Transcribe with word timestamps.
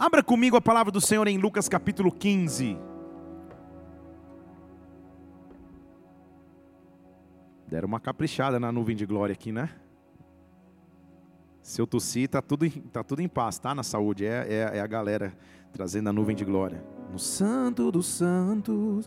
Abra 0.00 0.22
comigo 0.22 0.56
a 0.56 0.62
palavra 0.62 0.90
do 0.90 0.98
Senhor 0.98 1.28
em 1.28 1.36
Lucas 1.36 1.68
capítulo 1.68 2.10
15. 2.10 2.74
Deram 7.68 7.86
uma 7.86 8.00
caprichada 8.00 8.58
na 8.58 8.72
nuvem 8.72 8.96
de 8.96 9.04
glória 9.04 9.34
aqui, 9.34 9.52
né? 9.52 9.68
Se 11.60 11.82
eu 11.82 11.86
tossir, 11.86 12.30
tá 12.30 12.40
tudo, 12.40 12.66
tá 12.90 13.04
tudo 13.04 13.20
em 13.20 13.28
paz, 13.28 13.58
tá? 13.58 13.74
Na 13.74 13.82
saúde. 13.82 14.24
É, 14.24 14.46
é, 14.48 14.78
é 14.78 14.80
a 14.80 14.86
galera 14.86 15.36
trazendo 15.70 16.08
a 16.08 16.14
nuvem 16.14 16.34
de 16.34 16.46
glória. 16.46 16.82
No 17.12 17.18
santo 17.18 17.92
dos 17.92 18.06
santos, 18.06 19.06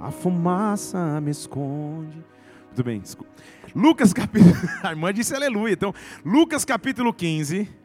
a 0.00 0.10
fumaça 0.10 1.20
me 1.20 1.30
esconde. 1.30 2.20
Tudo 2.70 2.84
bem, 2.84 2.98
desculpa. 2.98 3.30
Lucas 3.76 4.12
capítulo. 4.12 4.56
A 4.82 4.90
irmã 4.90 5.14
disse 5.14 5.36
aleluia. 5.36 5.72
Então, 5.72 5.94
Lucas 6.24 6.64
capítulo 6.64 7.14
15. 7.14 7.81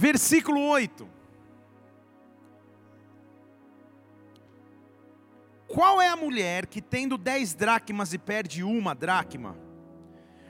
Versículo 0.00 0.62
8. 0.62 1.06
Qual 5.68 6.00
é 6.00 6.08
a 6.08 6.16
mulher 6.16 6.66
que, 6.66 6.80
tendo 6.80 7.18
dez 7.18 7.52
dracmas 7.52 8.14
e 8.14 8.18
perde 8.18 8.64
uma 8.64 8.94
dracma, 8.94 9.58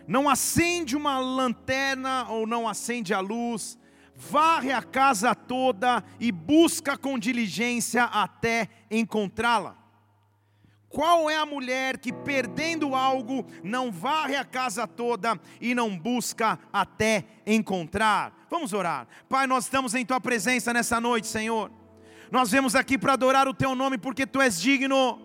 não 0.06 0.28
acende 0.28 0.94
uma 0.94 1.18
lanterna 1.18 2.28
ou 2.28 2.46
não 2.46 2.68
acende 2.68 3.12
a 3.12 3.18
luz, 3.18 3.76
varre 4.14 4.70
a 4.70 4.84
casa 4.84 5.34
toda 5.34 6.04
e 6.20 6.30
busca 6.30 6.96
com 6.96 7.18
diligência 7.18 8.04
até 8.04 8.68
encontrá-la? 8.88 9.79
Qual 10.90 11.30
é 11.30 11.36
a 11.36 11.46
mulher 11.46 11.98
que, 11.98 12.12
perdendo 12.12 12.96
algo, 12.96 13.46
não 13.62 13.92
varre 13.92 14.34
a 14.34 14.44
casa 14.44 14.88
toda 14.88 15.40
e 15.60 15.72
não 15.72 15.96
busca 15.96 16.58
até 16.72 17.24
encontrar? 17.46 18.46
Vamos 18.50 18.72
orar. 18.72 19.06
Pai, 19.28 19.46
nós 19.46 19.64
estamos 19.64 19.94
em 19.94 20.04
Tua 20.04 20.20
presença 20.20 20.72
nessa 20.72 21.00
noite, 21.00 21.28
Senhor. 21.28 21.70
Nós 22.28 22.50
vemos 22.50 22.74
aqui 22.74 22.98
para 22.98 23.12
adorar 23.12 23.46
o 23.46 23.54
Teu 23.54 23.76
nome 23.76 23.98
porque 23.98 24.26
Tu 24.26 24.40
és 24.40 24.60
digno, 24.60 25.20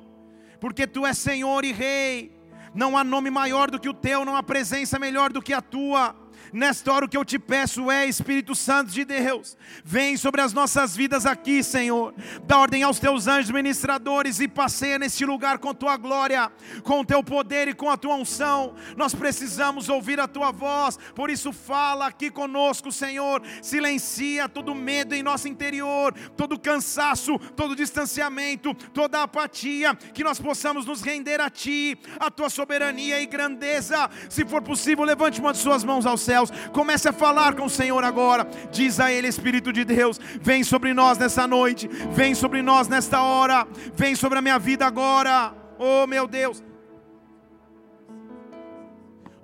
porque 0.60 0.86
Tu 0.86 1.04
és 1.04 1.18
Senhor 1.18 1.66
e 1.66 1.72
Rei. 1.72 2.32
Não 2.76 2.96
há 2.96 3.04
nome 3.04 3.32
maior 3.32 3.72
do 3.72 3.80
que 3.80 3.90
o 3.90 3.94
Teu, 3.94 4.24
não 4.24 4.36
há 4.36 4.44
presença 4.44 5.00
melhor 5.00 5.34
do 5.34 5.42
que 5.42 5.52
a 5.52 5.62
Tua. 5.62 6.16
Nesta 6.56 6.94
hora 6.94 7.06
o 7.06 7.10
que 7.10 7.18
eu 7.18 7.26
te 7.26 7.38
peço 7.38 7.92
é, 7.92 8.06
Espírito 8.06 8.56
Santo 8.56 8.90
de 8.90 9.04
Deus, 9.04 9.58
vem 9.84 10.16
sobre 10.16 10.40
as 10.40 10.54
nossas 10.54 10.96
vidas 10.96 11.26
aqui, 11.26 11.62
Senhor. 11.62 12.16
Dá 12.46 12.58
ordem 12.58 12.82
aos 12.82 12.98
teus 12.98 13.28
anjos 13.28 13.52
ministradores 13.52 14.40
e 14.40 14.48
passeia 14.48 14.98
neste 14.98 15.26
lugar 15.26 15.58
com 15.58 15.74
tua 15.74 15.98
glória, 15.98 16.50
com 16.82 17.02
o 17.02 17.06
teu 17.06 17.22
poder 17.22 17.68
e 17.68 17.74
com 17.74 17.90
a 17.90 17.98
tua 17.98 18.16
unção. 18.16 18.74
Nós 18.96 19.14
precisamos 19.14 19.90
ouvir 19.90 20.18
a 20.18 20.30
tua 20.30 20.54
voz, 20.54 20.98
por 21.14 21.30
isso 21.30 21.52
fala 21.52 22.08
aqui 22.08 22.32
conosco, 22.32 22.90
Senhor. 22.90 23.42
Silencia 23.62 24.48
todo 24.48 24.74
medo 24.74 25.14
em 25.14 25.22
nosso 25.22 25.50
interior, 25.50 26.14
todo 26.38 26.58
cansaço, 26.58 27.38
todo 27.54 27.76
distanciamento, 27.76 28.74
toda 28.94 29.24
apatia, 29.24 29.94
que 29.94 30.24
nós 30.24 30.40
possamos 30.40 30.86
nos 30.86 31.02
render 31.02 31.42
a 31.42 31.50
ti, 31.50 31.98
a 32.18 32.32
tua 32.32 32.50
soberania 32.50 33.20
e 33.20 33.26
grandeza. 33.26 34.10
Se 34.30 34.46
for 34.46 34.62
possível, 34.62 35.04
levante 35.04 35.42
uma 35.42 35.52
de 35.52 35.58
suas 35.58 35.84
mãos 35.84 36.06
aos 36.06 36.22
céus 36.22 36.45
céus. 36.50 36.70
Comece 36.72 37.08
a 37.10 37.14
falar 37.14 37.56
com 37.56 37.66
o 37.66 37.70
Senhor 37.70 38.04
agora. 38.04 38.48
Diz 38.72 39.00
a 39.00 39.12
Ele, 39.12 39.28
Espírito 39.28 39.72
de 39.72 39.84
Deus: 39.84 40.20
vem 40.42 40.64
sobre 40.64 40.94
nós 40.94 41.18
nessa 41.18 41.48
noite, 41.48 41.88
vem 42.12 42.36
sobre 42.36 42.62
nós 42.62 42.88
nesta 42.88 43.22
hora, 43.22 43.68
vem 43.94 44.16
sobre 44.16 44.40
a 44.40 44.42
minha 44.42 44.60
vida 44.60 44.86
agora. 44.86 45.54
Oh 45.78 46.08
meu 46.08 46.28
Deus, 46.28 46.64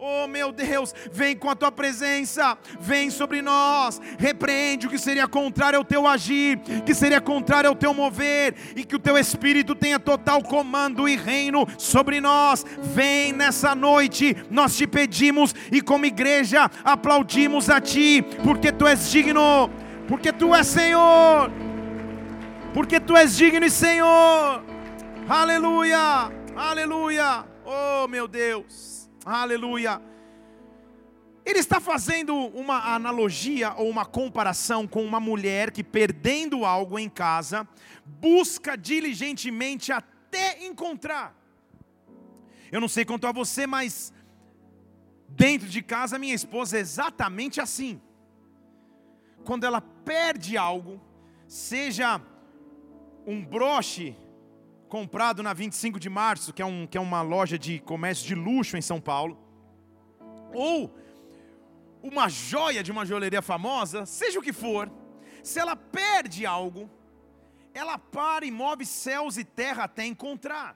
Oh 0.04 0.26
meu 0.26 0.52
Deus, 0.52 0.96
vem 1.12 1.36
com 1.36 1.48
a 1.48 1.56
tua 1.56 1.72
presença, 1.72 2.58
vem 2.80 3.12
sobre 3.12 3.40
nós, 3.40 4.02
repreende 4.18 4.88
o 4.88 4.90
que 4.90 4.98
seria 4.98 5.28
contrário 5.28 5.78
ao 5.78 5.86
teu 5.86 6.08
agir, 6.08 6.58
que 6.84 6.96
seria 6.96 7.22
contrário 7.22 7.70
ao 7.70 7.76
teu 7.76 7.94
mover, 7.94 8.56
e 8.76 8.84
que 8.84 8.96
o 8.96 9.00
teu 9.00 9.16
espírito 9.16 9.76
tenha 9.76 10.00
total 10.00 10.42
comando 10.42 11.08
e 11.08 11.16
reino 11.16 11.68
sobre 11.78 12.20
nós. 12.20 12.66
Vem 12.82 13.32
nessa 13.32 13.76
noite, 13.76 14.36
nós 14.50 14.76
te 14.76 14.88
pedimos 14.88 15.54
e 15.72 15.84
como 15.84 16.08
igreja 16.08 16.72
aplaudimos 16.84 17.70
a 17.70 17.80
ti, 17.80 18.26
porque 18.44 18.72
tu 18.72 18.88
és 18.88 19.12
digno, 19.12 19.70
porque 20.08 20.34
tu 20.34 20.56
és 20.56 20.66
Senhor, 20.66 21.52
porque 22.74 23.00
tu 23.00 23.16
és 23.16 23.38
digno 23.38 23.68
e 23.68 23.70
Senhor. 23.70 24.64
Aleluia, 25.30 26.32
aleluia. 26.56 27.46
Oh 27.64 28.08
meu 28.08 28.28
Deus. 28.28 28.91
Aleluia. 29.26 30.02
Ele 31.46 31.60
está 31.60 31.80
fazendo 31.80 32.36
uma 32.36 32.94
analogia 32.94 33.74
ou 33.74 33.90
uma 33.90 34.06
comparação 34.06 34.88
com 34.88 35.04
uma 35.04 35.20
mulher 35.20 35.72
que, 35.72 35.84
perdendo 35.84 36.66
algo 36.66 36.98
em 36.98 37.10
casa, 37.10 37.68
busca 38.06 38.76
diligentemente 38.76 39.92
até 39.92 40.66
encontrar. 40.66 41.36
Eu 42.72 42.80
não 42.80 42.88
sei 42.88 43.06
quanto 43.06 43.28
a 43.28 43.32
você, 43.32 43.68
mas 43.68 44.14
dentro 45.28 45.68
de 45.68 45.82
casa, 45.82 46.18
minha 46.18 46.36
esposa 46.36 46.78
é 46.78 46.80
exatamente 46.80 47.60
assim. 47.60 48.02
Quando 49.44 49.66
ela 49.66 49.82
perde 49.82 50.58
algo, 50.58 51.02
seja 51.48 52.22
um 53.26 53.44
broche 53.44 54.16
comprado 54.92 55.42
na 55.42 55.54
25 55.54 55.98
de 55.98 56.10
março, 56.10 56.52
que 56.52 56.62
é, 56.62 56.66
um, 56.66 56.86
que 56.86 56.98
é 56.98 57.02
uma 57.02 57.22
loja 57.22 57.58
de 57.58 57.80
comércio 57.80 58.28
de 58.28 58.36
luxo 58.36 58.76
em 58.76 58.82
São 58.82 59.00
Paulo, 59.00 59.40
ou 60.54 60.94
uma 62.04 62.28
joia 62.28 62.84
de 62.84 62.92
uma 62.92 63.06
joalheria 63.06 63.42
famosa, 63.42 64.06
seja 64.06 64.38
o 64.38 64.42
que 64.42 64.52
for, 64.52 64.92
se 65.42 65.60
ela 65.60 65.78
perde 65.78 66.46
algo, 66.46 66.90
ela 67.74 67.98
para 67.98 68.46
e 68.46 68.52
move 68.52 68.86
céus 68.86 69.38
e 69.38 69.46
terra 69.46 69.86
até 69.86 70.06
encontrar. 70.06 70.76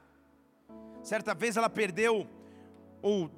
Certa 1.04 1.34
vez 1.36 1.58
ela 1.58 1.70
perdeu, 1.70 2.26
ou 3.02 3.30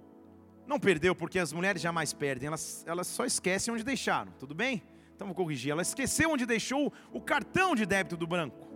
não 0.68 0.80
perdeu, 0.80 1.16
porque 1.16 1.40
as 1.40 1.52
mulheres 1.52 1.82
jamais 1.82 2.14
perdem, 2.14 2.46
elas, 2.50 2.86
elas 2.86 3.08
só 3.08 3.26
esquecem 3.26 3.74
onde 3.74 3.84
deixaram, 3.84 4.32
tudo 4.34 4.54
bem? 4.54 4.84
Então 5.16 5.26
vou 5.26 5.36
corrigir. 5.36 5.72
Ela 5.72 5.82
esqueceu 5.82 6.30
onde 6.30 6.46
deixou 6.46 6.94
o 7.12 7.20
cartão 7.20 7.74
de 7.74 7.84
débito 7.84 8.16
do 8.16 8.28
banco. 8.28 8.67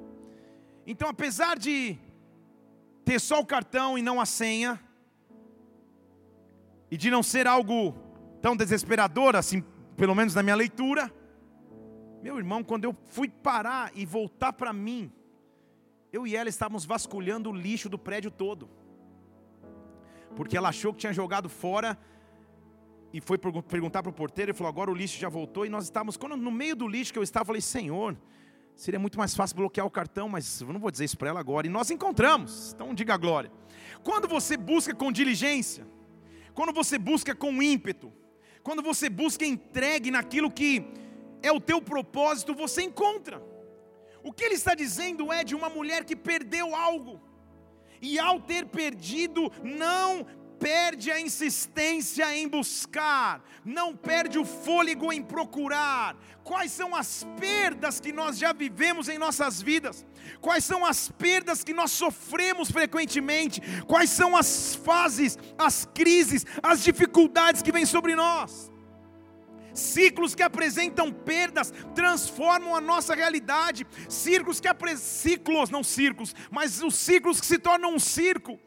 Então, 0.85 1.09
apesar 1.09 1.57
de 1.57 1.97
ter 3.05 3.19
só 3.19 3.39
o 3.39 3.45
cartão 3.45 3.97
e 3.97 4.01
não 4.01 4.19
a 4.19 4.25
senha, 4.25 4.79
e 6.89 6.97
de 6.97 7.09
não 7.09 7.23
ser 7.23 7.47
algo 7.47 7.95
tão 8.41 8.55
desesperador, 8.55 9.35
assim, 9.35 9.63
pelo 9.95 10.15
menos 10.15 10.35
na 10.35 10.43
minha 10.43 10.55
leitura, 10.55 11.11
meu 12.21 12.37
irmão, 12.37 12.63
quando 12.63 12.85
eu 12.85 12.95
fui 13.05 13.29
parar 13.29 13.91
e 13.95 14.05
voltar 14.05 14.53
para 14.53 14.73
mim, 14.73 15.11
eu 16.11 16.27
e 16.27 16.35
ela 16.35 16.49
estávamos 16.49 16.85
vasculhando 16.85 17.49
o 17.49 17.53
lixo 17.53 17.87
do 17.87 17.97
prédio 17.97 18.29
todo, 18.29 18.69
porque 20.35 20.57
ela 20.57 20.69
achou 20.69 20.93
que 20.93 20.99
tinha 20.99 21.13
jogado 21.13 21.47
fora 21.49 21.97
e 23.13 23.19
foi 23.19 23.37
perguntar 23.37 24.01
para 24.01 24.09
o 24.09 24.13
porteiro 24.13 24.51
e 24.51 24.53
falou: 24.53 24.69
agora 24.69 24.91
o 24.91 24.93
lixo 24.93 25.19
já 25.19 25.29
voltou. 25.29 25.65
E 25.65 25.69
nós 25.69 25.85
estávamos, 25.85 26.17
quando 26.17 26.37
no 26.37 26.51
meio 26.51 26.75
do 26.75 26.87
lixo 26.87 27.11
que 27.11 27.19
eu 27.19 27.23
estava, 27.23 27.43
eu 27.43 27.47
falei: 27.47 27.61
Senhor, 27.61 28.17
Seria 28.75 28.99
muito 28.99 29.17
mais 29.17 29.35
fácil 29.35 29.55
bloquear 29.57 29.85
o 29.85 29.91
cartão, 29.91 30.27
mas 30.27 30.61
eu 30.61 30.73
não 30.73 30.79
vou 30.79 30.89
dizer 30.89 31.05
isso 31.05 31.17
para 31.17 31.29
ela 31.29 31.39
agora. 31.39 31.67
E 31.67 31.69
nós 31.69 31.91
encontramos, 31.91 32.73
então 32.73 32.93
diga 32.93 33.13
a 33.13 33.17
glória. 33.17 33.51
Quando 34.03 34.27
você 34.27 34.57
busca 34.57 34.93
com 34.93 35.11
diligência, 35.11 35.85
quando 36.53 36.73
você 36.73 36.97
busca 36.97 37.35
com 37.35 37.61
ímpeto, 37.61 38.11
quando 38.63 38.81
você 38.81 39.09
busca 39.09 39.45
entregue 39.45 40.11
naquilo 40.11 40.49
que 40.49 40.85
é 41.41 41.51
o 41.51 41.59
teu 41.59 41.81
propósito, 41.81 42.53
você 42.53 42.81
encontra. 42.83 43.41
O 44.23 44.31
que 44.31 44.43
ele 44.43 44.55
está 44.55 44.75
dizendo 44.75 45.31
é 45.31 45.43
de 45.43 45.55
uma 45.55 45.69
mulher 45.69 46.03
que 46.05 46.15
perdeu 46.15 46.75
algo, 46.75 47.19
e 48.01 48.17
ao 48.17 48.39
ter 48.39 48.65
perdido, 48.65 49.51
não 49.63 50.25
perde 50.61 51.11
a 51.11 51.19
insistência 51.19 52.33
em 52.37 52.47
buscar, 52.47 53.43
não 53.65 53.95
perde 53.95 54.37
o 54.37 54.45
fôlego 54.45 55.11
em 55.11 55.21
procurar. 55.21 56.15
Quais 56.43 56.71
são 56.71 56.95
as 56.95 57.25
perdas 57.39 57.99
que 57.99 58.13
nós 58.13 58.37
já 58.37 58.53
vivemos 58.53 59.09
em 59.09 59.17
nossas 59.17 59.59
vidas? 59.61 60.05
Quais 60.39 60.63
são 60.63 60.85
as 60.85 61.09
perdas 61.09 61.63
que 61.63 61.73
nós 61.73 61.91
sofremos 61.91 62.69
frequentemente? 62.69 63.59
Quais 63.87 64.11
são 64.11 64.37
as 64.37 64.75
fases, 64.75 65.37
as 65.57 65.85
crises, 65.93 66.45
as 66.61 66.83
dificuldades 66.83 67.63
que 67.63 67.71
vêm 67.71 67.85
sobre 67.85 68.15
nós? 68.15 68.71
Ciclos 69.73 70.35
que 70.35 70.43
apresentam 70.43 71.11
perdas 71.11 71.73
transformam 71.95 72.75
a 72.75 72.81
nossa 72.81 73.15
realidade. 73.15 73.87
Círculos 74.09 74.59
que 74.59 74.67
apresentam 74.67 75.01
ciclos, 75.07 75.69
não 75.69 75.83
círculos, 75.83 76.35
mas 76.51 76.83
os 76.83 76.95
ciclos 76.95 77.39
que 77.39 77.47
se 77.47 77.57
tornam 77.57 77.95
um 77.95 77.99
circo 77.99 78.59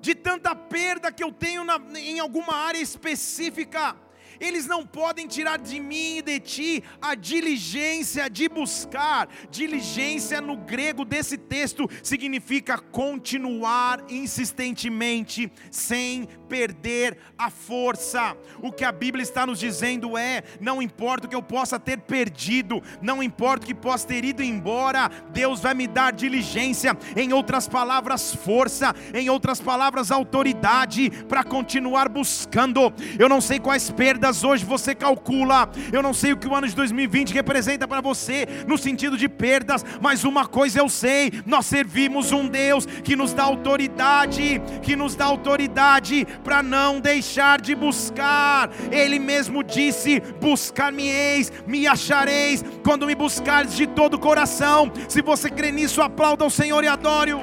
de 0.00 0.14
tanta 0.14 0.54
perda 0.54 1.12
que 1.12 1.22
eu 1.22 1.32
tenho 1.32 1.64
na, 1.64 1.80
em 1.96 2.20
alguma 2.20 2.54
área 2.54 2.80
específica. 2.80 3.96
Eles 4.40 4.66
não 4.66 4.86
podem 4.86 5.26
tirar 5.26 5.58
de 5.58 5.80
mim 5.80 6.18
e 6.18 6.22
de 6.22 6.40
ti 6.40 6.84
a 7.00 7.14
diligência 7.14 8.28
de 8.28 8.48
buscar. 8.48 9.28
Diligência 9.50 10.40
no 10.40 10.56
grego 10.56 11.04
desse 11.04 11.36
texto 11.36 11.88
significa 12.02 12.78
continuar 12.78 14.04
insistentemente, 14.08 15.50
sem 15.70 16.26
perder 16.48 17.18
a 17.36 17.50
força. 17.50 18.36
O 18.62 18.72
que 18.72 18.84
a 18.84 18.92
Bíblia 18.92 19.22
está 19.22 19.46
nos 19.46 19.58
dizendo 19.58 20.16
é: 20.16 20.42
não 20.60 20.80
importa 20.80 21.26
o 21.26 21.30
que 21.30 21.36
eu 21.36 21.42
possa 21.42 21.78
ter 21.78 21.98
perdido, 21.98 22.82
não 23.00 23.22
importa 23.22 23.64
o 23.64 23.66
que 23.66 23.74
possa 23.74 24.06
ter 24.06 24.24
ido 24.24 24.42
embora, 24.42 25.10
Deus 25.30 25.60
vai 25.60 25.74
me 25.74 25.86
dar 25.86 26.12
diligência, 26.12 26.96
em 27.16 27.32
outras 27.32 27.68
palavras, 27.68 28.34
força, 28.34 28.94
em 29.14 29.28
outras 29.28 29.60
palavras, 29.60 30.10
autoridade 30.10 31.10
para 31.28 31.44
continuar 31.44 32.08
buscando. 32.08 32.92
Eu 33.18 33.28
não 33.28 33.40
sei 33.40 33.58
quais 33.58 33.90
perdas 33.90 34.27
hoje 34.44 34.64
você 34.64 34.94
calcula. 34.94 35.70
Eu 35.92 36.02
não 36.02 36.12
sei 36.12 36.32
o 36.32 36.36
que 36.36 36.46
o 36.46 36.54
ano 36.54 36.68
de 36.68 36.74
2020 36.74 37.32
representa 37.32 37.88
para 37.88 38.00
você 38.00 38.46
no 38.66 38.76
sentido 38.76 39.16
de 39.16 39.28
perdas, 39.28 39.84
mas 40.00 40.24
uma 40.24 40.46
coisa 40.46 40.80
eu 40.80 40.88
sei: 40.88 41.32
nós 41.46 41.66
servimos 41.66 42.32
um 42.32 42.46
Deus 42.46 42.86
que 42.86 43.16
nos 43.16 43.32
dá 43.32 43.44
autoridade, 43.44 44.60
que 44.82 44.94
nos 44.94 45.14
dá 45.14 45.24
autoridade 45.24 46.26
para 46.44 46.62
não 46.62 47.00
deixar 47.00 47.60
de 47.60 47.74
buscar. 47.74 48.70
Ele 48.90 49.18
mesmo 49.18 49.62
disse: 49.62 50.20
Buscar-me-eis, 50.40 51.52
me 51.66 51.86
achareis, 51.86 52.64
quando 52.84 53.06
me 53.06 53.14
buscares 53.14 53.74
de 53.74 53.86
todo 53.86 54.14
o 54.14 54.18
coração. 54.18 54.92
Se 55.08 55.22
você 55.22 55.50
crê 55.50 55.72
nisso, 55.72 56.02
aplauda 56.02 56.44
o 56.44 56.50
Senhor 56.50 56.82
e 56.84 56.88
adore-o. 56.88 57.40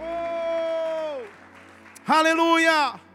Oh! 0.00 1.22
Aleluia! 2.06 3.05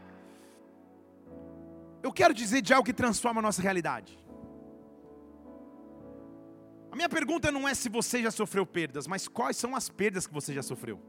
Eu 2.03 2.12
quero 2.12 2.33
dizer 2.33 2.62
de 2.62 2.74
algo 2.74 2.86
que 2.86 2.94
transforma 2.94 3.39
a 3.39 3.42
nossa 3.42 3.62
realidade. 3.62 4.18
A 6.92 6.95
minha 6.95 7.07
pergunta 7.07 7.51
não 7.51 7.68
é 7.68 7.74
se 7.74 7.88
você 7.88 8.21
já 8.21 8.31
sofreu 8.31 8.65
perdas, 8.65 9.07
mas 9.07 9.27
quais 9.27 9.56
são 9.56 9.75
as 9.75 9.89
perdas 9.89 10.27
que 10.27 10.33
você 10.33 10.53
já 10.53 10.62
sofreu. 10.62 11.00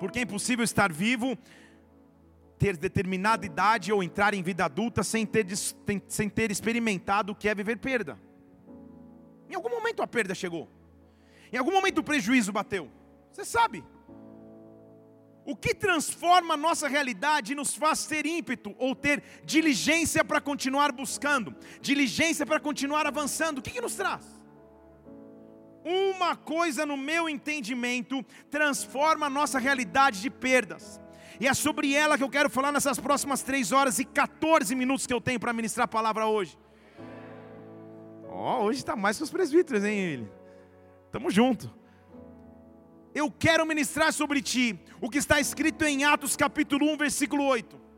Porque 0.00 0.18
é 0.18 0.22
impossível 0.22 0.64
estar 0.64 0.92
vivo, 0.92 1.38
ter 2.58 2.76
determinada 2.76 3.46
idade 3.46 3.92
ou 3.92 4.02
entrar 4.02 4.34
em 4.34 4.42
vida 4.42 4.64
adulta 4.64 5.02
sem 5.02 5.24
ter, 5.24 5.46
sem 6.08 6.28
ter 6.28 6.50
experimentado 6.50 7.32
o 7.32 7.36
que 7.36 7.48
é 7.48 7.54
viver 7.54 7.76
perda. 7.78 8.18
Em 9.48 9.54
algum 9.54 9.70
momento 9.70 10.02
a 10.02 10.06
perda 10.06 10.34
chegou. 10.34 10.68
Em 11.52 11.56
algum 11.56 11.72
momento 11.72 11.98
o 11.98 12.04
prejuízo 12.04 12.52
bateu. 12.52 12.90
Você 13.32 13.44
sabe. 13.44 13.84
O 15.50 15.56
que 15.56 15.72
transforma 15.74 16.52
a 16.52 16.56
nossa 16.58 16.86
realidade 16.86 17.52
e 17.52 17.56
nos 17.56 17.74
faz 17.74 18.04
ter 18.04 18.26
ímpeto 18.26 18.74
ou 18.78 18.94
ter 18.94 19.22
diligência 19.46 20.22
para 20.22 20.42
continuar 20.42 20.92
buscando, 20.92 21.56
diligência 21.80 22.44
para 22.44 22.60
continuar 22.60 23.06
avançando, 23.06 23.56
o 23.56 23.62
que, 23.62 23.70
que 23.70 23.80
nos 23.80 23.94
traz? 23.94 24.26
Uma 25.82 26.36
coisa 26.36 26.84
no 26.84 26.98
meu 26.98 27.30
entendimento 27.30 28.22
transforma 28.50 29.24
a 29.24 29.30
nossa 29.30 29.58
realidade 29.58 30.20
de 30.20 30.28
perdas. 30.28 31.00
E 31.40 31.48
é 31.48 31.54
sobre 31.54 31.94
ela 31.94 32.18
que 32.18 32.24
eu 32.24 32.28
quero 32.28 32.50
falar 32.50 32.70
nessas 32.70 33.00
próximas 33.00 33.40
3 33.40 33.72
horas 33.72 33.98
e 33.98 34.04
14 34.04 34.74
minutos 34.74 35.06
que 35.06 35.14
eu 35.14 35.20
tenho 35.20 35.40
para 35.40 35.54
ministrar 35.54 35.86
a 35.86 35.88
palavra 35.88 36.26
hoje. 36.26 36.58
Ó, 38.28 38.58
oh, 38.58 38.64
hoje 38.64 38.80
está 38.80 38.94
mais 38.94 39.16
que 39.16 39.22
os 39.22 39.30
presbíteros, 39.30 39.82
hein, 39.82 39.98
ele? 39.98 40.32
Tamo 41.10 41.30
junto 41.30 41.77
eu 43.18 43.30
quero 43.32 43.66
ministrar 43.66 44.12
sobre 44.12 44.40
ti 44.40 44.78
o 45.00 45.10
que 45.10 45.18
está 45.18 45.40
escrito 45.40 45.84
em 45.84 46.04
Atos 46.04 46.36
capítulo 46.36 46.88
1, 46.92 46.96
versículo 46.96 47.44
8. 47.44 47.88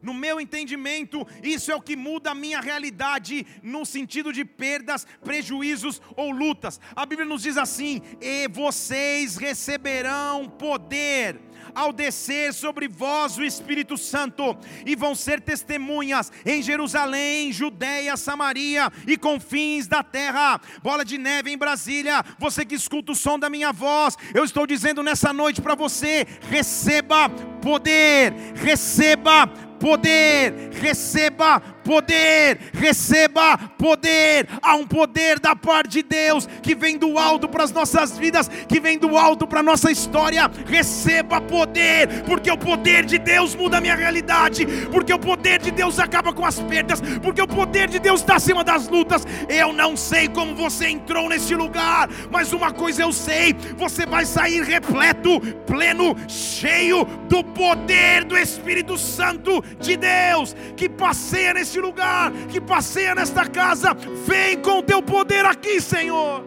No 0.00 0.14
meu 0.14 0.40
entendimento, 0.40 1.26
isso 1.42 1.72
é 1.72 1.74
o 1.74 1.82
que 1.82 1.96
muda 1.96 2.30
a 2.30 2.34
minha 2.34 2.60
realidade 2.60 3.44
no 3.64 3.84
sentido 3.84 4.32
de 4.32 4.44
perdas, 4.44 5.04
prejuízos 5.24 6.00
ou 6.16 6.30
lutas. 6.30 6.80
A 6.94 7.04
Bíblia 7.04 7.28
nos 7.28 7.42
diz 7.42 7.56
assim: 7.56 8.00
"E 8.20 8.46
vocês 8.46 9.36
receberão 9.36 10.48
poder 10.48 11.40
ao 11.74 11.92
descer 11.92 12.52
sobre 12.52 12.88
vós 12.88 13.38
o 13.38 13.44
Espírito 13.44 13.96
Santo, 13.96 14.56
e 14.84 14.94
vão 14.94 15.14
ser 15.14 15.40
testemunhas 15.40 16.32
em 16.44 16.62
Jerusalém, 16.62 17.52
Judéia, 17.52 18.16
Samaria 18.16 18.90
e 19.06 19.16
confins 19.16 19.86
da 19.86 20.02
terra. 20.02 20.60
Bola 20.82 21.04
de 21.04 21.18
neve 21.18 21.50
em 21.50 21.58
Brasília, 21.58 22.24
você 22.38 22.64
que 22.64 22.74
escuta 22.74 23.12
o 23.12 23.16
som 23.16 23.38
da 23.38 23.50
minha 23.50 23.72
voz, 23.72 24.16
eu 24.34 24.44
estou 24.44 24.66
dizendo 24.66 25.02
nessa 25.02 25.32
noite 25.32 25.60
para 25.60 25.74
você: 25.74 26.26
receba 26.50 27.28
poder, 27.62 28.32
receba 28.54 29.46
poder, 29.78 30.70
receba 30.72 31.60
poder, 31.88 32.58
receba 32.74 33.56
poder. 33.56 34.46
Há 34.60 34.74
um 34.74 34.86
poder 34.86 35.40
da 35.40 35.56
parte 35.56 35.88
de 35.88 36.02
Deus 36.02 36.46
que 36.62 36.74
vem 36.74 36.98
do 36.98 37.18
alto 37.18 37.48
para 37.48 37.64
as 37.64 37.72
nossas 37.72 38.18
vidas, 38.18 38.46
que 38.68 38.78
vem 38.78 38.98
do 38.98 39.16
alto 39.16 39.46
para 39.46 39.60
a 39.60 39.62
nossa 39.62 39.90
história. 39.90 40.50
Receba 40.66 41.40
poder, 41.40 42.24
porque 42.24 42.50
o 42.50 42.58
poder 42.58 43.06
de 43.06 43.16
Deus 43.16 43.54
muda 43.54 43.78
a 43.78 43.80
minha 43.80 43.94
realidade, 43.94 44.66
porque 44.92 45.14
o 45.14 45.18
poder 45.18 45.62
de 45.62 45.70
Deus 45.70 45.98
acaba 45.98 46.30
com 46.30 46.44
as 46.44 46.60
perdas, 46.60 47.00
porque 47.22 47.40
o 47.40 47.48
poder 47.48 47.88
de 47.88 47.98
Deus 47.98 48.20
está 48.20 48.36
acima 48.36 48.62
das 48.62 48.86
lutas. 48.86 49.26
Eu 49.48 49.72
não 49.72 49.96
sei 49.96 50.28
como 50.28 50.54
você 50.54 50.88
entrou 50.88 51.26
nesse 51.26 51.54
lugar, 51.54 52.10
mas 52.30 52.52
uma 52.52 52.70
coisa 52.70 53.00
eu 53.00 53.14
sei: 53.14 53.56
você 53.78 54.04
vai 54.04 54.26
sair 54.26 54.62
repleto, 54.62 55.40
pleno, 55.66 56.14
cheio 56.28 57.06
do 57.30 57.42
poder 57.42 58.24
do 58.24 58.36
Espírito 58.36 58.98
Santo 58.98 59.64
de 59.80 59.96
Deus 59.96 60.54
que 60.76 60.86
passeia 60.86 61.54
nesse 61.54 61.77
neste 61.78 61.80
lugar, 61.80 62.32
que 62.50 62.60
passeia 62.60 63.14
nesta 63.14 63.48
casa, 63.48 63.94
vem 64.26 64.60
com 64.60 64.78
o 64.78 64.82
teu 64.82 65.02
poder 65.02 65.44
aqui, 65.44 65.80
Senhor. 65.80 66.44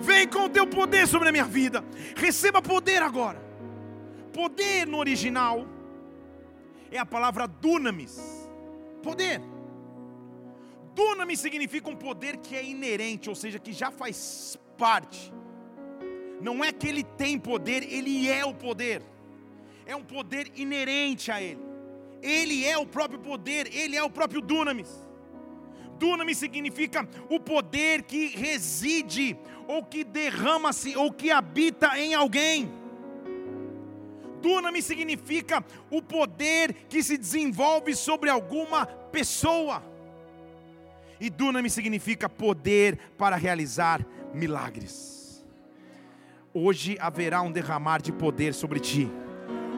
Vem 0.00 0.26
com 0.26 0.44
o 0.44 0.48
teu 0.48 0.66
poder 0.66 1.06
sobre 1.06 1.28
a 1.28 1.32
minha 1.32 1.44
vida. 1.44 1.84
Receba 2.16 2.62
poder 2.62 3.02
agora. 3.02 3.40
Poder 4.32 4.86
no 4.86 4.98
original 4.98 5.66
é 6.90 6.98
a 6.98 7.06
palavra 7.06 7.46
dunamis. 7.46 8.48
Poder. 9.02 9.40
Dunamis 10.94 11.40
significa 11.40 11.88
um 11.88 11.96
poder 11.96 12.36
que 12.38 12.56
é 12.56 12.64
inerente, 12.64 13.28
ou 13.28 13.34
seja, 13.34 13.58
que 13.58 13.72
já 13.72 13.90
faz 13.90 14.58
parte. 14.76 15.32
Não 16.40 16.64
é 16.64 16.72
que 16.72 16.88
ele 16.88 17.04
tem 17.04 17.38
poder, 17.38 17.84
ele 17.84 18.28
é 18.28 18.44
o 18.44 18.54
poder. 18.54 19.02
É 19.86 19.94
um 19.94 20.02
poder 20.02 20.50
inerente 20.56 21.30
a 21.30 21.40
ele. 21.40 21.71
Ele 22.22 22.64
é 22.64 22.78
o 22.78 22.86
próprio 22.86 23.18
poder, 23.18 23.68
Ele 23.74 23.96
é 23.96 24.02
o 24.02 24.08
próprio 24.08 24.40
Dunamis. 24.40 24.88
Dunamis 25.98 26.38
significa 26.38 27.08
o 27.28 27.40
poder 27.40 28.02
que 28.02 28.28
reside, 28.28 29.36
ou 29.66 29.84
que 29.84 30.04
derrama-se, 30.04 30.96
ou 30.96 31.12
que 31.12 31.30
habita 31.30 31.98
em 31.98 32.14
alguém. 32.14 32.72
Dunamis 34.40 34.84
significa 34.84 35.64
o 35.90 36.00
poder 36.00 36.72
que 36.88 37.02
se 37.02 37.16
desenvolve 37.16 37.94
sobre 37.94 38.30
alguma 38.30 38.86
pessoa. 38.86 39.82
E 41.20 41.30
Dunamis 41.30 41.72
significa 41.72 42.28
poder 42.28 42.98
para 43.16 43.36
realizar 43.36 44.04
milagres. 44.34 45.44
Hoje 46.52 46.96
haverá 47.00 47.42
um 47.42 47.52
derramar 47.52 48.02
de 48.02 48.12
poder 48.12 48.52
sobre 48.54 48.80
ti 48.80 49.08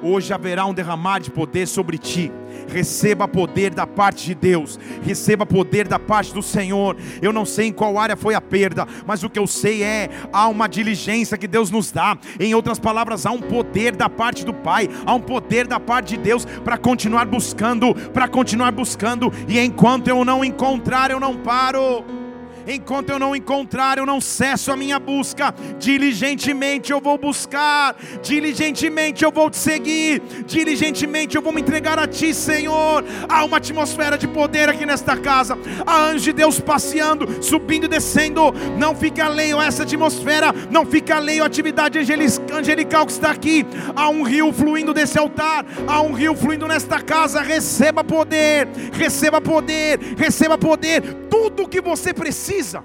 hoje 0.02 0.32
haverá 0.32 0.66
um 0.66 0.74
derramar 0.74 1.18
de 1.18 1.30
poder 1.30 1.66
sobre 1.66 1.98
ti. 1.98 2.30
Receba 2.68 3.28
poder 3.28 3.74
da 3.74 3.86
parte 3.86 4.24
de 4.26 4.34
Deus, 4.34 4.78
receba 5.02 5.44
poder 5.44 5.86
da 5.86 5.98
parte 5.98 6.32
do 6.32 6.42
Senhor. 6.42 6.96
Eu 7.20 7.32
não 7.32 7.44
sei 7.44 7.68
em 7.68 7.72
qual 7.72 7.98
área 7.98 8.16
foi 8.16 8.34
a 8.34 8.40
perda, 8.40 8.86
mas 9.06 9.22
o 9.22 9.28
que 9.28 9.38
eu 9.38 9.46
sei 9.46 9.82
é 9.82 10.08
há 10.32 10.48
uma 10.48 10.66
diligência 10.66 11.36
que 11.36 11.46
Deus 11.46 11.70
nos 11.70 11.92
dá. 11.92 12.16
Em 12.40 12.54
outras 12.54 12.78
palavras, 12.78 13.26
há 13.26 13.30
um 13.30 13.40
poder 13.40 13.94
da 13.94 14.08
parte 14.08 14.44
do 14.44 14.54
Pai, 14.54 14.88
há 15.04 15.14
um 15.14 15.20
poder 15.20 15.66
da 15.66 15.78
parte 15.78 16.16
de 16.16 16.22
Deus 16.22 16.44
para 16.64 16.78
continuar 16.78 17.26
buscando, 17.26 17.94
para 18.12 18.28
continuar 18.28 18.72
buscando, 18.72 19.32
e 19.46 19.58
enquanto 19.58 20.08
eu 20.08 20.24
não 20.24 20.44
encontrar, 20.44 21.10
eu 21.10 21.20
não 21.20 21.36
paro. 21.36 22.23
Enquanto 22.66 23.10
eu 23.10 23.18
não 23.18 23.36
encontrar, 23.36 23.98
eu 23.98 24.06
não 24.06 24.20
cesso 24.20 24.72
a 24.72 24.76
minha 24.76 24.98
busca. 24.98 25.54
Diligentemente 25.78 26.92
eu 26.92 27.00
vou 27.00 27.18
buscar, 27.18 27.94
diligentemente 28.22 29.24
eu 29.24 29.30
vou 29.30 29.50
te 29.50 29.58
seguir, 29.58 30.22
diligentemente 30.46 31.36
eu 31.36 31.42
vou 31.42 31.52
me 31.52 31.60
entregar 31.60 31.98
a 31.98 32.06
ti, 32.06 32.32
Senhor. 32.32 33.04
Há 33.28 33.44
uma 33.44 33.58
atmosfera 33.58 34.16
de 34.16 34.26
poder 34.26 34.68
aqui 34.68 34.86
nesta 34.86 35.16
casa. 35.16 35.58
Há 35.86 36.06
anjos 36.06 36.22
de 36.22 36.32
Deus 36.32 36.58
passeando, 36.58 37.42
subindo 37.42 37.84
e 37.84 37.88
descendo. 37.88 38.52
Não 38.78 38.94
fica 38.94 39.26
alheio 39.26 39.58
a 39.58 39.66
essa 39.66 39.82
atmosfera, 39.82 40.54
não 40.70 40.86
fica 40.86 41.16
alheio 41.16 41.42
à 41.42 41.46
atividade 41.46 41.98
angelical 41.98 43.04
que 43.04 43.12
está 43.12 43.30
aqui. 43.30 43.66
Há 43.94 44.08
um 44.08 44.22
rio 44.22 44.52
fluindo 44.52 44.94
desse 44.94 45.18
altar, 45.18 45.66
há 45.86 46.00
um 46.00 46.12
rio 46.12 46.34
fluindo 46.34 46.66
nesta 46.66 47.00
casa. 47.00 47.42
Receba 47.42 48.02
poder, 48.02 48.68
receba 48.92 49.40
poder, 49.40 49.98
receba 50.16 50.56
poder. 50.56 51.02
Tudo 51.28 51.64
o 51.64 51.68
que 51.68 51.80
você 51.80 52.14
precisa 52.14 52.53
precisa 52.54 52.84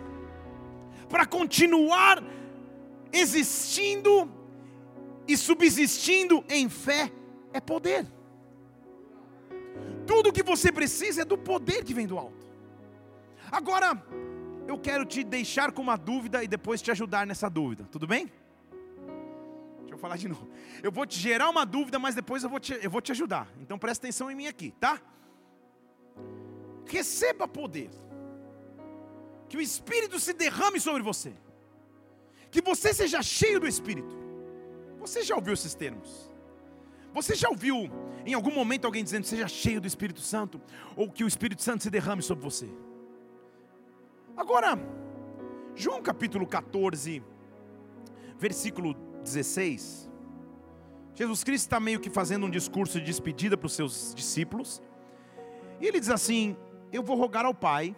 para 1.07 1.25
continuar 1.25 2.23
existindo 3.11 4.31
e 5.27 5.37
subsistindo 5.37 6.43
em 6.49 6.69
fé 6.69 7.11
é 7.53 7.59
poder. 7.59 8.05
Tudo 10.05 10.33
que 10.33 10.43
você 10.43 10.71
precisa 10.71 11.21
é 11.21 11.25
do 11.25 11.37
poder 11.37 11.83
que 11.83 11.93
vem 11.93 12.07
do 12.07 12.17
alto. 12.17 12.47
Agora, 13.51 14.03
eu 14.67 14.77
quero 14.77 15.05
te 15.05 15.23
deixar 15.23 15.71
com 15.71 15.81
uma 15.81 15.97
dúvida 15.97 16.43
e 16.43 16.47
depois 16.47 16.81
te 16.81 16.91
ajudar 16.91 17.25
nessa 17.25 17.49
dúvida, 17.49 17.87
tudo 17.91 18.07
bem? 18.07 18.31
Deixa 19.81 19.95
eu 19.95 19.97
falar 19.97 20.17
de 20.17 20.27
novo. 20.27 20.47
Eu 20.83 20.91
vou 20.91 21.05
te 21.05 21.17
gerar 21.19 21.49
uma 21.49 21.65
dúvida, 21.65 21.97
mas 21.97 22.13
depois 22.13 22.43
eu 22.43 22.49
vou 22.49 22.59
te, 22.59 22.79
eu 22.81 22.89
vou 22.89 23.01
te 23.01 23.11
ajudar. 23.11 23.47
Então 23.59 23.77
presta 23.77 24.05
atenção 24.05 24.29
em 24.29 24.35
mim 24.35 24.47
aqui, 24.47 24.71
tá? 24.79 24.99
Receba 26.85 27.47
poder. 27.47 27.89
Que 29.49 29.57
o 29.57 29.61
Espírito 29.61 30.19
se 30.19 30.31
derrame 30.31 30.79
sobre 30.79 31.01
você. 31.01 31.33
Que 32.51 32.61
você 32.61 32.93
seja 32.93 33.21
cheio 33.21 33.59
do 33.59 33.67
Espírito. 33.67 34.15
Você 34.99 35.23
já 35.23 35.35
ouviu 35.35 35.53
esses 35.53 35.73
termos? 35.73 36.29
Você 37.13 37.35
já 37.35 37.49
ouviu 37.49 37.89
em 38.25 38.33
algum 38.33 38.53
momento 38.53 38.85
alguém 38.85 39.03
dizendo 39.03 39.25
seja 39.25 39.47
cheio 39.47 39.81
do 39.81 39.87
Espírito 39.87 40.21
Santo? 40.21 40.61
Ou 40.95 41.09
que 41.11 41.23
o 41.23 41.27
Espírito 41.27 41.63
Santo 41.63 41.83
se 41.83 41.89
derrame 41.89 42.21
sobre 42.21 42.43
você? 42.43 42.69
Agora, 44.37 44.77
João 45.75 46.01
capítulo 46.01 46.45
14, 46.45 47.23
versículo 48.37 48.93
16. 49.23 50.09
Jesus 51.15 51.43
Cristo 51.43 51.65
está 51.65 51.79
meio 51.79 51.99
que 51.99 52.09
fazendo 52.09 52.45
um 52.45 52.49
discurso 52.49 52.99
de 52.99 53.05
despedida 53.05 53.57
para 53.57 53.67
os 53.67 53.73
seus 53.73 54.13
discípulos. 54.15 54.81
E 55.81 55.85
ele 55.85 55.99
diz 55.99 56.09
assim: 56.09 56.55
Eu 56.91 57.03
vou 57.03 57.17
rogar 57.17 57.45
ao 57.45 57.53
Pai, 57.53 57.95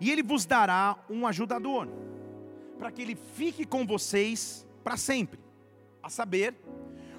e 0.00 0.10
ele 0.10 0.22
vos 0.22 0.46
dará 0.46 0.96
um 1.08 1.26
ajudador, 1.26 1.88
para 2.78 2.90
que 2.90 3.02
ele 3.02 3.16
fique 3.34 3.64
com 3.64 3.86
vocês 3.86 4.66
para 4.82 4.96
sempre. 4.96 5.38
A 6.02 6.08
saber, 6.08 6.54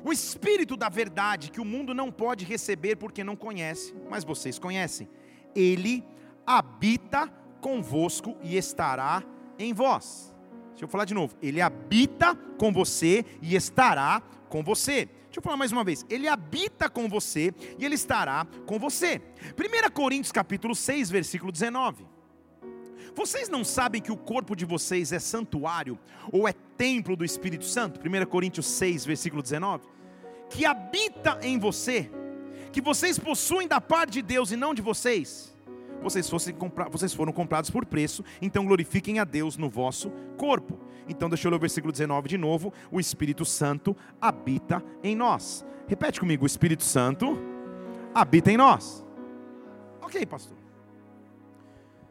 o 0.04 0.12
Espírito 0.12 0.76
da 0.76 0.90
verdade 0.90 1.52
que 1.52 1.62
o 1.62 1.66
mundo 1.66 1.94
não 1.94 2.12
pode 2.12 2.44
receber 2.44 2.96
porque 2.96 3.24
não 3.24 3.36
conhece, 3.36 3.94
mas 4.10 4.24
vocês 4.24 4.58
conhecem. 4.58 5.08
Ele 5.56 6.04
habita 6.46 7.28
convosco 7.62 8.36
e 8.42 8.58
estará 8.58 9.24
em 9.60 9.74
vós. 9.74 10.36
Deixa 10.72 10.86
eu 10.86 10.90
falar 10.90 11.06
de 11.06 11.14
novo. 11.14 11.36
Ele 11.42 11.62
habita 11.62 12.36
com 12.58 12.74
você 12.74 13.24
e 13.42 13.56
estará 13.56 14.22
com 14.50 14.64
você. 14.64 15.06
Deixa 15.06 15.38
eu 15.38 15.44
falar 15.44 15.58
mais 15.58 15.72
uma 15.72 15.84
vez. 15.84 16.04
Ele 16.10 16.28
habita 16.28 16.90
com 16.90 17.08
você 17.08 17.54
e 17.78 17.86
ele 17.86 17.96
estará 17.96 18.48
com 18.66 18.80
você. 18.80 19.22
1 19.56 19.92
Coríntios 19.92 20.32
capítulo 20.32 20.74
6, 20.74 21.12
versículo 21.12 21.52
19. 21.52 22.11
Vocês 23.16 23.50
não 23.50 23.64
sabem 23.64 24.02
que 24.02 24.12
o 24.12 24.18
corpo 24.18 24.56
de 24.56 24.66
vocês 24.66 25.12
é 25.12 25.20
santuário 25.20 26.00
ou 26.32 26.48
é 26.48 26.54
templo 26.54 27.16
do 27.16 27.26
Espírito 27.26 27.66
Santo? 27.66 28.00
1 28.00 28.26
Coríntios 28.26 28.66
6, 28.66 29.06
versículo 29.06 29.42
19. 29.42 29.86
Que 30.50 30.66
habita 30.66 31.40
em 31.42 31.60
você, 31.60 32.10
que 32.72 32.82
vocês 32.82 33.20
possuem 33.20 33.68
da 33.68 33.80
parte 33.80 34.14
de 34.14 34.22
Deus 34.22 34.52
e 34.52 34.56
não 34.56 34.74
de 34.74 34.82
vocês 34.82 35.52
vocês, 36.02 36.28
fossem 36.30 36.54
compra 36.54 36.90
vocês 36.90 37.14
foram 37.14 37.32
comprados 37.32 37.70
por 37.70 37.86
preço, 37.86 38.24
então 38.42 38.66
glorifiquem 38.66 39.20
a 39.20 39.24
Deus 39.24 39.56
no 39.56 39.70
vosso 39.70 40.12
corpo. 40.38 40.80
Então, 41.08 41.30
deixa 41.30 41.48
eu 41.48 41.52
ler 41.52 41.58
o 41.58 41.60
versículo 41.60 41.92
19 41.92 42.28
de 42.28 42.38
novo: 42.38 42.74
o 42.92 43.00
Espírito 43.00 43.46
Santo 43.46 43.96
habita 44.20 44.84
em 45.04 45.16
nós. 45.16 45.66
Repete 45.88 46.20
comigo: 46.20 46.44
o 46.44 46.48
Espírito 46.48 46.84
Santo 46.84 47.38
habita 48.14 48.52
em 48.52 48.58
nós. 48.58 49.06
Ok, 50.02 50.26
pastor. 50.26 50.61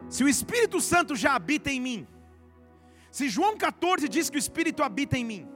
Se 0.08 0.24
o 0.24 0.28
Espírito 0.28 0.80
Santo 0.80 1.14
já 1.14 1.34
habita 1.34 1.70
em 1.70 1.80
mim, 1.80 2.06
se 3.10 3.28
João 3.28 3.56
14 3.56 4.08
diz 4.08 4.30
que 4.30 4.36
o 4.36 4.38
Espírito 4.38 4.82
habita 4.82 5.16
em 5.16 5.24
mim, 5.24 5.48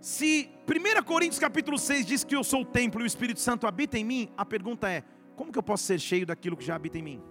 se 0.00 0.50
1 0.68 1.02
Coríntios 1.04 1.38
capítulo 1.38 1.78
6 1.78 2.06
diz 2.06 2.24
que 2.24 2.36
eu 2.36 2.44
sou 2.44 2.62
o 2.62 2.64
templo 2.64 3.00
e 3.00 3.04
o 3.04 3.06
Espírito 3.06 3.40
Santo 3.40 3.66
habita 3.66 3.98
em 3.98 4.04
mim, 4.04 4.30
a 4.36 4.44
pergunta 4.44 4.90
é: 4.90 5.02
como 5.34 5.52
que 5.52 5.58
eu 5.58 5.62
posso 5.62 5.84
ser 5.84 5.98
cheio 5.98 6.26
daquilo 6.26 6.56
que 6.56 6.64
já 6.64 6.74
habita 6.74 6.98
em 6.98 7.02
mim? 7.02 7.22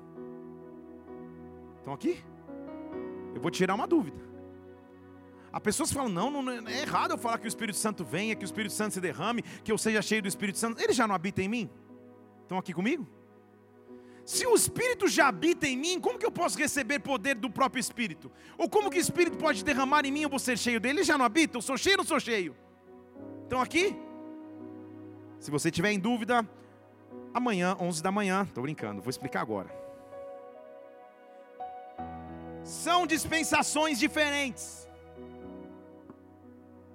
Estão 1.77 1.93
aqui? 1.93 2.23
Eu 3.33 3.41
vou 3.41 3.51
tirar 3.51 3.75
uma 3.75 3.87
dúvida. 3.87 4.17
Há 5.51 5.59
pessoas 5.59 5.89
que 5.89 5.95
falam: 5.95 6.11
não, 6.11 6.29
não, 6.29 6.67
é 6.67 6.81
errado 6.81 7.11
eu 7.11 7.17
falar 7.17 7.37
que 7.37 7.45
o 7.45 7.47
Espírito 7.47 7.77
Santo 7.77 8.03
venha, 8.03 8.35
que 8.35 8.43
o 8.43 8.45
Espírito 8.45 8.73
Santo 8.73 8.93
se 8.93 8.99
derrame, 8.99 9.41
que 9.41 9.71
eu 9.71 9.77
seja 9.77 10.01
cheio 10.01 10.21
do 10.21 10.27
Espírito 10.27 10.57
Santo. 10.57 10.81
Ele 10.81 10.91
já 10.93 11.07
não 11.07 11.15
habita 11.15 11.41
em 11.41 11.47
mim? 11.47 11.69
Estão 12.41 12.57
aqui 12.57 12.73
comigo? 12.73 13.07
Se 14.25 14.45
o 14.47 14.55
Espírito 14.55 15.07
já 15.07 15.27
habita 15.27 15.67
em 15.67 15.77
mim, 15.77 15.99
como 15.99 16.17
que 16.17 16.25
eu 16.25 16.31
posso 16.31 16.57
receber 16.57 16.99
poder 16.99 17.35
do 17.35 17.49
próprio 17.49 17.79
Espírito? 17.79 18.31
Ou 18.57 18.67
como 18.67 18.89
que 18.89 18.97
o 18.97 18.99
Espírito 18.99 19.37
pode 19.37 19.63
derramar 19.63 20.05
em 20.05 20.11
mim 20.11 20.21
eu 20.23 20.29
vou 20.29 20.39
ser 20.39 20.57
cheio 20.57 20.79
dele? 20.79 20.99
Ele 20.99 21.03
já 21.03 21.17
não 21.17 21.25
habita? 21.25 21.57
Eu 21.57 21.61
sou 21.61 21.77
cheio 21.77 21.93
ou 21.93 21.97
não 21.99 22.05
sou 22.05 22.19
cheio? 22.19 22.55
Estão 23.43 23.61
aqui? 23.61 23.95
Se 25.39 25.51
você 25.51 25.69
tiver 25.69 25.91
em 25.91 25.99
dúvida, 25.99 26.43
Amanhã, 27.35 27.75
11 27.81 28.01
da 28.01 28.13
manhã, 28.13 28.43
estou 28.47 28.63
brincando, 28.63 29.01
vou 29.01 29.09
explicar 29.09 29.41
agora. 29.41 29.69
São 32.63 33.05
dispensações 33.05 33.99
diferentes. 33.99 34.87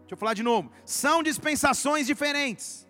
Deixa 0.00 0.14
eu 0.14 0.16
falar 0.16 0.32
de 0.32 0.42
novo. 0.42 0.72
São 0.82 1.22
dispensações 1.22 2.06
diferentes. 2.06 2.88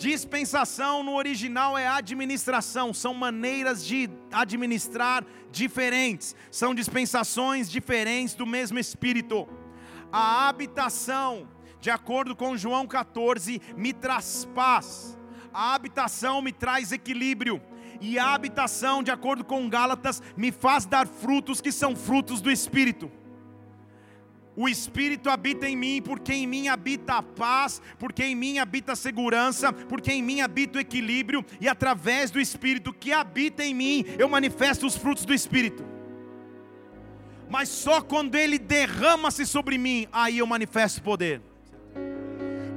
Dispensação 0.00 1.02
no 1.02 1.14
original 1.14 1.76
é 1.76 1.86
administração, 1.86 2.92
são 2.92 3.14
maneiras 3.14 3.84
de 3.84 4.08
administrar 4.32 5.24
diferentes, 5.52 6.34
são 6.50 6.74
dispensações 6.74 7.70
diferentes 7.70 8.34
do 8.34 8.46
mesmo 8.46 8.78
Espírito. 8.78 9.46
A 10.10 10.48
habitação, 10.48 11.46
de 11.80 11.90
acordo 11.90 12.34
com 12.34 12.56
João 12.56 12.86
14, 12.86 13.60
me 13.76 13.92
traz 13.92 14.48
paz 14.54 15.20
a 15.52 15.74
habitação 15.74 16.40
me 16.40 16.52
traz 16.52 16.92
equilíbrio, 16.92 17.60
e 18.00 18.18
a 18.18 18.32
habitação, 18.32 19.02
de 19.02 19.10
acordo 19.10 19.44
com 19.44 19.68
Gálatas, 19.68 20.22
me 20.36 20.50
faz 20.50 20.86
dar 20.86 21.06
frutos 21.06 21.60
que 21.60 21.70
são 21.70 21.94
frutos 21.94 22.40
do 22.40 22.50
Espírito. 22.50 23.10
O 24.60 24.68
Espírito 24.68 25.30
habita 25.30 25.66
em 25.66 25.74
mim, 25.74 26.02
porque 26.02 26.34
em 26.34 26.46
mim 26.46 26.68
habita 26.68 27.14
a 27.14 27.22
paz, 27.22 27.80
porque 27.98 28.22
em 28.22 28.34
mim 28.34 28.58
habita 28.58 28.92
a 28.92 28.94
segurança, 28.94 29.72
porque 29.72 30.12
em 30.12 30.22
mim 30.22 30.42
habita 30.42 30.76
o 30.76 30.80
equilíbrio, 30.82 31.42
e 31.58 31.66
através 31.66 32.30
do 32.30 32.38
Espírito 32.38 32.92
que 32.92 33.10
habita 33.10 33.64
em 33.64 33.72
mim, 33.72 34.04
eu 34.18 34.28
manifesto 34.28 34.84
os 34.84 34.94
frutos 34.94 35.24
do 35.24 35.32
Espírito. 35.32 35.82
Mas 37.48 37.70
só 37.70 38.02
quando 38.02 38.34
Ele 38.34 38.58
derrama-se 38.58 39.46
sobre 39.46 39.78
mim, 39.78 40.06
aí 40.12 40.36
eu 40.36 40.46
manifesto 40.46 41.02
poder. 41.02 41.40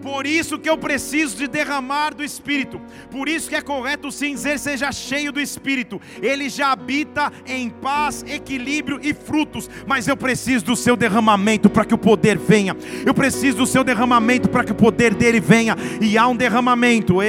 Por 0.04 0.28
isso 0.28 0.60
que 0.60 0.70
eu 0.70 0.78
preciso 0.78 1.38
de 1.38 1.48
derramar 1.48 2.14
do 2.14 2.26
Espírito. 2.26 2.80
Por 3.10 3.30
isso 3.30 3.48
que 3.48 3.56
é 3.56 3.62
correto 3.62 4.12
sim 4.12 4.34
dizer 4.34 4.60
seja 4.60 4.92
cheio 4.92 5.32
do 5.32 5.40
Espírito. 5.40 6.00
Ele 6.22 6.50
já 6.50 6.74
habita 6.74 7.32
em 7.46 7.70
paz, 7.70 8.22
equilíbrio 8.28 9.00
e 9.02 9.14
frutos. 9.14 9.70
Mas 9.88 10.06
eu 10.06 10.18
preciso 10.18 10.66
do 10.66 10.76
seu 10.76 10.98
derramamento 10.98 11.70
para 11.70 11.86
que 11.86 11.94
o 11.94 11.98
poder 11.98 12.38
venha. 12.38 12.76
Eu 13.06 13.14
preciso 13.14 13.60
do 13.60 13.66
seu 13.66 13.82
derramamento 13.82 14.50
para 14.50 14.66
que 14.66 14.74
o 14.74 14.76
poder 14.76 15.14
dele 15.14 15.40
venha. 15.40 15.78
E 16.02 16.18
há 16.18 16.28
um 16.28 16.36
derramamento. 16.36 17.20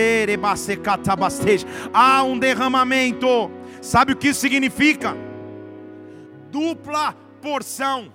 Há 1.93 2.23
um 2.25 2.37
derramamento. 2.37 3.50
Sabe 3.81 4.14
o 4.14 4.16
que 4.16 4.28
isso 4.28 4.40
significa? 4.40 5.16
Dupla 6.50 7.14
porção 7.40 8.12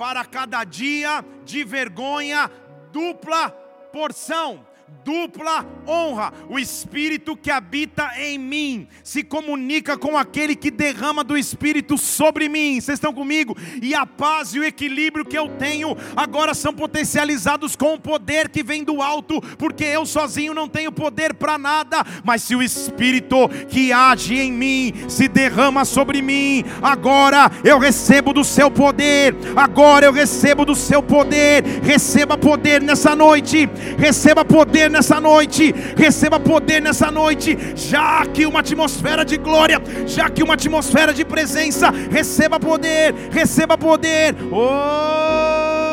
para 0.00 0.24
cada 0.24 0.64
dia 0.64 1.22
de 1.44 1.62
vergonha 1.62 2.50
dupla 2.92 3.50
porção 3.92 4.64
dupla 5.04 5.66
honra. 5.86 6.32
O 6.48 6.58
Espírito 6.58 7.36
que 7.36 7.50
habita 7.50 8.10
em 8.18 8.38
mim 8.38 8.88
se 9.02 9.22
comunica 9.22 9.96
com 9.96 10.16
aquele 10.16 10.54
que 10.54 10.70
derrama 10.70 11.24
do 11.24 11.36
Espírito 11.36 11.96
sobre 11.98 12.48
mim. 12.48 12.80
Vocês 12.80 12.96
estão 12.96 13.12
comigo? 13.12 13.56
E 13.82 13.94
a 13.94 14.06
paz 14.06 14.54
e 14.54 14.60
o 14.60 14.64
equilíbrio 14.64 15.24
que 15.24 15.36
eu 15.36 15.48
tenho 15.48 15.96
agora 16.14 16.54
são 16.54 16.72
potencializados 16.72 17.76
com 17.76 17.94
o 17.94 18.00
poder 18.00 18.48
que 18.48 18.62
vem 18.62 18.84
do 18.84 19.02
alto, 19.02 19.40
porque 19.58 19.84
eu 19.84 20.06
sozinho 20.06 20.54
não 20.54 20.68
tenho 20.68 20.92
poder 20.92 21.34
para 21.34 21.58
nada. 21.58 22.04
Mas 22.24 22.42
se 22.42 22.54
o 22.54 22.62
Espírito 22.62 23.48
que 23.68 23.92
age 23.92 24.38
em 24.38 24.52
mim 24.52 24.94
se 25.08 25.28
derrama 25.28 25.84
sobre 25.84 26.22
mim, 26.22 26.64
agora 26.82 27.50
eu 27.64 27.78
recebo 27.78 28.32
do 28.32 28.44
seu 28.44 28.70
poder. 28.70 29.34
Agora 29.56 30.06
eu 30.06 30.12
recebo 30.12 30.64
do 30.64 30.74
seu 30.74 31.02
poder. 31.02 31.64
Receba 31.82 32.36
poder 32.36 32.82
nessa 32.82 33.16
noite. 33.16 33.68
Receba 33.98 34.44
poder 34.44 34.79
nessa 34.88 35.20
noite, 35.20 35.74
receba 35.96 36.38
poder 36.38 36.80
nessa 36.80 37.10
noite, 37.10 37.58
já 37.74 38.24
que 38.26 38.46
uma 38.46 38.60
atmosfera 38.60 39.24
de 39.24 39.36
glória, 39.36 39.80
já 40.06 40.30
que 40.30 40.42
uma 40.42 40.54
atmosfera 40.54 41.12
de 41.12 41.24
presença, 41.24 41.90
receba 41.90 42.58
poder, 42.58 43.14
receba 43.30 43.76
poder. 43.76 44.34
Oh! 44.50 45.89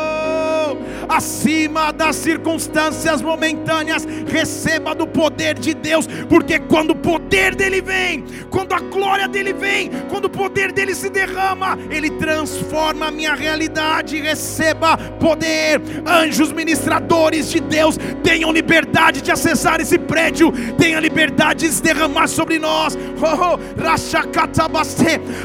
Acima 1.08 1.92
das 1.92 2.16
circunstâncias 2.16 3.22
momentâneas. 3.22 4.06
Receba 4.26 4.94
do 4.94 5.06
poder 5.06 5.58
de 5.58 5.74
Deus, 5.74 6.06
porque 6.28 6.58
quando 6.58 6.90
o 6.90 6.96
poder 6.96 7.54
dele 7.54 7.80
vem, 7.80 8.24
quando 8.50 8.72
a 8.72 8.80
glória 8.80 9.28
dele 9.28 9.52
vem, 9.52 9.90
quando 10.08 10.26
o 10.26 10.30
poder 10.30 10.72
dele 10.72 10.94
se 10.94 11.08
derrama, 11.08 11.78
ele 11.90 12.10
transforma 12.10 13.06
a 13.06 13.10
minha 13.10 13.34
realidade. 13.34 14.20
Receba 14.20 14.96
poder, 14.96 15.80
anjos 16.06 16.52
ministradores 16.52 17.50
de 17.50 17.60
Deus, 17.60 17.98
tenham 18.22 18.52
liberdade 18.52 19.20
de 19.20 19.30
acessar 19.30 19.80
esse 19.80 19.98
prédio, 19.98 20.52
tenham 20.76 21.00
liberdade 21.00 21.66
de 21.66 21.72
se 21.72 21.82
derramar 21.82 22.28
sobre 22.28 22.58
nós. 22.58 22.96
Oh, 23.20 23.56
oh, 23.56 23.58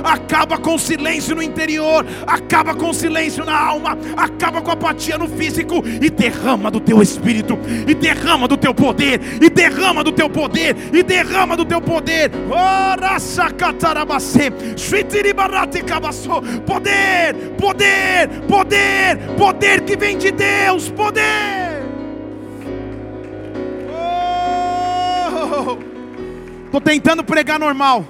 acaba 0.03 0.57
com 0.57 0.75
o 0.75 0.79
silêncio 0.79 1.35
no 1.35 1.41
interior, 1.41 2.05
acaba 2.27 2.75
com 2.75 2.89
o 2.89 2.93
silêncio 2.93 3.45
na 3.45 3.57
alma, 3.57 3.97
acaba 4.15 4.61
com 4.61 4.69
a 4.69 4.73
apatia 4.73 5.12
no 5.17 5.27
físico 5.27 5.83
e 5.85 6.09
derrama 6.09 6.69
do 6.69 6.79
teu 6.79 7.01
espírito, 7.01 7.57
e 7.87 7.93
derrama 7.93 8.47
do 8.47 8.57
teu 8.57 8.73
poder, 8.73 9.19
e 9.41 9.49
derrama 9.49 10.03
do 10.03 10.11
teu 10.11 10.29
poder, 10.29 10.75
e 10.93 11.03
derrama 11.03 11.55
do 11.55 11.65
teu 11.65 11.81
poder. 11.81 12.31
Poder, 16.65 17.35
poder, 17.57 18.29
poder, 18.47 19.17
poder 19.37 19.81
que 19.81 19.95
vem 19.95 20.17
de 20.17 20.31
Deus, 20.31 20.89
poder. 20.89 21.83
Estou 26.65 26.79
oh, 26.79 26.81
tentando 26.81 27.23
pregar 27.23 27.59
normal. 27.59 28.05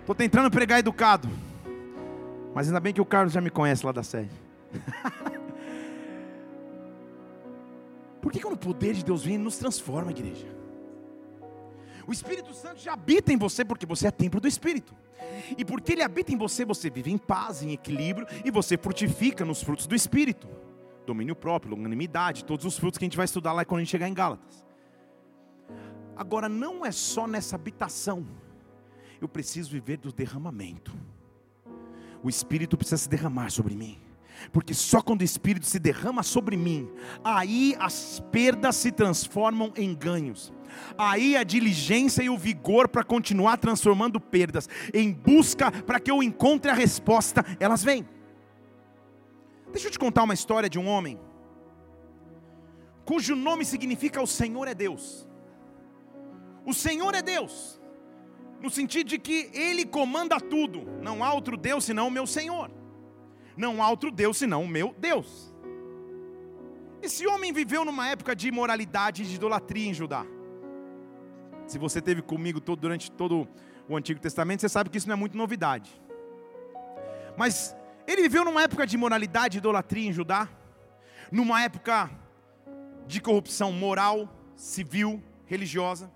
Estou 0.00 0.14
tentando 0.14 0.50
pregar 0.50 0.78
educado. 0.78 1.28
Mas 2.54 2.66
ainda 2.66 2.80
bem 2.80 2.92
que 2.92 3.00
o 3.00 3.04
Carlos 3.04 3.32
já 3.32 3.40
me 3.40 3.50
conhece 3.50 3.86
lá 3.86 3.92
da 3.92 4.02
sede. 4.02 4.30
Por 8.22 8.30
que 8.30 8.40
quando 8.40 8.54
o 8.54 8.58
poder 8.58 8.94
de 8.94 9.04
Deus 9.04 9.24
vem, 9.24 9.34
ele 9.34 9.42
nos 9.42 9.58
transforma, 9.58 10.12
igreja? 10.12 10.46
O 12.06 12.12
Espírito 12.12 12.54
Santo 12.54 12.80
já 12.80 12.92
habita 12.92 13.32
em 13.32 13.36
você 13.36 13.64
porque 13.64 13.84
você 13.84 14.06
é 14.06 14.10
templo 14.12 14.40
do 14.40 14.46
Espírito. 14.46 14.94
E 15.58 15.64
porque 15.64 15.92
ele 15.92 16.02
habita 16.02 16.32
em 16.32 16.36
você, 16.36 16.64
você 16.64 16.88
vive 16.88 17.10
em 17.10 17.18
paz, 17.18 17.64
em 17.64 17.72
equilíbrio 17.72 18.26
e 18.44 18.50
você 18.50 18.78
frutifica 18.78 19.44
nos 19.44 19.60
frutos 19.60 19.88
do 19.88 19.94
Espírito. 19.94 20.48
Domínio 21.04 21.34
próprio, 21.34 21.72
longanimidade, 21.72 22.44
todos 22.44 22.64
os 22.64 22.78
frutos 22.78 22.96
que 22.96 23.04
a 23.04 23.06
gente 23.06 23.16
vai 23.16 23.24
estudar 23.24 23.52
lá 23.52 23.64
quando 23.64 23.80
a 23.80 23.82
gente 23.82 23.90
chegar 23.90 24.08
em 24.08 24.14
Gálatas. 24.14 24.64
Agora, 26.14 26.48
não 26.48 26.86
é 26.86 26.92
só 26.92 27.26
nessa 27.26 27.56
habitação. 27.56 28.24
Eu 29.20 29.28
preciso 29.28 29.70
viver 29.70 29.96
do 29.96 30.12
derramamento. 30.12 30.94
O 32.22 32.28
Espírito 32.28 32.76
precisa 32.76 32.98
se 32.98 33.08
derramar 33.08 33.50
sobre 33.50 33.74
mim 33.74 33.98
porque 34.50 34.74
só 34.74 35.00
quando 35.02 35.20
o 35.20 35.24
Espírito 35.24 35.66
se 35.66 35.78
derrama 35.78 36.22
sobre 36.22 36.56
mim, 36.56 36.90
aí 37.22 37.76
as 37.78 38.22
perdas 38.32 38.76
se 38.76 38.90
transformam 38.90 39.72
em 39.76 39.94
ganhos. 39.94 40.52
Aí 40.96 41.36
a 41.36 41.42
diligência 41.42 42.22
e 42.22 42.30
o 42.30 42.38
vigor 42.38 42.88
para 42.88 43.04
continuar 43.04 43.58
transformando 43.58 44.18
perdas 44.18 44.68
em 44.94 45.12
busca 45.12 45.70
para 45.70 46.00
que 46.00 46.10
eu 46.10 46.22
encontre 46.22 46.70
a 46.70 46.74
resposta, 46.74 47.44
elas 47.60 47.84
vêm. 47.84 48.08
Deixa 49.70 49.88
eu 49.88 49.92
te 49.92 49.98
contar 49.98 50.22
uma 50.22 50.34
história 50.34 50.68
de 50.68 50.78
um 50.78 50.86
homem 50.86 51.18
cujo 53.04 53.34
nome 53.34 53.64
significa 53.64 54.22
o 54.22 54.26
Senhor 54.26 54.66
é 54.68 54.74
Deus. 54.74 55.28
O 56.64 56.72
Senhor 56.72 57.14
é 57.14 57.22
Deus, 57.22 57.80
no 58.60 58.70
sentido 58.70 59.08
de 59.08 59.18
que 59.18 59.50
Ele 59.52 59.84
comanda 59.84 60.40
tudo, 60.40 60.86
não 61.02 61.24
há 61.24 61.32
outro 61.32 61.56
Deus 61.56 61.84
senão 61.84 62.08
o 62.08 62.10
meu 62.10 62.26
Senhor. 62.26 62.70
Não 63.56 63.82
há 63.82 63.90
outro 63.90 64.10
Deus 64.10 64.36
senão 64.36 64.64
o 64.64 64.68
meu 64.68 64.94
Deus. 64.98 65.52
Esse 67.02 67.26
homem 67.26 67.52
viveu 67.52 67.84
numa 67.84 68.08
época 68.08 68.34
de 68.34 68.48
imoralidade 68.48 69.22
e 69.22 69.26
de 69.26 69.34
idolatria 69.34 69.88
em 69.88 69.94
Judá. 69.94 70.24
Se 71.66 71.78
você 71.78 72.00
teve 72.00 72.22
comigo 72.22 72.60
todo, 72.60 72.80
durante 72.80 73.10
todo 73.10 73.48
o 73.88 73.96
Antigo 73.96 74.20
Testamento, 74.20 74.60
você 74.60 74.68
sabe 74.68 74.88
que 74.88 74.98
isso 74.98 75.08
não 75.08 75.14
é 75.14 75.18
muito 75.18 75.36
novidade. 75.36 75.90
Mas 77.36 77.74
ele 78.06 78.22
viveu 78.22 78.44
numa 78.44 78.62
época 78.62 78.86
de 78.86 78.94
imoralidade 78.94 79.56
e 79.56 79.58
idolatria 79.58 80.08
em 80.08 80.12
Judá, 80.12 80.48
numa 81.30 81.62
época 81.62 82.10
de 83.06 83.20
corrupção 83.20 83.72
moral, 83.72 84.28
civil, 84.54 85.22
religiosa, 85.46 86.10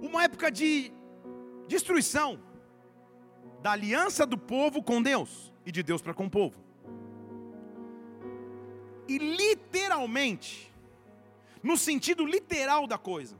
uma 0.00 0.24
época 0.24 0.50
de 0.50 0.92
destruição 1.68 2.40
da 3.60 3.72
aliança 3.72 4.24
do 4.24 4.38
povo 4.38 4.82
com 4.82 5.02
Deus 5.02 5.52
e 5.64 5.72
de 5.72 5.82
Deus 5.82 6.02
para 6.02 6.14
com 6.14 6.26
o 6.26 6.30
povo. 6.30 6.56
E 9.08 9.18
literalmente, 9.18 10.72
no 11.62 11.76
sentido 11.76 12.24
literal 12.24 12.86
da 12.86 12.96
coisa, 12.96 13.36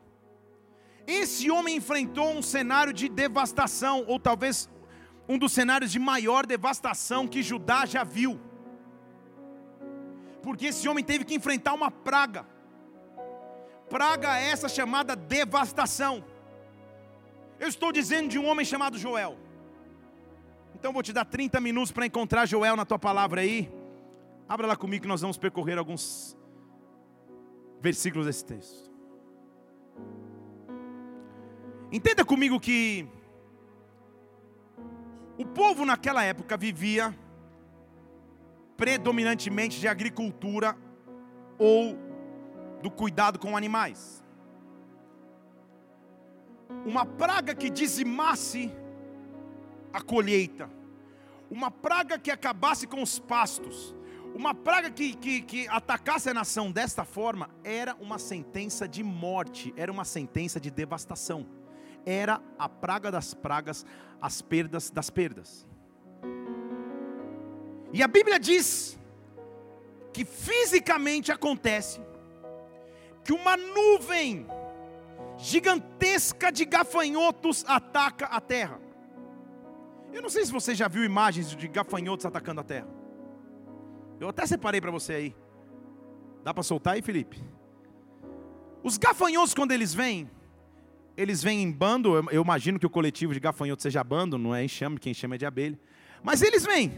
esse 1.06 1.50
homem 1.50 1.76
enfrentou 1.76 2.30
um 2.30 2.42
cenário 2.42 2.92
de 2.92 3.08
devastação, 3.08 4.04
ou 4.06 4.18
talvez 4.18 4.68
um 5.28 5.38
dos 5.38 5.52
cenários 5.52 5.92
de 5.92 5.98
maior 5.98 6.46
devastação 6.46 7.26
que 7.26 7.42
Judá 7.42 7.86
já 7.86 8.04
viu. 8.04 8.40
Porque 10.42 10.66
esse 10.66 10.88
homem 10.88 11.04
teve 11.04 11.24
que 11.24 11.34
enfrentar 11.34 11.72
uma 11.72 11.90
praga. 11.90 12.46
Praga 13.88 14.38
essa 14.38 14.68
chamada 14.68 15.14
devastação. 15.14 16.24
Eu 17.58 17.68
estou 17.68 17.92
dizendo 17.92 18.28
de 18.28 18.38
um 18.38 18.46
homem 18.46 18.64
chamado 18.64 18.98
Joel. 18.98 19.36
Então 20.80 20.94
vou 20.94 21.02
te 21.02 21.12
dar 21.12 21.26
30 21.26 21.60
minutos 21.60 21.92
para 21.92 22.06
encontrar 22.06 22.46
Joel 22.46 22.74
na 22.74 22.86
tua 22.86 22.98
palavra 22.98 23.42
aí. 23.42 23.70
Abra 24.48 24.66
lá 24.66 24.74
comigo 24.74 25.02
que 25.02 25.08
nós 25.08 25.20
vamos 25.20 25.36
percorrer 25.36 25.76
alguns 25.76 26.34
versículos 27.82 28.24
desse 28.24 28.42
texto. 28.42 28.90
Entenda 31.92 32.24
comigo 32.24 32.58
que 32.58 33.06
o 35.36 35.44
povo 35.44 35.84
naquela 35.84 36.24
época 36.24 36.56
vivia 36.56 37.14
predominantemente 38.74 39.78
de 39.78 39.86
agricultura 39.86 40.74
ou 41.58 41.94
do 42.80 42.90
cuidado 42.90 43.38
com 43.38 43.54
animais. 43.54 44.24
Uma 46.86 47.04
praga 47.04 47.54
que 47.54 47.68
dizimasse 47.68 48.72
a 49.92 50.00
colheita, 50.00 50.70
uma 51.50 51.70
praga 51.70 52.18
que 52.18 52.30
acabasse 52.30 52.86
com 52.86 53.02
os 53.02 53.18
pastos, 53.18 53.94
uma 54.34 54.54
praga 54.54 54.90
que, 54.90 55.14
que, 55.14 55.42
que, 55.42 55.68
atacasse 55.68 56.28
a 56.30 56.34
nação 56.34 56.70
desta 56.70 57.04
forma, 57.04 57.50
era 57.64 57.96
uma 58.00 58.18
sentença 58.18 58.86
de 58.86 59.02
morte, 59.02 59.74
era 59.76 59.90
uma 59.90 60.04
sentença 60.04 60.60
de 60.60 60.70
devastação, 60.70 61.46
era 62.06 62.40
a 62.58 62.68
praga 62.68 63.10
das 63.10 63.34
pragas, 63.34 63.84
as 64.20 64.40
perdas 64.40 64.90
das 64.90 65.10
perdas. 65.10 65.66
E 67.92 68.02
a 68.02 68.08
Bíblia 68.08 68.38
diz 68.38 68.96
que 70.12 70.24
fisicamente 70.24 71.32
acontece 71.32 72.00
que 73.24 73.32
uma 73.32 73.56
nuvem 73.56 74.46
gigantesca 75.36 76.52
de 76.52 76.64
gafanhotos 76.64 77.64
ataca 77.66 78.26
a 78.26 78.40
terra. 78.40 78.89
Eu 80.12 80.22
não 80.22 80.28
sei 80.28 80.44
se 80.44 80.52
você 80.52 80.74
já 80.74 80.88
viu 80.88 81.04
imagens 81.04 81.54
de 81.54 81.68
gafanhotos 81.68 82.26
atacando 82.26 82.60
a 82.60 82.64
terra. 82.64 82.88
Eu 84.18 84.28
até 84.28 84.46
separei 84.46 84.80
para 84.80 84.90
você 84.90 85.12
aí. 85.14 85.36
Dá 86.42 86.52
para 86.52 86.62
soltar 86.62 86.94
aí, 86.94 87.02
Felipe? 87.02 87.42
Os 88.82 88.96
gafanhotos, 88.96 89.54
quando 89.54 89.72
eles 89.72 89.94
vêm, 89.94 90.30
eles 91.16 91.42
vêm 91.42 91.62
em 91.62 91.70
bando. 91.70 92.14
Eu, 92.30 92.42
imagino 92.42 92.78
que 92.78 92.86
o 92.86 92.90
coletivo 92.90 93.32
de 93.32 93.40
gafanhotos 93.40 93.82
seja 93.82 94.02
bando, 94.02 94.38
não 94.38 94.54
é 94.54 94.64
enxame, 94.64 94.98
quem 94.98 95.14
chama 95.14 95.34
é 95.34 95.38
de 95.38 95.46
abelha. 95.46 95.78
Mas 96.22 96.42
eles 96.42 96.64
vêm. 96.64 96.92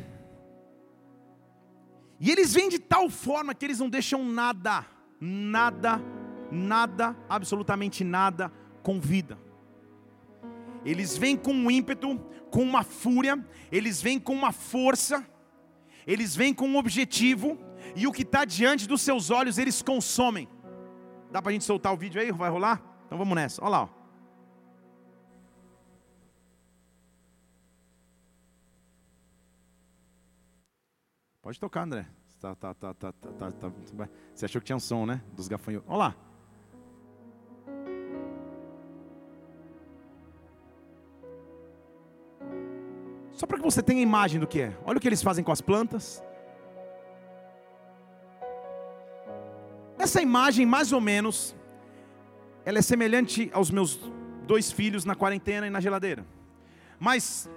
E 2.18 2.31
eles 2.31 2.53
vêm 2.55 2.68
de 2.68 2.79
tal 2.79 3.11
forma 3.11 3.55
que 3.55 3.64
eles 3.64 3.81
não 3.81 3.88
deixam 3.88 4.25
nada, 4.25 4.87
nada, 5.20 6.01
nada, 6.51 7.16
absolutamente 7.29 8.05
nada 8.05 8.53
com 8.83 9.01
vida. 9.01 9.37
Eles 10.84 11.16
vêm 11.16 11.36
com 11.36 11.52
um 11.52 11.70
ímpeto, 11.70 12.18
com 12.50 12.62
uma 12.62 12.82
fúria, 12.82 13.44
eles 13.70 14.02
vêm 14.02 14.18
com 14.18 14.32
uma 14.32 14.52
força, 14.52 15.26
eles 16.06 16.34
vêm 16.34 16.52
com 16.52 16.66
um 16.66 16.76
objetivo, 16.76 17.58
e 17.94 18.06
o 18.06 18.12
que 18.12 18.22
está 18.22 18.44
diante 18.44 18.86
dos 18.88 19.02
seus 19.02 19.30
olhos 19.30 19.58
eles 19.58 19.80
consomem. 19.82 20.48
Dá 21.30 21.40
para 21.40 21.50
a 21.50 21.52
gente 21.52 21.64
soltar 21.64 21.92
o 21.92 21.96
vídeo 21.96 22.20
aí? 22.20 22.30
Vai 22.32 22.50
rolar? 22.50 22.82
Então 23.06 23.16
vamos 23.16 23.34
nessa, 23.34 23.62
olha 23.62 23.70
lá. 23.70 23.82
Ó. 23.84 24.02
Pode 31.42 31.58
tocar, 31.58 31.82
André. 31.82 32.06
Tá, 32.40 32.54
tá, 32.54 32.74
tá, 32.74 32.94
tá, 32.94 33.12
tá, 33.12 33.52
tá, 33.52 33.72
Você 34.34 34.46
achou 34.46 34.60
que 34.60 34.66
tinha 34.66 34.76
um 34.76 34.80
som, 34.80 35.06
né? 35.06 35.22
Dos 35.32 35.48
gafanhotos. 35.48 35.88
Olha 35.88 35.98
lá. 35.98 36.31
Só 43.42 43.46
para 43.46 43.59
que 43.59 43.64
você 43.64 43.83
tenha 43.83 44.00
imagem 44.00 44.38
do 44.38 44.46
que 44.46 44.61
é. 44.61 44.72
Olha 44.85 44.98
o 44.98 45.00
que 45.00 45.09
eles 45.09 45.20
fazem 45.20 45.42
com 45.42 45.50
as 45.50 45.61
plantas. 45.61 46.22
essa 49.98 50.22
imagem, 50.22 50.64
mais 50.64 50.92
ou 50.92 51.00
menos, 51.00 51.57
ela 52.64 52.78
é 52.78 52.83
semelhante 52.83 53.50
aos 53.52 53.68
meus 53.68 53.98
dois 54.46 54.70
filhos 54.70 55.05
na 55.05 55.16
quarentena 55.16 55.66
e 55.66 55.70
na 55.70 55.81
geladeira. 55.81 56.24
Mas 57.00 57.50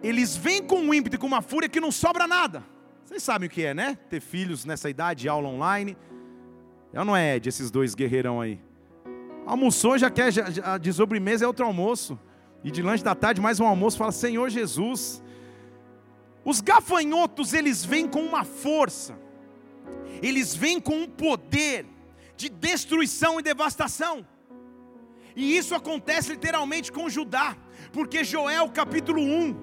eles 0.00 0.36
vêm 0.36 0.62
com 0.62 0.76
um 0.76 0.94
ímpeto 0.94 1.16
e 1.16 1.18
com 1.18 1.26
uma 1.26 1.42
fúria 1.42 1.68
que 1.68 1.80
não 1.80 1.90
sobra 1.90 2.28
nada. 2.28 2.62
Vocês 3.04 3.20
sabem 3.20 3.48
o 3.48 3.50
que 3.50 3.64
é, 3.64 3.74
né? 3.74 3.98
Ter 4.08 4.20
filhos 4.20 4.64
nessa 4.64 4.88
idade, 4.88 5.28
aula 5.28 5.48
online. 5.48 5.96
Eu 6.92 7.04
não 7.04 7.16
é 7.16 7.34
Ed, 7.34 7.48
esses 7.48 7.68
dois 7.68 7.96
guerreirão 7.96 8.40
aí. 8.40 8.60
Almoçou, 9.44 9.98
já 9.98 10.08
quer, 10.08 10.32
já, 10.32 10.48
já, 10.50 10.78
é 11.42 11.46
outro 11.48 11.66
almoço. 11.66 12.16
E 12.64 12.70
de 12.70 12.80
lanche 12.80 13.04
da 13.04 13.14
tarde, 13.14 13.42
mais 13.42 13.60
um 13.60 13.66
almoço, 13.66 13.98
fala, 13.98 14.10
Senhor 14.10 14.48
Jesus. 14.48 15.22
Os 16.42 16.62
gafanhotos, 16.62 17.52
eles 17.52 17.84
vêm 17.84 18.08
com 18.08 18.22
uma 18.22 18.42
força. 18.42 19.18
Eles 20.22 20.54
vêm 20.54 20.80
com 20.80 21.02
um 21.02 21.06
poder 21.06 21.84
de 22.34 22.48
destruição 22.48 23.38
e 23.38 23.42
devastação. 23.42 24.26
E 25.36 25.56
isso 25.56 25.74
acontece 25.74 26.30
literalmente 26.30 26.90
com 26.90 27.08
Judá. 27.10 27.54
Porque 27.92 28.24
Joel 28.24 28.70
capítulo 28.70 29.20
1, 29.20 29.56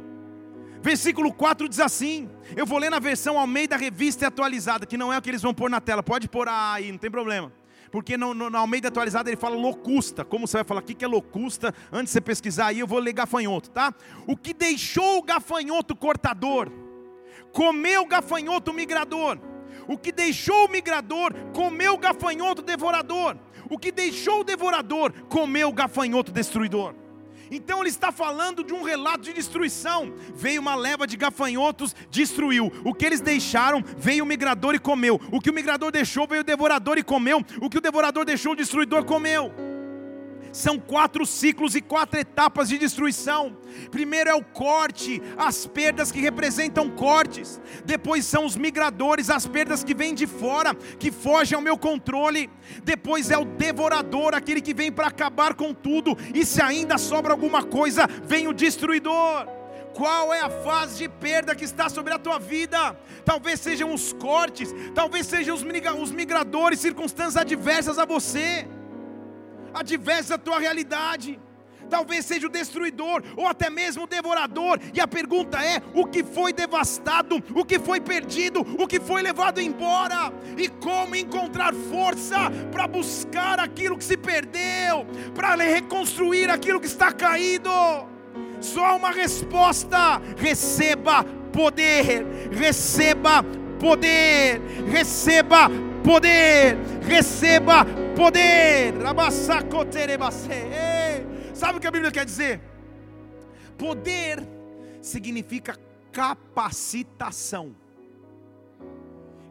versículo 0.82 1.34
4 1.34 1.68
diz 1.68 1.80
assim: 1.80 2.30
Eu 2.56 2.68
vou 2.68 2.78
ler 2.78 2.92
na 2.92 3.00
versão 3.00 3.40
ao 3.40 3.48
meio 3.48 3.68
da 3.68 3.78
revista 3.78 4.28
atualizada, 4.28 4.86
que 4.86 4.98
não 4.98 5.12
é 5.12 5.18
o 5.18 5.22
que 5.22 5.30
eles 5.32 5.42
vão 5.42 5.56
pôr 5.56 5.72
na 5.72 5.82
tela, 5.82 6.04
pode 6.04 6.28
pôr 6.28 6.48
aí, 6.48 6.92
não 6.92 7.00
tem 7.00 7.10
problema. 7.10 7.52
Porque 7.92 8.18
no, 8.18 8.34
no, 8.34 8.50
no 8.50 8.58
Almeida 8.58 8.88
atualizada 8.88 9.30
ele 9.30 9.38
fala 9.38 9.56
locusta. 9.56 10.24
Como 10.24 10.48
você 10.48 10.58
vai 10.58 10.64
falar 10.64 10.80
o 10.80 10.84
que 10.84 11.04
é 11.04 11.08
locusta? 11.08 11.76
Antes 11.92 12.06
de 12.06 12.14
você 12.14 12.22
pesquisar 12.22 12.68
aí, 12.68 12.80
eu 12.80 12.88
vou 12.88 13.00
ler 13.00 13.14
gafanhoto, 13.14 13.70
tá? 13.70 13.94
O 14.26 14.38
que 14.38 14.54
deixou 14.54 15.18
o 15.18 15.22
gafanhoto 15.22 15.96
cortador, 15.96 16.72
comeu 17.52 18.04
o 18.04 18.08
gafanhoto 18.08 18.74
migrador. 18.74 19.38
O 19.88 19.98
que 19.98 20.12
deixou 20.12 20.68
o 20.68 20.72
migrador, 20.72 21.34
comeu 21.54 21.94
o 21.94 21.98
gafanhoto 21.98 22.62
devorador. 22.62 23.38
O 23.70 23.78
que 23.78 23.92
deixou 23.92 24.42
o 24.42 24.44
devorador, 24.44 25.12
comeu 25.28 25.68
o 25.68 25.74
gafanhoto 25.74 26.32
destruidor. 26.32 26.96
Então 27.52 27.82
ele 27.82 27.90
está 27.90 28.12
falando 28.12 28.64
de 28.64 28.74
um 28.74 28.82
relato 28.82 29.26
de 29.26 29.34
destruição. 29.34 30.14
Veio 30.34 30.62
uma 30.62 30.74
leva 30.74 31.06
de 31.06 31.18
gafanhotos, 31.18 31.94
destruiu. 32.10 32.72
O 32.86 32.94
que 32.94 33.06
eles 33.06 33.20
deixaram, 33.20 33.84
veio 33.98 34.24
o 34.24 34.28
migrador 34.28 34.74
e 34.74 34.80
comeu. 34.80 35.20
O 35.32 35.42
que 35.42 35.50
o 35.50 35.54
migrador 35.54 35.92
deixou, 35.92 36.26
veio 36.26 36.42
o 36.42 36.46
devorador 36.46 36.98
e 36.98 37.04
comeu. 37.04 37.46
O 37.60 37.70
que 37.70 37.78
o 37.78 37.82
devorador 37.82 38.24
deixou, 38.24 38.54
o 38.54 38.56
destruidor 38.56 39.04
comeu. 39.04 39.71
São 40.52 40.78
quatro 40.78 41.26
ciclos 41.26 41.76
e 41.76 41.82
quatro 41.82 42.20
etapas 42.20 42.70
de 42.70 42.78
destruição. 42.78 43.58
Primeiro 43.90 44.30
é 44.30 44.36
o 44.36 44.44
corte, 44.44 45.22
as 45.38 45.66
perdas 45.66 46.12
que 46.12 46.20
representam 46.20 46.90
cortes. 46.90 47.60
Depois 47.86 48.26
são 48.26 48.46
os 48.46 48.56
migradores, 48.56 49.30
as 49.30 49.48
perdas 49.48 49.84
que 49.84 49.94
vêm 49.94 50.14
de 50.14 50.28
fora, 50.28 50.76
que 50.76 51.12
fogem 51.12 51.56
ao 51.56 51.62
meu 51.62 51.78
controle. 51.78 52.50
Depois 52.84 53.32
é 53.32 53.38
o 53.38 53.46
devorador, 53.46 54.36
aquele 54.36 54.62
que 54.62 54.74
vem 54.74 54.92
para 54.92 55.08
acabar 55.08 55.54
com 55.54 55.74
tudo. 55.74 56.18
E 56.34 56.46
se 56.46 56.62
ainda 56.62 56.98
sobra 56.98 57.32
alguma 57.32 57.64
coisa, 57.64 58.08
vem 58.24 58.48
o 58.48 58.54
destruidor. 58.54 59.48
Qual 59.94 60.34
é 60.34 60.40
a 60.40 60.50
fase 60.50 61.00
de 61.00 61.10
perda 61.10 61.54
que 61.54 61.66
está 61.66 61.90
sobre 61.90 62.14
a 62.14 62.20
tua 62.20 62.40
vida? 62.40 62.98
Talvez 63.26 63.60
sejam 63.60 63.94
os 63.94 64.14
cortes, 64.14 64.74
talvez 64.96 65.28
sejam 65.28 65.56
os 65.56 66.12
migradores, 66.12 66.80
circunstâncias 66.80 67.38
adversas 67.38 68.00
a 68.00 68.06
você 68.06 68.68
adversa 69.74 70.36
à 70.36 70.38
tua 70.38 70.60
realidade. 70.60 71.40
Talvez 71.90 72.26
seja 72.26 72.48
o 72.48 72.50
destruidor 72.50 73.22
ou 73.36 73.46
até 73.46 73.70
mesmo 73.70 74.04
o 74.04 74.08
devorador. 74.08 74.80
E 74.94 75.02
a 75.02 75.08
pergunta 75.08 75.62
é: 75.62 75.82
o 75.94 76.06
que 76.06 76.24
foi 76.24 76.54
devastado, 76.54 77.44
o 77.54 77.66
que 77.66 77.78
foi 77.80 78.00
perdido, 78.00 78.62
o 78.62 78.88
que 78.88 78.98
foi 78.98 79.22
levado 79.22 79.60
embora? 79.60 80.32
E 80.58 80.70
como 80.70 81.18
encontrar 81.18 81.74
força 81.74 82.50
para 82.72 82.88
buscar 82.88 83.60
aquilo 83.60 83.98
que 83.98 84.06
se 84.06 84.16
perdeu, 84.16 85.06
para 85.36 85.56
reconstruir 85.56 86.50
aquilo 86.50 86.80
que 86.80 86.88
está 86.88 87.12
caído? 87.12 87.70
Só 88.62 88.96
uma 88.96 89.12
resposta: 89.12 90.22
receba 90.38 91.26
poder, 91.52 92.26
receba 92.52 93.44
poder, 93.82 94.62
receba 94.88 95.70
poder, 96.04 96.78
receba 97.02 97.86
poder. 98.16 98.94
Sabe 101.54 101.78
o 101.78 101.82
que 101.82 101.88
a 101.88 101.92
Bíblia 101.92 102.12
quer 102.12 102.26
dizer? 102.26 102.62
Poder 103.78 104.48
significa 105.02 105.78
capacitação. 106.12 107.76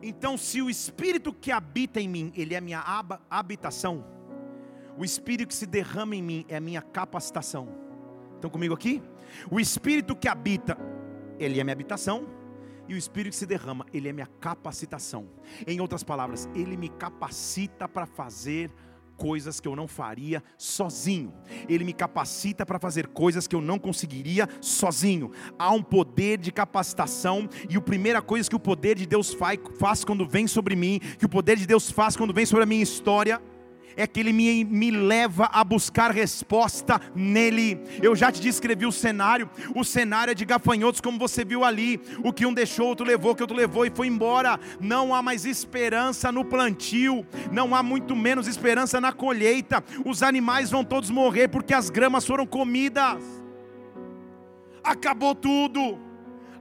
Então, 0.03 0.39
se 0.39 0.63
o 0.63 0.71
Espírito 0.71 1.33
que 1.33 1.53
habita 1.53 2.01
em 2.01 2.09
mim, 2.09 2.33
ele 2.35 2.55
é 2.55 2.61
minha 2.61 2.83
habitação, 3.29 4.05
o 4.97 5.05
Espírito 5.05 5.49
que 5.49 5.55
se 5.55 5.67
derrama 5.67 6.17
em 6.17 6.23
mim 6.23 6.47
é 6.49 6.57
a 6.57 6.61
minha 6.61 6.81
capacitação. 6.81 7.69
Estão 8.35 8.51
comigo 8.51 8.73
aqui? 8.73 9.03
O 9.51 9.61
Espírito 9.61 10.17
que 10.17 10.27
habita, 10.27 10.77
ele 11.39 11.61
é 11.61 11.65
minha 11.65 11.75
habitação 11.75 12.39
e 12.90 12.94
o 12.94 12.98
Espírito 12.98 13.37
se 13.37 13.46
derrama, 13.46 13.87
ele 13.94 14.09
é 14.09 14.12
minha 14.12 14.26
capacitação. 14.26 15.29
Em 15.64 15.81
outras 15.81 16.03
palavras, 16.03 16.48
ele 16.57 16.76
me 16.76 16.88
capacita 16.88 17.88
para 17.88 18.05
fazer 18.05 18.68
coisas 19.16 19.61
que 19.61 19.68
eu 19.68 19.76
não 19.76 19.87
faria 19.87 20.42
sozinho. 20.59 21.33
Ele 21.68 21.85
me 21.85 21.92
capacita 21.92 22.66
para 22.66 22.81
fazer 22.81 23.07
coisas 23.07 23.46
que 23.46 23.55
eu 23.55 23.61
não 23.61 23.79
conseguiria 23.79 24.48
sozinho. 24.61 25.31
Há 25.57 25.70
um 25.70 25.85
poder 25.85 26.38
de 26.38 26.50
capacitação 26.50 27.48
e 27.68 27.76
a 27.76 27.81
primeira 27.81 28.20
coisa 28.20 28.50
que 28.50 28.57
o 28.57 28.61
poder 28.61 28.96
de 28.96 29.07
Deus 29.07 29.33
faz 29.33 30.05
quando 30.05 30.26
vem 30.26 30.48
sobre 30.48 30.74
mim, 30.74 30.98
que 31.16 31.26
o 31.26 31.29
poder 31.29 31.57
de 31.57 31.68
Deus 31.68 31.92
faz 31.92 32.16
quando 32.16 32.35
vem 32.35 32.44
sobre 32.44 32.64
a 32.64 32.66
minha 32.66 32.83
história, 32.83 33.40
é 33.96 34.07
que 34.07 34.20
Ele 34.20 34.33
me, 34.33 34.64
me 34.64 34.90
leva 34.90 35.48
a 35.53 35.62
buscar 35.64 36.11
resposta 36.11 37.00
nele. 37.14 37.81
Eu 38.03 38.14
já 38.14 38.31
te 38.31 38.40
descrevi 38.40 38.87
o 38.87 38.92
cenário, 38.92 39.48
o 39.74 39.85
cenário 39.85 40.33
é 40.33 40.35
de 40.35 40.44
gafanhotos, 40.44 41.00
como 41.00 41.18
você 41.18 41.44
viu 41.44 41.64
ali. 41.64 42.00
O 42.22 42.33
que 42.33 42.46
um 42.46 42.53
deixou, 42.53 42.88
outro 42.88 43.07
levou, 43.07 43.33
o 43.33 43.35
que 43.37 43.42
outro 43.42 43.57
levou 43.57 43.87
e 43.87 43.90
foi 43.90 44.07
embora. 44.07 44.59
Não 44.81 45.14
há 45.14 45.22
mais 45.22 45.44
esperança 45.44 46.31
no 46.33 46.44
plantio, 46.44 47.26
não 47.50 47.74
há 47.74 47.83
muito 47.83 48.14
menos 48.16 48.46
esperança 48.46 49.00
na 49.00 49.12
colheita. 49.12 49.83
Os 50.05 50.22
animais 50.22 50.70
vão 50.70 50.85
todos 50.85 51.11
morrer 51.11 51.48
porque 51.48 51.74
as 51.74 51.90
gramas 51.90 52.26
foram 52.26 52.46
comidas. 52.46 53.22
Acabou 54.83 55.35
tudo 55.35 56.10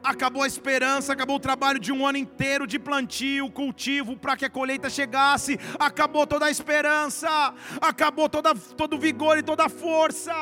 acabou 0.04 0.44
a 0.44 0.48
esperança, 0.48 1.14
acabou 1.14 1.36
o 1.36 1.40
trabalho 1.40 1.80
de 1.80 1.92
um 1.92 2.06
ano 2.06 2.18
inteiro 2.18 2.66
de 2.66 2.80
plantio, 2.80 3.50
cultivo, 3.52 4.18
para 4.18 4.36
que 4.38 4.46
a 4.46 4.50
colheita 4.50 4.90
chegasse, 4.90 5.60
acabou 5.80 6.26
toda 6.26 6.46
a 6.46 6.52
esperança, 6.52 7.54
acabou 7.82 8.30
toda, 8.30 8.54
todo 8.56 8.96
o 8.96 9.00
vigor 9.00 9.38
e 9.38 9.44
toda 9.44 9.66
a 9.66 9.70
força. 9.70 10.34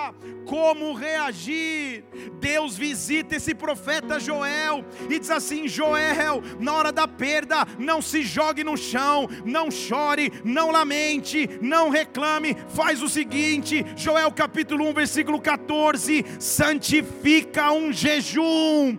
Como 0.46 0.94
reagir? 0.94 2.04
Deus 2.40 2.78
visita 2.78 3.36
esse 3.36 3.54
profeta 3.54 4.20
Joel 4.20 4.86
e 5.10 5.20
diz 5.20 5.30
assim: 5.30 5.68
Joel, 5.68 6.42
na 6.60 6.74
hora 6.74 6.92
da 6.92 7.08
perda, 7.08 7.66
não 7.78 8.02
se 8.02 8.24
jogue 8.24 8.64
no 8.64 8.78
chão, 8.78 9.28
não 9.46 9.70
chore, 9.70 10.32
não 10.44 10.72
lamente, 10.72 11.50
não 11.62 11.90
reclame, 11.90 12.56
faz 12.70 13.02
o 13.02 13.10
seguinte, 13.10 13.86
Joel 13.96 14.32
capítulo 14.32 14.88
1, 14.90 14.94
versículo 14.94 15.42
14: 15.42 16.26
santifica 16.40 17.72
um 17.72 17.92
jejum, 17.92 18.98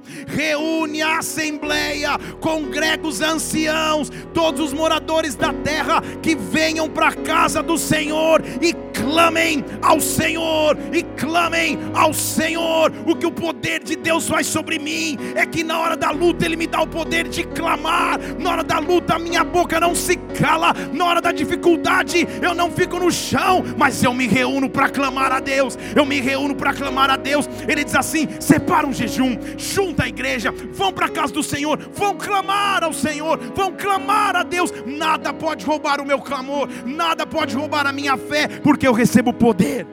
reúne 0.48 1.02
a 1.02 1.18
assembleia, 1.18 2.18
congrega 2.40 3.06
os 3.06 3.20
anciãos, 3.20 4.10
todos 4.32 4.60
os 4.60 4.72
moradores 4.72 5.34
da 5.34 5.52
terra 5.52 6.00
que 6.22 6.34
venham 6.34 6.88
para 6.88 7.08
a 7.08 7.14
casa 7.14 7.62
do 7.62 7.76
Senhor 7.76 8.42
e 8.62 8.72
clamem 8.94 9.64
ao 9.82 10.00
Senhor, 10.00 10.76
e 10.92 11.02
clamem 11.02 11.78
ao 11.94 12.14
Senhor. 12.14 12.92
O 13.06 13.14
que 13.14 13.26
o 13.26 13.30
poder 13.30 13.82
de 13.82 13.94
Deus 13.94 14.26
faz 14.26 14.46
sobre 14.46 14.78
mim 14.78 15.18
é 15.34 15.44
que 15.44 15.62
na 15.62 15.78
hora 15.78 15.96
da 15.96 16.10
luta 16.10 16.44
Ele 16.44 16.56
me 16.56 16.66
dá 16.66 16.80
o 16.80 16.86
poder 16.86 17.28
de 17.28 17.44
clamar, 17.44 18.18
na 18.38 18.50
hora 18.50 18.64
da 18.64 18.78
luta 18.78 19.14
a 19.14 19.18
minha 19.18 19.44
boca 19.44 19.78
não 19.78 19.94
se 19.94 20.16
cala, 20.16 20.74
na 20.92 21.04
hora 21.04 21.20
da 21.20 21.30
dificuldade 21.30 22.26
eu 22.40 22.54
não 22.54 22.70
fico 22.70 22.98
no 22.98 23.10
chão, 23.10 23.62
mas 23.76 24.02
eu 24.02 24.14
me 24.14 24.26
reúno 24.26 24.68
para 24.68 24.88
clamar 24.88 25.30
a 25.30 25.40
Deus, 25.40 25.78
eu 25.94 26.06
me 26.06 26.20
reúno 26.20 26.54
para 26.54 26.72
clamar 26.72 27.10
a 27.10 27.16
Deus. 27.16 27.48
Ele 27.68 27.84
diz 27.84 27.94
assim: 27.94 28.28
separa 28.40 28.86
um 28.86 28.92
jejum, 28.92 29.36
junta 29.56 30.04
a 30.04 30.08
igreja 30.08 30.37
igreja, 30.38 30.52
vão 30.72 30.92
para 30.92 31.06
a 31.06 31.10
casa 31.10 31.32
do 31.32 31.42
Senhor, 31.42 31.78
vão 31.92 32.16
clamar 32.16 32.84
ao 32.84 32.92
Senhor, 32.92 33.38
vão 33.54 33.76
clamar 33.76 34.36
a 34.36 34.42
Deus. 34.42 34.70
Nada 34.86 35.34
pode 35.34 35.66
roubar 35.66 36.00
o 36.00 36.06
meu 36.06 36.20
clamor, 36.20 36.68
nada 36.86 37.26
pode 37.26 37.54
roubar 37.54 37.86
a 37.86 37.92
minha 37.92 38.16
fé, 38.16 38.48
porque 38.60 38.86
eu 38.86 38.92
recebo 38.92 39.32
poder. 39.32 39.86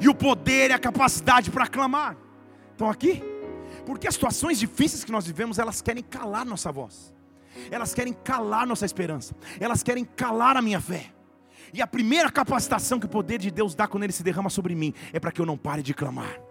E 0.00 0.08
o 0.08 0.14
poder 0.14 0.70
é 0.70 0.74
a 0.74 0.78
capacidade 0.78 1.50
para 1.50 1.66
clamar. 1.66 2.16
Estão 2.72 2.90
aqui? 2.90 3.22
Porque 3.86 4.08
as 4.08 4.14
situações 4.14 4.58
difíceis 4.58 5.04
que 5.04 5.12
nós 5.12 5.26
vivemos, 5.26 5.58
elas 5.58 5.80
querem 5.80 6.02
calar 6.02 6.44
nossa 6.44 6.70
voz. 6.72 7.14
Elas 7.70 7.94
querem 7.94 8.12
calar 8.12 8.66
nossa 8.66 8.84
esperança. 8.84 9.34
Elas 9.58 9.82
querem 9.82 10.04
calar 10.04 10.56
a 10.56 10.62
minha 10.62 10.80
fé. 10.80 11.06
E 11.72 11.80
a 11.80 11.86
primeira 11.86 12.30
capacitação 12.30 12.98
que 12.98 13.06
o 13.06 13.08
poder 13.08 13.38
de 13.38 13.50
Deus 13.50 13.74
dá 13.74 13.86
quando 13.86 14.04
ele 14.04 14.12
se 14.12 14.22
derrama 14.22 14.50
sobre 14.50 14.74
mim 14.74 14.92
é 15.12 15.20
para 15.20 15.30
que 15.30 15.40
eu 15.40 15.46
não 15.46 15.56
pare 15.56 15.82
de 15.82 15.94
clamar 15.94 16.49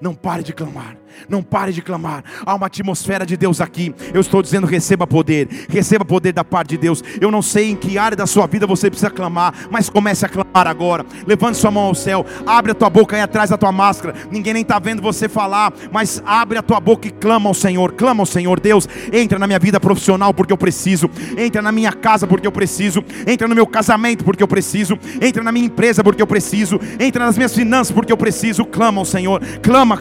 Não 0.00 0.14
pare 0.14 0.42
de 0.42 0.52
clamar. 0.52 0.96
Não 1.28 1.42
pare 1.42 1.72
de 1.72 1.82
clamar. 1.82 2.22
Há 2.44 2.54
uma 2.54 2.66
atmosfera 2.66 3.24
de 3.24 3.36
Deus 3.36 3.60
aqui. 3.60 3.94
Eu 4.12 4.20
estou 4.20 4.42
dizendo: 4.42 4.66
receba 4.66 5.06
poder. 5.06 5.48
Receba 5.68 6.04
poder 6.04 6.32
da 6.32 6.44
parte 6.44 6.70
de 6.70 6.78
Deus. 6.78 7.02
Eu 7.20 7.30
não 7.30 7.42
sei 7.42 7.70
em 7.70 7.76
que 7.76 7.98
área 7.98 8.16
da 8.16 8.26
sua 8.26 8.46
vida 8.46 8.66
você 8.66 8.90
precisa 8.90 9.10
clamar, 9.10 9.54
mas 9.70 9.88
comece 9.88 10.24
a 10.24 10.28
clamar 10.28 10.66
agora. 10.66 11.04
Levante 11.26 11.58
sua 11.58 11.70
mão 11.70 11.84
ao 11.84 11.94
céu. 11.94 12.24
Abre 12.46 12.72
a 12.72 12.74
tua 12.74 12.90
boca 12.90 13.16
aí 13.16 13.22
atrás 13.22 13.50
da 13.50 13.56
tua 13.56 13.72
máscara. 13.72 14.14
Ninguém 14.30 14.54
nem 14.54 14.62
está 14.62 14.78
vendo 14.78 15.02
você 15.02 15.28
falar, 15.28 15.72
mas 15.90 16.22
abre 16.24 16.58
a 16.58 16.62
tua 16.62 16.80
boca 16.80 17.08
e 17.08 17.10
clama 17.10 17.48
ao 17.48 17.54
Senhor. 17.54 17.92
Clama 17.92 18.22
ao 18.22 18.26
Senhor. 18.26 18.60
Deus, 18.60 18.88
entra 19.12 19.38
na 19.38 19.46
minha 19.46 19.58
vida 19.58 19.80
profissional 19.80 20.32
porque 20.32 20.52
eu 20.52 20.58
preciso. 20.58 21.10
Entra 21.36 21.62
na 21.62 21.72
minha 21.72 21.92
casa 21.92 22.26
porque 22.26 22.46
eu 22.46 22.52
preciso. 22.52 23.04
Entra 23.26 23.48
no 23.48 23.54
meu 23.54 23.66
casamento 23.66 24.24
porque 24.24 24.42
eu 24.42 24.48
preciso. 24.48 24.98
Entra 25.20 25.42
na 25.42 25.52
minha 25.52 25.66
empresa 25.66 26.04
porque 26.04 26.22
eu 26.22 26.26
preciso. 26.26 26.78
Entra 26.98 27.24
nas 27.24 27.36
minhas 27.36 27.54
finanças 27.54 27.92
porque 27.94 28.12
eu 28.12 28.16
preciso. 28.16 28.64
Clama 28.64 29.00
ao 29.00 29.04
Senhor. 29.04 29.40
Clama, 29.62 29.77
clama, 29.78 29.96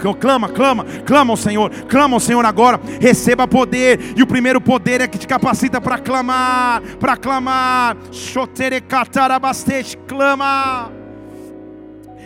clama 0.49 0.83
clama 1.05 1.33
ao 1.33 1.37
Senhor, 1.37 1.69
clama 1.85 2.15
ao 2.15 2.19
Senhor 2.19 2.45
agora, 2.45 2.79
receba 2.99 3.47
poder, 3.47 4.17
e 4.17 4.23
o 4.23 4.27
primeiro 4.27 4.59
poder 4.59 5.01
é 5.01 5.07
que 5.07 5.17
te 5.17 5.27
capacita 5.27 5.79
para 5.79 5.99
clamar, 5.99 6.81
para 6.99 7.15
clamar, 7.15 7.97
clama. 10.07 10.91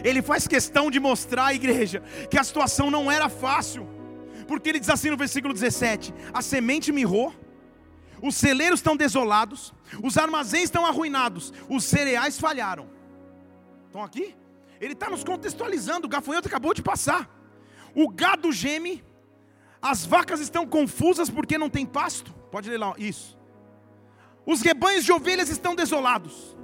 Ele 0.03 0.21
faz 0.21 0.47
questão 0.47 0.89
de 0.89 0.99
mostrar 0.99 1.47
à 1.47 1.53
igreja 1.53 2.01
que 2.29 2.37
a 2.37 2.43
situação 2.43 2.89
não 2.89 3.11
era 3.11 3.27
fácil, 3.27 3.87
porque 4.47 4.69
ele 4.69 4.79
diz 4.79 4.89
assim 4.89 5.09
no 5.09 5.17
versículo 5.17 5.53
17: 5.53 6.13
a 6.33 6.41
semente 6.41 6.91
mirrou, 6.91 7.33
os 8.21 8.35
celeiros 8.35 8.79
estão 8.79 8.95
desolados, 8.95 9.73
os 10.01 10.17
armazéns 10.17 10.65
estão 10.65 10.85
arruinados, 10.85 11.51
os 11.67 11.83
cereais 11.83 12.39
falharam. 12.39 12.87
Estão 13.87 14.03
aqui? 14.03 14.35
Ele 14.79 14.93
está 14.93 15.09
nos 15.09 15.23
contextualizando, 15.23 16.07
o 16.07 16.09
gafanhoto 16.09 16.47
acabou 16.47 16.73
de 16.73 16.81
passar 16.81 17.40
o 17.95 18.09
gado 18.09 18.51
geme, 18.51 19.03
as 19.81 20.05
vacas 20.05 20.39
estão 20.39 20.65
confusas 20.65 21.29
porque 21.29 21.57
não 21.57 21.69
tem 21.69 21.85
pasto. 21.85 22.33
Pode 22.51 22.69
ler 22.69 22.77
lá, 22.77 22.93
isso. 22.97 23.37
Os 24.45 24.61
rebanhos 24.61 25.05
de 25.05 25.11
ovelhas 25.11 25.49
estão 25.49 25.75
desolados. 25.75 26.55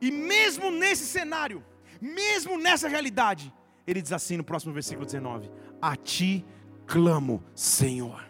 E 0.00 0.10
mesmo 0.10 0.70
nesse 0.70 1.06
cenário, 1.06 1.64
mesmo 2.00 2.56
nessa 2.56 2.88
realidade, 2.88 3.52
ele 3.86 4.00
diz 4.00 4.12
assim 4.12 4.36
no 4.36 4.44
próximo 4.44 4.72
versículo 4.72 5.04
19: 5.04 5.50
A 5.80 5.96
ti 5.96 6.44
clamo, 6.86 7.42
Senhor. 7.54 8.24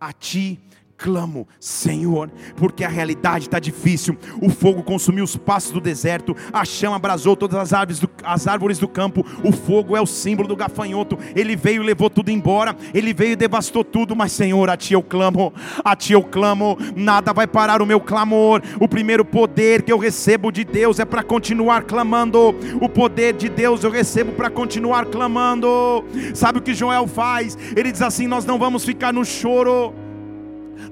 A 0.00 0.12
ti 0.12 0.60
clamo, 0.96 1.46
Senhor, 1.60 2.30
porque 2.56 2.84
a 2.84 2.88
realidade 2.88 3.46
está 3.46 3.58
difícil. 3.58 4.16
O 4.40 4.48
fogo 4.48 4.82
consumiu 4.82 5.24
os 5.24 5.36
pastos 5.36 5.72
do 5.72 5.80
deserto, 5.80 6.36
a 6.52 6.64
chama 6.64 6.96
abrasou 6.96 7.36
todas 7.36 7.58
as 7.58 7.72
árvores, 7.72 8.00
do, 8.00 8.10
as 8.22 8.46
árvores 8.46 8.78
do 8.78 8.88
campo. 8.88 9.24
O 9.42 9.52
fogo 9.52 9.96
é 9.96 10.00
o 10.00 10.06
símbolo 10.06 10.48
do 10.48 10.56
gafanhoto. 10.56 11.18
Ele 11.34 11.56
veio 11.56 11.82
e 11.82 11.86
levou 11.86 12.08
tudo 12.08 12.30
embora. 12.30 12.76
Ele 12.92 13.12
veio 13.12 13.32
e 13.32 13.36
devastou 13.36 13.84
tudo. 13.84 14.16
Mas, 14.16 14.32
Senhor, 14.32 14.68
a 14.70 14.76
Ti 14.76 14.94
eu 14.94 15.02
clamo, 15.02 15.52
a 15.84 15.96
Ti 15.96 16.12
eu 16.12 16.22
clamo. 16.22 16.76
Nada 16.96 17.32
vai 17.32 17.46
parar 17.46 17.82
o 17.82 17.86
meu 17.86 18.00
clamor. 18.00 18.62
O 18.80 18.88
primeiro 18.88 19.24
poder 19.24 19.82
que 19.82 19.92
eu 19.92 19.98
recebo 19.98 20.50
de 20.50 20.64
Deus 20.64 20.98
é 20.98 21.04
para 21.04 21.22
continuar 21.22 21.82
clamando. 21.84 22.54
O 22.80 22.88
poder 22.88 23.34
de 23.34 23.48
Deus 23.48 23.84
eu 23.84 23.90
recebo 23.90 24.32
para 24.32 24.50
continuar 24.50 25.06
clamando. 25.06 26.04
Sabe 26.34 26.58
o 26.58 26.62
que 26.62 26.74
Joel 26.74 27.06
faz? 27.06 27.56
Ele 27.76 27.90
diz 27.90 28.02
assim: 28.02 28.26
Nós 28.26 28.44
não 28.44 28.58
vamos 28.58 28.84
ficar 28.84 29.12
no 29.12 29.24
choro 29.24 29.92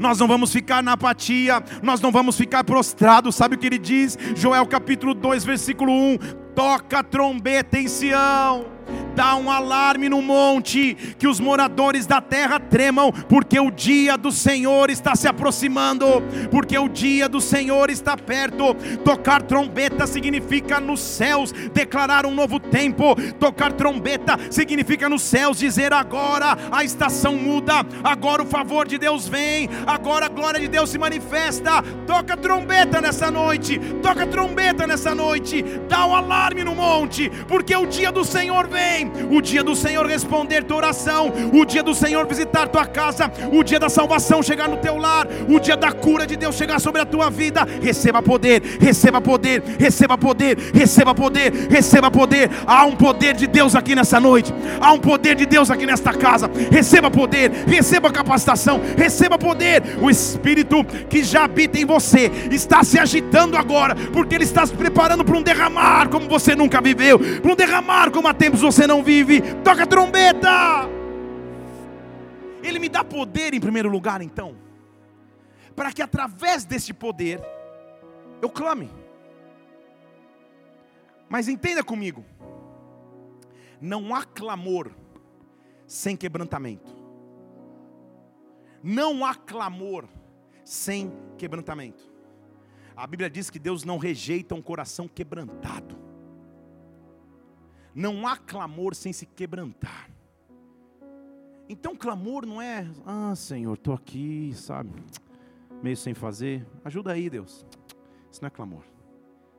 nós 0.03 0.19
não 0.19 0.29
vamos 0.29 0.53
ficar 0.53 0.83
na 0.83 0.93
apatia, 0.93 1.63
nós 1.83 2.01
não 2.01 2.11
vamos 2.13 2.37
ficar 2.37 2.65
prostrados. 2.65 3.35
Sabe 3.37 3.55
o 3.55 3.59
que 3.59 3.67
ele 3.67 3.79
diz? 3.79 4.19
Joel 4.35 4.67
capítulo 4.67 5.15
2, 5.15 5.45
versículo 5.45 5.93
1: 5.93 6.19
Toca 6.55 7.03
trombeta 7.03 7.79
em 7.79 7.89
Sião 7.89 8.72
dá 9.15 9.37
um 9.37 9.51
alarme 9.51 10.09
no 10.09 10.23
monte, 10.23 10.95
que 11.19 11.29
os 11.29 11.39
moradores 11.39 12.07
da 12.07 12.21
terra 12.21 12.59
tremam, 12.59 13.13
porque 13.29 13.59
o 13.59 13.71
dia 13.71 14.17
do 14.17 14.33
Senhor 14.33 14.91
está 14.91 15.15
se 15.15 15.29
aproximando, 15.29 16.07
porque 16.51 16.79
o 16.79 16.89
dia 16.89 17.29
do 17.29 17.41
Senhor 17.41 17.91
está 17.91 18.17
perto. 18.17 18.75
Tocar 19.05 19.43
trombeta 19.43 20.07
significa 20.07 20.81
nos 20.81 21.01
céus 21.01 21.53
declarar 21.73 22.27
um 22.27 22.35
novo 22.35 22.59
tempo, 22.59 23.15
tocar 23.39 23.73
trombeta 23.73 24.39
significa 24.51 25.09
nos 25.09 25.23
céus 25.23 25.59
dizer 25.59 25.93
agora 25.93 26.57
a 26.71 26.85
estação 26.85 27.37
muda, 27.37 27.85
agora 28.03 28.43
o 28.43 28.47
favor 28.47 28.87
de 28.87 28.99
Deus 28.99 29.29
vem, 29.29 29.69
agora 29.87 30.27
a 30.27 30.29
glória 30.29 30.61
de 30.61 30.69
Deus 30.69 30.91
se 30.91 30.99
manifesta. 30.99 31.83
Toca 32.07 32.37
trombeta 32.37 33.01
nessa 33.01 33.31
noite, 33.31 33.79
toca 34.03 34.27
trombeta 34.27 34.87
nessa 34.87 35.15
noite, 35.15 35.63
dá 35.89 36.07
um 36.07 36.15
alarme 36.15 36.65
no 36.65 36.75
monte, 36.75 37.31
porque 37.47 37.75
o 37.75 37.87
dia 37.87 38.11
do 38.11 38.25
Senhor 38.25 38.67
vem 38.67 39.02
o 39.31 39.41
dia 39.41 39.63
do 39.63 39.75
Senhor 39.75 40.07
responder 40.07 40.65
tua 40.65 40.79
oração, 40.79 41.33
o 41.53 41.65
dia 41.65 41.83
do 41.83 41.95
Senhor 41.95 42.27
visitar 42.27 42.69
tua 42.69 42.87
casa, 42.87 43.31
o 43.53 43.63
dia 43.63 43.79
da 43.79 43.89
salvação 43.89 44.43
chegar 44.43 44.69
no 44.69 44.77
teu 44.77 44.97
lar, 44.97 45.27
o 45.49 45.59
dia 45.59 45.77
da 45.77 45.93
cura 45.93 46.27
de 46.27 46.37
Deus 46.37 46.55
chegar 46.55 46.81
sobre 46.81 47.01
a 47.01 47.07
tua 47.07 47.31
vida. 47.31 47.67
Receba 47.81 48.23
poder, 48.23 48.63
receba 48.81 49.21
poder, 49.21 49.63
receba 49.79 50.19
poder, 50.19 50.59
receba 50.73 51.15
poder, 51.15 51.53
receba 51.71 52.11
poder. 52.11 52.51
Há 52.67 52.85
um 52.85 52.97
poder 52.97 53.35
de 53.35 53.47
Deus 53.47 53.75
aqui 53.75 53.95
nessa 53.95 54.21
noite, 54.21 54.53
há 54.81 54.93
um 54.93 54.99
poder 54.99 55.35
de 55.35 55.47
Deus 55.47 55.71
aqui 55.71 55.87
nesta 55.87 56.13
casa. 56.13 56.51
Receba 56.71 57.11
poder, 57.11 57.51
receba 57.67 58.11
capacitação, 58.11 58.81
receba 58.97 59.39
poder. 59.39 59.83
O 60.01 60.11
Espírito 60.11 60.85
que 61.09 61.23
já 61.23 61.45
habita 61.45 61.79
em 61.79 61.85
você 61.85 62.31
está 62.51 62.83
se 62.85 62.99
agitando 62.99 63.57
agora, 63.57 63.95
porque 64.13 64.35
Ele 64.35 64.45
está 64.45 64.67
se 64.67 64.73
preparando 64.73 65.25
para 65.25 65.37
um 65.37 65.43
derramar 65.43 66.09
como 66.09 66.29
você 66.29 66.55
nunca 66.55 66.81
viveu, 66.81 67.19
para 67.19 67.53
um 67.53 67.57
derramar 67.57 68.11
como 68.11 68.29
há 68.29 68.35
tempos 68.35 68.61
você 68.61 68.87
não 68.87 68.92
não 68.93 69.03
vive, 69.03 69.41
toca 69.65 69.87
trombeta. 69.87 70.87
Ele 72.63 72.79
me 72.79 72.91
dá 72.91 73.03
poder 73.03 73.55
em 73.55 73.61
primeiro 73.61 73.89
lugar, 73.89 74.21
então, 74.21 74.55
para 75.75 75.91
que 75.91 76.03
através 76.03 76.67
desse 76.67 76.93
poder 76.93 77.41
eu 78.43 78.51
clame. 78.51 78.91
Mas 81.27 81.49
entenda 81.49 81.83
comigo, 81.83 82.23
não 83.81 84.15
há 84.15 84.25
clamor 84.25 84.91
sem 85.87 86.15
quebrantamento. 86.15 86.95
Não 88.83 89.25
há 89.25 89.35
clamor 89.35 90.07
sem 90.65 91.11
quebrantamento. 91.39 92.13
A 92.95 93.07
Bíblia 93.07 93.31
diz 93.31 93.49
que 93.49 93.59
Deus 93.59 93.85
não 93.85 93.97
rejeita 93.97 94.55
um 94.55 94.61
coração 94.61 95.09
quebrantado. 95.09 96.12
Não 97.95 98.27
há 98.27 98.37
clamor 98.37 98.95
sem 98.95 99.13
se 99.13 99.27
quebrantar. 99.27 100.11
Então, 101.69 101.97
clamor 101.97 102.45
não 102.45 102.61
é, 102.61 102.87
ah, 103.07 103.35
Senhor, 103.35 103.75
estou 103.75 103.95
aqui, 103.95 104.53
sabe, 104.55 104.91
meio 105.83 105.97
sem 105.97 106.13
fazer. 106.15 106.67
Ajuda 106.85 107.13
aí, 107.13 107.31
Deus. 107.31 107.65
Isso 108.31 108.41
não 108.43 108.49
é 108.49 108.51
clamor. 108.51 108.85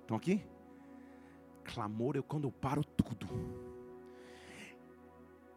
Estão 0.02 0.18
aqui? 0.18 0.44
Clamor 1.64 2.18
é 2.18 2.22
quando 2.22 2.46
eu 2.46 2.52
paro 2.52 2.84
tudo 2.84 3.28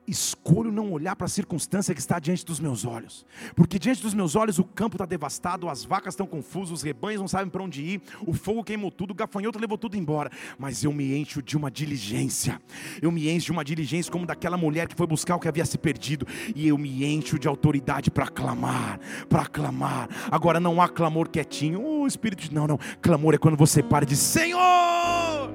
escolho 0.07 0.71
não 0.71 0.93
olhar 0.93 1.17
para 1.17 1.27
a 1.27 1.29
circunstância 1.29 1.95
que 1.95 2.01
está 2.01 2.19
diante 2.19 2.45
dos 2.45 2.61
meus 2.61 2.85
olhos, 2.85 3.27
porque 3.55 3.79
diante 3.79 4.03
dos 4.03 4.15
meus 4.15 4.37
olhos 4.37 4.59
o 4.59 4.65
campo 4.65 4.97
está 4.97 5.05
devastado, 5.05 5.69
as 5.69 5.85
vacas 5.85 6.15
estão 6.15 6.27
confusas, 6.27 6.71
os 6.71 6.83
rebanhos 6.83 7.21
não 7.21 7.29
sabem 7.29 7.49
para 7.49 7.63
onde 7.63 7.83
ir, 7.83 8.03
o 8.27 8.33
fogo 8.33 8.63
queimou 8.63 8.91
tudo, 8.91 9.11
o 9.11 9.15
gafanhoto 9.15 9.59
levou 9.59 9.77
tudo 9.77 9.97
embora, 9.97 10.31
mas 10.59 10.85
eu 10.85 10.93
me 10.93 11.17
encho 11.17 11.43
de 11.43 11.57
uma 11.57 11.71
diligência, 11.71 12.61
eu 13.03 13.11
me 13.11 13.29
encho 13.29 13.47
de 13.47 13.53
uma 13.53 13.65
diligência 13.65 14.11
como 14.13 14.27
daquela 14.27 14.57
mulher 14.57 14.87
que 14.87 14.95
foi 14.95 15.07
buscar 15.07 15.37
o 15.37 15.41
que 15.41 15.49
havia 15.49 15.65
se 15.65 15.79
perdido, 15.79 16.27
e 16.55 16.69
eu 16.69 16.79
me 16.79 17.05
encho 17.05 17.39
de 17.39 17.49
autoridade 17.49 18.11
para 18.11 18.29
clamar, 18.29 19.01
para 19.29 19.47
clamar. 19.47 20.09
Agora 20.31 20.61
não 20.61 20.81
há 20.81 20.89
clamor 20.89 21.29
quietinho, 21.29 21.83
oh, 21.83 22.07
Espírito 22.07 22.43
de 22.43 22.55
não, 22.55 22.67
não, 22.67 22.79
clamor 23.01 23.35
é 23.35 23.39
quando 23.39 23.57
você 23.57 23.83
para 23.83 24.05
e 24.05 24.09
diz: 24.09 24.19
Senhor, 24.19 25.51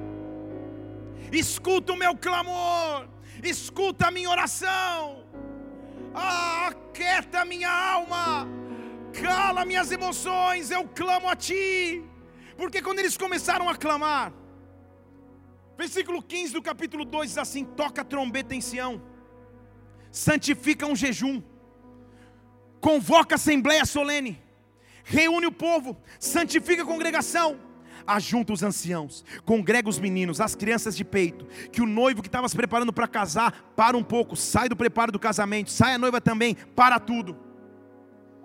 escuta 1.32 1.92
o 1.92 1.96
meu 1.96 2.14
clamor 2.16 3.11
escuta 3.42 4.06
a 4.06 4.10
minha 4.10 4.30
oração, 4.30 5.24
ah, 6.14 6.68
aquieta 6.68 7.44
minha 7.44 7.70
alma, 7.70 8.46
cala 9.12 9.64
minhas 9.64 9.90
emoções, 9.90 10.70
eu 10.70 10.86
clamo 10.88 11.28
a 11.28 11.34
Ti, 11.36 12.04
porque 12.56 12.80
quando 12.80 13.00
eles 13.00 13.16
começaram 13.16 13.68
a 13.68 13.76
clamar, 13.76 14.32
versículo 15.76 16.22
15 16.22 16.52
do 16.52 16.62
capítulo 16.62 17.04
2 17.04 17.30
diz 17.30 17.38
assim: 17.38 17.64
toca 17.64 18.04
trombeta 18.04 18.54
em 18.54 18.60
Sião, 18.60 19.02
santifica 20.10 20.86
um 20.86 20.94
jejum, 20.94 21.42
convoca 22.80 23.34
assembleia 23.34 23.84
solene, 23.84 24.40
reúne 25.02 25.46
o 25.46 25.52
povo, 25.52 25.96
santifica 26.20 26.82
a 26.82 26.86
congregação, 26.86 27.58
ajunta 28.06 28.52
os 28.52 28.62
anciãos, 28.62 29.24
congrega 29.44 29.88
os 29.88 29.98
meninos, 29.98 30.40
as 30.40 30.54
crianças 30.54 30.96
de 30.96 31.04
peito, 31.04 31.46
que 31.70 31.82
o 31.82 31.86
noivo 31.86 32.22
que 32.22 32.28
estava 32.28 32.48
se 32.48 32.56
preparando 32.56 32.92
para 32.92 33.08
casar, 33.08 33.72
para 33.76 33.96
um 33.96 34.02
pouco, 34.02 34.36
sai 34.36 34.68
do 34.68 34.76
preparo 34.76 35.12
do 35.12 35.18
casamento, 35.18 35.70
sai 35.70 35.94
a 35.94 35.98
noiva 35.98 36.20
também, 36.20 36.54
para 36.54 36.98
tudo. 36.98 37.36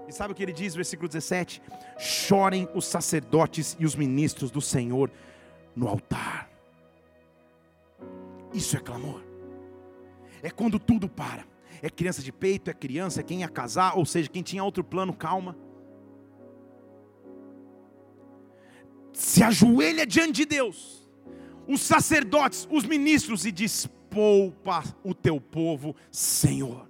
E 0.08 0.12
sabe 0.12 0.32
o 0.32 0.36
que 0.36 0.41
ele 0.41 0.54
diz, 0.54 0.74
versículo 0.74 1.10
17? 1.10 1.62
Chorem 1.98 2.67
os 2.74 2.86
sacerdotes 2.86 3.76
e 3.80 3.86
os 3.86 3.96
ministros 3.96 4.50
do 4.50 4.62
Senhor 4.62 5.12
no 5.76 5.88
altar. 5.88 6.50
Isso 8.54 8.78
é 8.78 8.80
clamor. 8.80 9.22
É 10.41 10.50
quando 10.50 10.80
tudo 10.80 11.10
para. 11.10 11.46
É 11.82 11.89
criança 11.89 12.22
de 12.22 12.32
peito, 12.32 12.72
é 12.72 12.74
criança, 12.74 13.20
é 13.20 13.24
quem 13.24 13.41
ia 13.41 13.50
casar, 13.50 13.98
ou 13.98 14.06
seja, 14.06 14.30
quem 14.30 14.41
tinha 14.41 14.63
outro 14.63 14.84
plano, 14.84 15.13
calma. 15.13 15.56
Se 19.17 19.41
ajoelha 19.41 20.06
diante 20.06 20.34
de 20.34 20.45
Deus, 20.45 21.03
os 21.67 21.82
sacerdotes, 21.82 22.67
os 22.69 22.84
ministros, 22.84 23.47
e 23.47 23.51
diz: 23.51 23.89
poupa 24.12 24.84
o 25.03 25.12
teu 25.12 25.41
povo, 25.41 25.95
Senhor. 26.12 26.88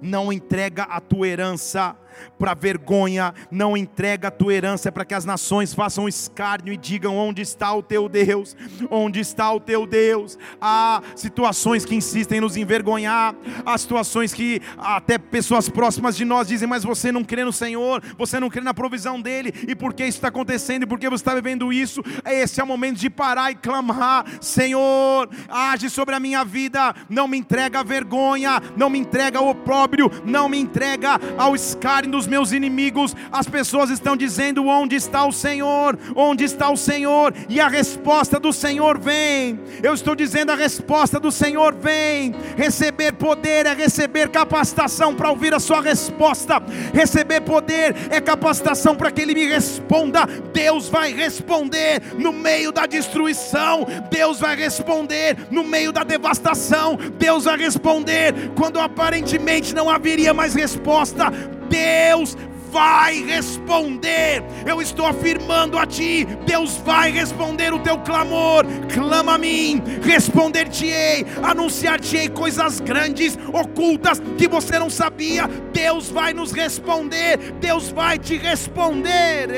Não 0.00 0.32
entrega 0.32 0.84
a 0.84 1.00
tua 1.00 1.26
herança 1.26 1.96
para 2.38 2.54
vergonha, 2.54 3.34
não 3.50 3.76
entrega 3.76 4.28
a 4.28 4.30
tua 4.30 4.54
herança 4.54 4.90
para 4.90 5.04
que 5.04 5.14
as 5.14 5.24
nações 5.24 5.74
façam 5.74 6.08
escárnio 6.08 6.72
e 6.72 6.76
digam: 6.76 7.16
onde 7.16 7.42
está 7.42 7.72
o 7.74 7.82
teu 7.82 8.08
Deus? 8.08 8.56
Onde 8.90 9.20
está 9.20 9.52
o 9.52 9.60
teu 9.60 9.86
Deus? 9.86 10.38
Há 10.60 11.02
situações 11.16 11.84
que 11.84 11.94
insistem 11.94 12.38
em 12.38 12.40
nos 12.40 12.56
envergonhar, 12.56 13.34
há 13.64 13.76
situações 13.78 14.32
que 14.32 14.60
até 14.78 15.18
pessoas 15.18 15.68
próximas 15.68 16.16
de 16.16 16.24
nós 16.24 16.48
dizem: 16.48 16.68
mas 16.68 16.84
você 16.84 17.10
não 17.10 17.24
crê 17.24 17.44
no 17.44 17.52
Senhor, 17.52 18.02
você 18.16 18.38
não 18.40 18.50
crê 18.50 18.60
na 18.60 18.74
provisão 18.74 19.20
dEle, 19.20 19.52
e 19.66 19.74
por 19.74 19.94
que 19.94 20.04
isso 20.04 20.18
está 20.18 20.28
acontecendo, 20.28 20.84
e 20.84 20.86
por 20.86 20.98
que 20.98 21.08
você 21.08 21.22
está 21.22 21.34
vivendo 21.34 21.72
isso? 21.72 22.02
Esse 22.24 22.60
é 22.60 22.64
o 22.64 22.66
momento 22.66 22.98
de 22.98 23.10
parar 23.10 23.50
e 23.50 23.54
clamar: 23.54 24.24
Senhor, 24.40 25.28
age 25.48 25.90
sobre 25.90 26.14
a 26.14 26.20
minha 26.20 26.44
vida, 26.44 26.94
não 27.08 27.26
me 27.28 27.38
entrega 27.38 27.80
a 27.80 27.82
vergonha, 27.82 28.60
não 28.76 28.90
me 28.90 28.98
entrega 28.98 29.38
ao 29.38 29.48
opróbrio, 29.48 30.10
não 30.24 30.48
me 30.48 30.58
entrega 30.58 31.20
ao 31.38 31.54
escárnio 31.54 32.03
dos 32.10 32.26
meus 32.26 32.52
inimigos, 32.52 33.14
as 33.32 33.46
pessoas 33.48 33.90
estão 33.90 34.16
dizendo: 34.16 34.66
onde 34.66 34.96
está 34.96 35.24
o 35.24 35.32
Senhor? 35.32 35.98
Onde 36.14 36.44
está 36.44 36.70
o 36.70 36.76
Senhor? 36.76 37.34
E 37.48 37.60
a 37.60 37.68
resposta 37.68 38.38
do 38.38 38.52
Senhor 38.52 38.98
vem. 38.98 39.58
Eu 39.82 39.94
estou 39.94 40.14
dizendo: 40.14 40.52
a 40.52 40.54
resposta 40.54 41.18
do 41.18 41.30
Senhor 41.30 41.74
vem. 41.74 42.34
Receber 42.56 43.12
poder 43.12 43.66
é 43.66 43.74
receber 43.74 44.28
capacitação 44.28 45.14
para 45.14 45.30
ouvir 45.30 45.54
a 45.54 45.60
sua 45.60 45.80
resposta. 45.80 46.62
Receber 46.92 47.40
poder 47.42 47.94
é 48.10 48.20
capacitação 48.20 48.94
para 48.94 49.10
que 49.10 49.22
Ele 49.22 49.34
me 49.34 49.46
responda. 49.46 50.26
Deus 50.52 50.88
vai 50.88 51.12
responder 51.12 52.02
no 52.18 52.32
meio 52.32 52.72
da 52.72 52.86
destruição. 52.86 53.86
Deus 54.10 54.40
vai 54.40 54.56
responder 54.56 55.36
no 55.50 55.64
meio 55.64 55.92
da 55.92 56.04
devastação. 56.04 56.96
Deus 57.18 57.44
vai 57.44 57.56
responder 57.56 58.34
quando 58.54 58.78
aparentemente 58.78 59.74
não 59.74 59.90
haveria 59.90 60.34
mais 60.34 60.54
resposta. 60.54 61.32
Deus 61.68 62.36
vai 62.74 63.22
responder. 63.22 64.42
Eu 64.66 64.82
estou 64.82 65.06
afirmando 65.06 65.78
a 65.78 65.86
ti: 65.86 66.24
Deus 66.44 66.76
vai 66.78 67.12
responder 67.12 67.72
o 67.72 67.78
teu 67.78 68.00
clamor. 68.00 68.64
Clama 68.92 69.34
a 69.34 69.38
mim, 69.38 69.80
responder-te-ei, 70.02 71.24
anunciar-te-ei 71.40 72.28
coisas 72.28 72.80
grandes, 72.80 73.38
ocultas 73.52 74.20
que 74.36 74.48
você 74.48 74.76
não 74.76 74.90
sabia. 74.90 75.46
Deus 75.72 76.10
vai 76.10 76.34
nos 76.34 76.50
responder. 76.50 77.52
Deus 77.60 77.90
vai 77.92 78.18
te 78.18 78.36
responder. 78.36 79.48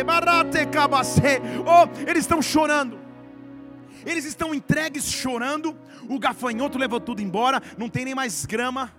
Oh, 1.65 1.89
eles 2.07 2.25
estão 2.25 2.43
chorando. 2.43 2.99
Eles 4.05 4.27
estão 4.27 4.55
entregues 4.55 5.11
chorando. 5.11 5.75
O 6.09 6.19
gafanhoto 6.19 6.77
levou 6.77 7.01
tudo 7.01 7.23
embora. 7.23 7.63
Não 7.79 7.89
tem 7.89 8.05
nem 8.05 8.15
mais 8.15 8.45
grama. 8.45 8.93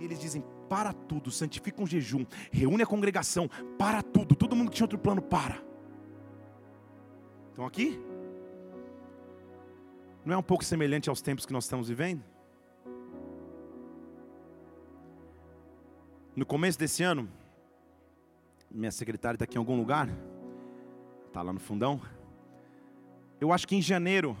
E 0.00 0.04
eles 0.04 0.18
dizem: 0.18 0.44
para 0.70 0.92
tudo, 0.92 1.32
santifica 1.32 1.82
um 1.82 1.86
jejum, 1.86 2.24
reúne 2.52 2.84
a 2.84 2.86
congregação, 2.86 3.50
para 3.76 4.04
tudo, 4.04 4.36
todo 4.36 4.54
mundo 4.54 4.70
que 4.70 4.76
tinha 4.76 4.84
outro 4.84 5.00
plano, 5.00 5.20
para. 5.20 5.60
Estão 7.48 7.66
aqui? 7.66 8.00
Não 10.24 10.34
é 10.34 10.38
um 10.38 10.42
pouco 10.44 10.64
semelhante 10.64 11.08
aos 11.08 11.20
tempos 11.20 11.44
que 11.44 11.52
nós 11.52 11.64
estamos 11.64 11.88
vivendo? 11.88 12.22
No 16.36 16.46
começo 16.46 16.78
desse 16.78 17.02
ano, 17.02 17.28
minha 18.70 18.92
secretária 18.92 19.34
está 19.34 19.46
aqui 19.46 19.56
em 19.56 19.58
algum 19.58 19.76
lugar, 19.76 20.08
está 21.26 21.42
lá 21.42 21.52
no 21.52 21.58
fundão. 21.58 22.00
Eu 23.40 23.52
acho 23.52 23.66
que 23.66 23.74
em 23.74 23.82
janeiro, 23.82 24.36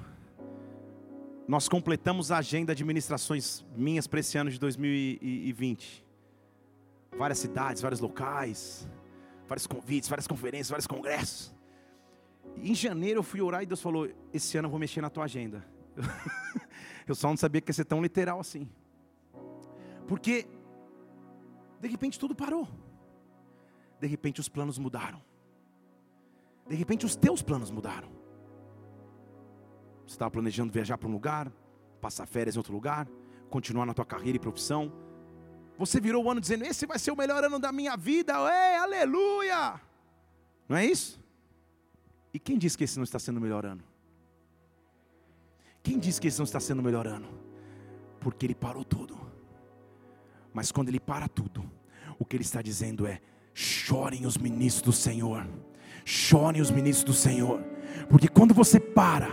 nós 1.48 1.68
completamos 1.68 2.30
a 2.30 2.38
agenda 2.38 2.72
de 2.72 2.84
administrações 2.84 3.66
minhas 3.76 4.06
para 4.06 4.20
esse 4.20 4.38
ano 4.38 4.48
de 4.48 4.60
2020 4.60 6.08
várias 7.16 7.38
cidades, 7.38 7.82
vários 7.82 8.00
locais, 8.00 8.88
vários 9.46 9.66
convites, 9.66 10.08
várias 10.08 10.26
conferências, 10.26 10.70
vários 10.70 10.86
congressos. 10.86 11.54
E 12.56 12.70
em 12.70 12.74
janeiro 12.74 13.18
eu 13.18 13.22
fui 13.22 13.40
orar 13.40 13.62
e 13.62 13.66
Deus 13.66 13.80
falou: 13.80 14.08
Esse 14.32 14.56
ano 14.56 14.66
eu 14.66 14.70
vou 14.70 14.80
mexer 14.80 15.00
na 15.00 15.10
tua 15.10 15.24
agenda. 15.24 15.64
eu 17.06 17.14
só 17.14 17.28
não 17.28 17.36
sabia 17.36 17.60
que 17.60 17.70
ia 17.70 17.74
ser 17.74 17.84
tão 17.84 18.02
literal 18.02 18.40
assim. 18.40 18.68
Porque, 20.06 20.46
de 21.80 21.88
repente, 21.88 22.18
tudo 22.18 22.34
parou. 22.34 22.68
De 24.00 24.06
repente, 24.06 24.40
os 24.40 24.48
planos 24.48 24.78
mudaram. 24.78 25.22
De 26.66 26.74
repente, 26.74 27.04
os 27.04 27.14
teus 27.14 27.42
planos 27.42 27.70
mudaram. 27.70 28.08
Você 30.06 30.14
estava 30.14 30.30
planejando 30.30 30.72
viajar 30.72 30.98
para 30.98 31.08
um 31.08 31.12
lugar, 31.12 31.52
passar 32.00 32.26
férias 32.26 32.56
em 32.56 32.58
outro 32.58 32.72
lugar, 32.72 33.08
continuar 33.48 33.86
na 33.86 33.94
tua 33.94 34.04
carreira 34.04 34.36
e 34.36 34.40
profissão 34.40 34.92
você 35.80 35.98
virou 35.98 36.22
o 36.22 36.30
ano 36.30 36.42
dizendo: 36.42 36.62
Esse 36.62 36.84
vai 36.84 36.98
ser 36.98 37.10
o 37.10 37.16
melhor 37.16 37.42
ano 37.42 37.58
da 37.58 37.72
minha 37.72 37.96
vida, 37.96 38.34
ei, 38.34 38.76
aleluia! 38.76 39.80
Não 40.68 40.76
é 40.76 40.84
isso? 40.84 41.18
E 42.34 42.38
quem 42.38 42.58
disse 42.58 42.76
que 42.76 42.84
esse 42.84 42.98
não 42.98 43.04
está 43.04 43.18
sendo 43.18 43.38
o 43.38 43.40
melhor 43.40 43.64
ano? 43.64 43.82
Quem 45.82 45.98
disse 45.98 46.20
que 46.20 46.28
esse 46.28 46.38
não 46.38 46.44
está 46.44 46.60
sendo 46.60 46.80
o 46.80 46.82
melhor 46.82 47.06
ano? 47.06 47.30
Porque 48.20 48.44
ele 48.44 48.54
parou 48.54 48.84
tudo. 48.84 49.18
Mas 50.52 50.70
quando 50.70 50.90
ele 50.90 51.00
para 51.00 51.26
tudo, 51.26 51.64
o 52.18 52.26
que 52.26 52.36
ele 52.36 52.44
está 52.44 52.60
dizendo 52.60 53.06
é: 53.06 53.18
chorem 53.54 54.26
os 54.26 54.36
ministros 54.36 54.82
do 54.82 54.92
Senhor, 54.92 55.48
chorem 56.04 56.60
os 56.60 56.70
ministros 56.70 57.04
do 57.04 57.14
Senhor, 57.14 57.62
porque 58.10 58.28
quando 58.28 58.52
você 58.52 58.78
para, 58.78 59.30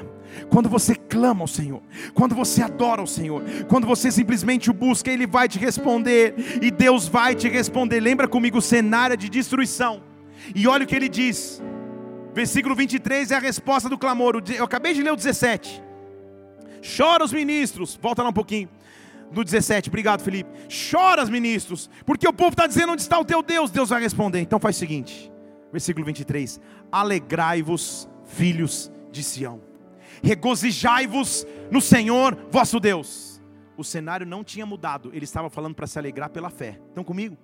quando 0.49 0.69
você 0.69 0.95
clama 0.95 1.41
ao 1.41 1.47
Senhor, 1.47 1.81
quando 2.13 2.35
você 2.35 2.61
adora 2.61 3.01
ao 3.01 3.07
Senhor, 3.07 3.43
quando 3.67 3.87
você 3.87 4.11
simplesmente 4.11 4.69
o 4.69 4.73
busca, 4.73 5.11
Ele 5.11 5.27
vai 5.27 5.47
te 5.47 5.59
responder, 5.59 6.33
e 6.61 6.71
Deus 6.71 7.07
vai 7.07 7.35
te 7.35 7.47
responder. 7.49 7.99
Lembra 7.99 8.27
comigo 8.27 8.57
o 8.57 8.61
cenário 8.61 9.17
de 9.17 9.29
destruição, 9.29 10.01
e 10.55 10.67
olha 10.67 10.83
o 10.83 10.87
que 10.87 10.95
ele 10.95 11.09
diz, 11.09 11.61
versículo 12.33 12.75
23 12.75 13.31
é 13.31 13.35
a 13.35 13.39
resposta 13.39 13.89
do 13.89 13.97
clamor. 13.97 14.41
Eu 14.55 14.63
acabei 14.63 14.93
de 14.93 15.01
ler 15.01 15.11
o 15.11 15.15
17. 15.15 15.83
Chora 16.95 17.23
os 17.23 17.33
ministros, 17.33 17.97
volta 18.01 18.23
lá 18.23 18.29
um 18.29 18.33
pouquinho. 18.33 18.69
No 19.31 19.43
17, 19.43 19.89
obrigado 19.89 20.21
Felipe. 20.21 20.49
Chora 20.91 21.23
os 21.23 21.29
ministros, 21.29 21.89
porque 22.05 22.27
o 22.27 22.31
povo 22.31 22.51
está 22.51 22.65
dizendo 22.65 22.93
onde 22.93 23.01
está 23.01 23.19
o 23.19 23.25
teu 23.25 23.41
Deus. 23.41 23.71
Deus 23.71 23.89
vai 23.89 24.01
responder. 24.01 24.39
Então 24.39 24.59
faz 24.59 24.77
o 24.77 24.79
seguinte, 24.79 25.31
versículo 25.71 26.05
23: 26.05 26.61
Alegrai-vos, 26.91 28.07
filhos 28.23 28.91
de 29.11 29.23
Sião 29.23 29.67
regozijai-vos 30.23 31.45
no 31.69 31.81
Senhor 31.81 32.37
vosso 32.51 32.79
Deus. 32.79 33.26
O 33.77 33.83
cenário 33.83 34.25
não 34.25 34.43
tinha 34.43 34.65
mudado, 34.65 35.11
ele 35.13 35.23
estava 35.23 35.51
falando 35.51 35.75
para 35.75 35.85
se 35.85 35.99
alegrar 35.99 36.31
pela 36.31 36.49
fé. 36.49 36.79
Estão 36.89 37.03
comigo? 37.03 37.37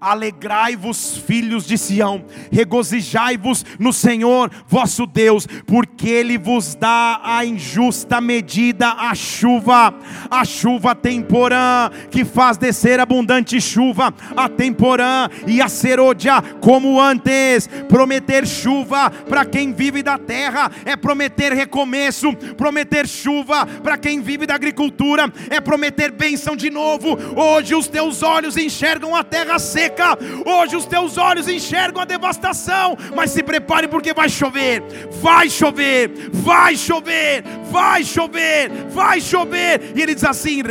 Alegrai-vos, 0.00 1.16
filhos 1.18 1.66
de 1.66 1.76
Sião, 1.76 2.24
regozijai-vos 2.50 3.64
no 3.78 3.92
Senhor 3.92 4.50
vosso 4.66 5.06
Deus, 5.06 5.46
porque 5.66 6.08
Ele 6.08 6.38
vos 6.38 6.74
dá 6.74 7.20
a 7.22 7.44
injusta 7.44 8.20
medida 8.20 8.88
a 8.90 9.14
chuva, 9.14 9.94
a 10.30 10.44
chuva 10.44 10.94
temporã, 10.94 11.90
que 12.10 12.24
faz 12.24 12.56
descer 12.56 12.98
abundante 13.00 13.60
chuva, 13.60 14.14
a 14.36 14.48
temporã 14.48 15.28
e 15.46 15.60
a 15.60 15.68
serôdia, 15.68 16.42
como 16.60 17.00
antes. 17.00 17.68
Prometer 17.88 18.46
chuva 18.46 19.10
para 19.10 19.44
quem 19.44 19.72
vive 19.72 20.02
da 20.02 20.18
terra 20.18 20.70
é 20.84 20.96
prometer 20.96 21.52
recomeço, 21.52 22.34
prometer 22.56 23.08
chuva 23.08 23.66
para 23.66 23.98
quem 23.98 24.20
vive 24.20 24.46
da 24.46 24.54
agricultura 24.54 25.30
é 25.50 25.60
prometer 25.60 25.79
bênção 26.12 26.54
de 26.54 26.70
novo. 26.70 27.16
Hoje 27.36 27.74
os 27.74 27.88
teus 27.88 28.22
olhos 28.22 28.56
enxergam 28.56 29.14
a 29.16 29.24
terra 29.24 29.58
seca. 29.58 30.18
Hoje 30.44 30.76
os 30.76 30.86
teus 30.86 31.16
olhos 31.16 31.48
enxergam 31.48 32.02
a 32.02 32.04
devastação, 32.04 32.96
mas 33.14 33.30
se 33.30 33.42
prepare 33.42 33.88
porque 33.88 34.12
vai 34.12 34.28
chover, 34.28 34.82
vai 35.20 35.48
chover, 35.48 36.10
vai 36.32 36.76
chover, 36.76 37.44
vai 37.70 38.04
chover, 38.04 38.70
vai 38.90 39.20
chover. 39.20 39.92
E 39.96 40.02
ele 40.02 40.14
diz 40.14 40.24
assim: 40.24 40.62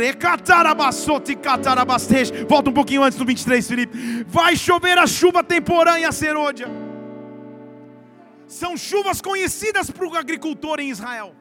Volta 2.48 2.70
um 2.70 2.74
pouquinho 2.74 3.02
antes 3.02 3.18
do 3.18 3.24
23, 3.24 3.66
Felipe. 3.66 4.24
Vai 4.26 4.56
chover 4.56 4.98
a 4.98 5.06
chuva 5.06 5.42
temporã 5.42 5.98
e 5.98 6.04
a 6.04 6.12
serôdia. 6.12 6.68
São 8.46 8.76
chuvas 8.76 9.20
conhecidas 9.20 9.90
para 9.90 10.06
o 10.06 10.16
agricultor 10.16 10.80
em 10.80 10.90
Israel. 10.90 11.39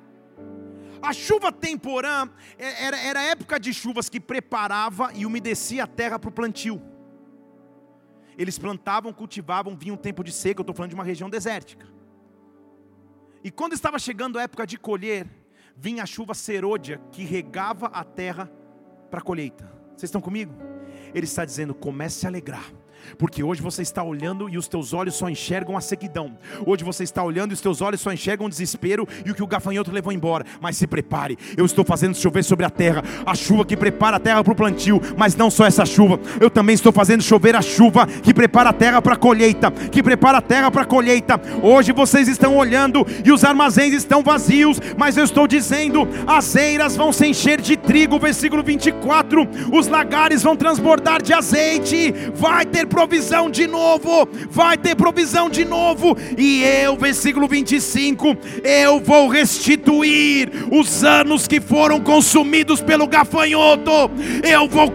A 1.02 1.14
chuva 1.14 1.52
temporã 1.52 2.30
é, 2.58 2.86
era, 2.86 2.98
era 2.98 3.22
época 3.24 3.60
de 3.60 3.74
chuvas 3.74 4.10
que 4.10 4.20
preparava 4.20 5.12
e 5.14 5.26
umedecia 5.26 5.84
a 5.84 5.88
terra 5.88 6.20
para 6.20 6.30
o 6.30 6.34
plantio. 6.34 6.82
Eles 8.38 8.58
plantavam, 8.58 9.12
cultivavam, 9.14 9.76
vinha 9.76 9.94
um 9.94 9.98
tempo 9.98 10.24
de 10.24 10.32
seca, 10.32 10.60
eu 10.60 10.64
estou 10.64 10.76
falando 10.76 10.90
de 10.90 10.96
uma 10.96 11.04
região 11.04 11.30
desértica. 11.30 11.88
E 13.44 13.52
quando 13.52 13.74
estava 13.74 13.98
chegando 13.98 14.38
a 14.38 14.44
época 14.44 14.66
de 14.66 14.78
colher, 14.78 15.28
vinha 15.76 16.04
a 16.04 16.06
chuva 16.06 16.34
serôdia 16.34 17.02
que 17.12 17.24
regava 17.24 17.88
a 17.88 18.04
terra 18.04 18.52
para 19.10 19.20
a 19.20 19.24
colheita. 19.24 19.66
Vocês 19.90 20.10
estão 20.10 20.22
comigo? 20.22 20.54
Ele 21.14 21.26
está 21.26 21.46
dizendo: 21.46 21.74
comece 21.74 22.26
a 22.26 22.30
alegrar 22.30 22.72
porque 23.18 23.44
hoje 23.44 23.62
você 23.62 23.82
está 23.82 24.04
olhando 24.04 24.50
e 24.50 24.58
os 24.58 24.68
teus 24.68 24.94
olhos 24.94 25.16
só 25.16 25.30
enxergam 25.30 25.78
a 25.78 25.82
sequidão. 25.82 26.32
Hoje 26.66 26.84
você 26.84 27.04
está 27.04 27.24
olhando 27.24 27.52
e 27.52 27.54
os 27.54 27.62
teus 27.62 27.82
olhos 27.82 28.02
só 28.02 28.12
enxergam 28.12 28.48
o 28.48 28.50
desespero 28.50 29.08
e 29.26 29.32
o 29.32 29.36
que 29.36 29.44
o 29.44 29.48
gafanhoto 29.48 29.92
levou 29.92 30.12
embora. 30.12 30.46
Mas 30.62 30.78
se 30.78 30.88
prepare, 30.88 31.38
eu 31.58 31.66
estou 31.66 31.86
fazendo 31.86 32.16
chover 32.16 32.44
sobre 32.44 32.66
a 32.66 32.70
terra, 32.70 33.04
a 33.26 33.36
chuva 33.36 33.66
que 33.66 33.78
prepara 33.78 34.18
a 34.18 34.20
terra 34.20 34.44
para 34.44 34.54
o 34.54 34.56
plantio, 34.56 35.02
mas 35.18 35.36
não 35.36 35.50
só 35.50 35.66
essa 35.66 35.86
chuva, 35.86 36.20
eu 36.40 36.50
também 36.50 36.74
estou 36.74 36.92
fazendo 36.92 37.24
chover 37.24 37.56
a 37.56 37.62
chuva 37.62 38.06
que 38.08 38.34
prepara 38.34 38.70
a 38.70 38.74
terra 38.74 39.02
para 39.02 39.14
a 39.14 39.18
colheita, 39.18 39.72
que 39.72 40.04
prepara 40.04 40.40
a 40.40 40.42
terra 40.42 40.72
para 40.72 40.84
a 40.84 40.86
colheita. 40.86 41.40
Hoje 41.62 41.92
vocês 41.92 42.28
estão 42.28 42.56
olhando 42.58 43.06
e 43.24 43.32
os 43.32 43.44
armazéns 43.44 43.94
estão 43.94 44.24
vazios, 44.24 44.80
mas 44.98 45.18
eu 45.18 45.24
estou 45.24 45.48
dizendo: 45.48 46.08
as 46.28 46.56
eiras 46.56 46.96
vão 46.96 47.12
se 47.12 47.28
encher 47.28 47.62
de 47.62 47.78
trigo, 47.78 48.20
versículo 48.20 48.64
24, 48.64 49.48
os 49.72 49.88
lagares 49.88 50.44
vão 50.44 50.56
transbordar 50.56 51.22
de 51.22 51.34
azeite, 51.34 52.14
vai 52.36 52.66
ter 52.66 52.88
provisão 52.90 53.50
de 53.50 53.68
novo, 53.68 54.28
vai 54.50 54.78
ter 54.78 54.96
provisão 54.96 55.50
de 55.50 55.64
novo, 55.64 56.18
e 56.38 56.64
eu, 56.64 56.98
versículo 56.98 57.48
25, 57.48 58.36
eu 58.64 59.00
vou 59.00 59.30
restituir 59.30 60.50
os 60.72 61.04
anos 61.04 61.48
que 61.48 61.62
foram 61.62 62.02
consumidos 62.02 62.82
pelo 62.82 63.08
gafanhoto, 63.08 64.12
eu 64.44 64.68
vou 64.68 64.92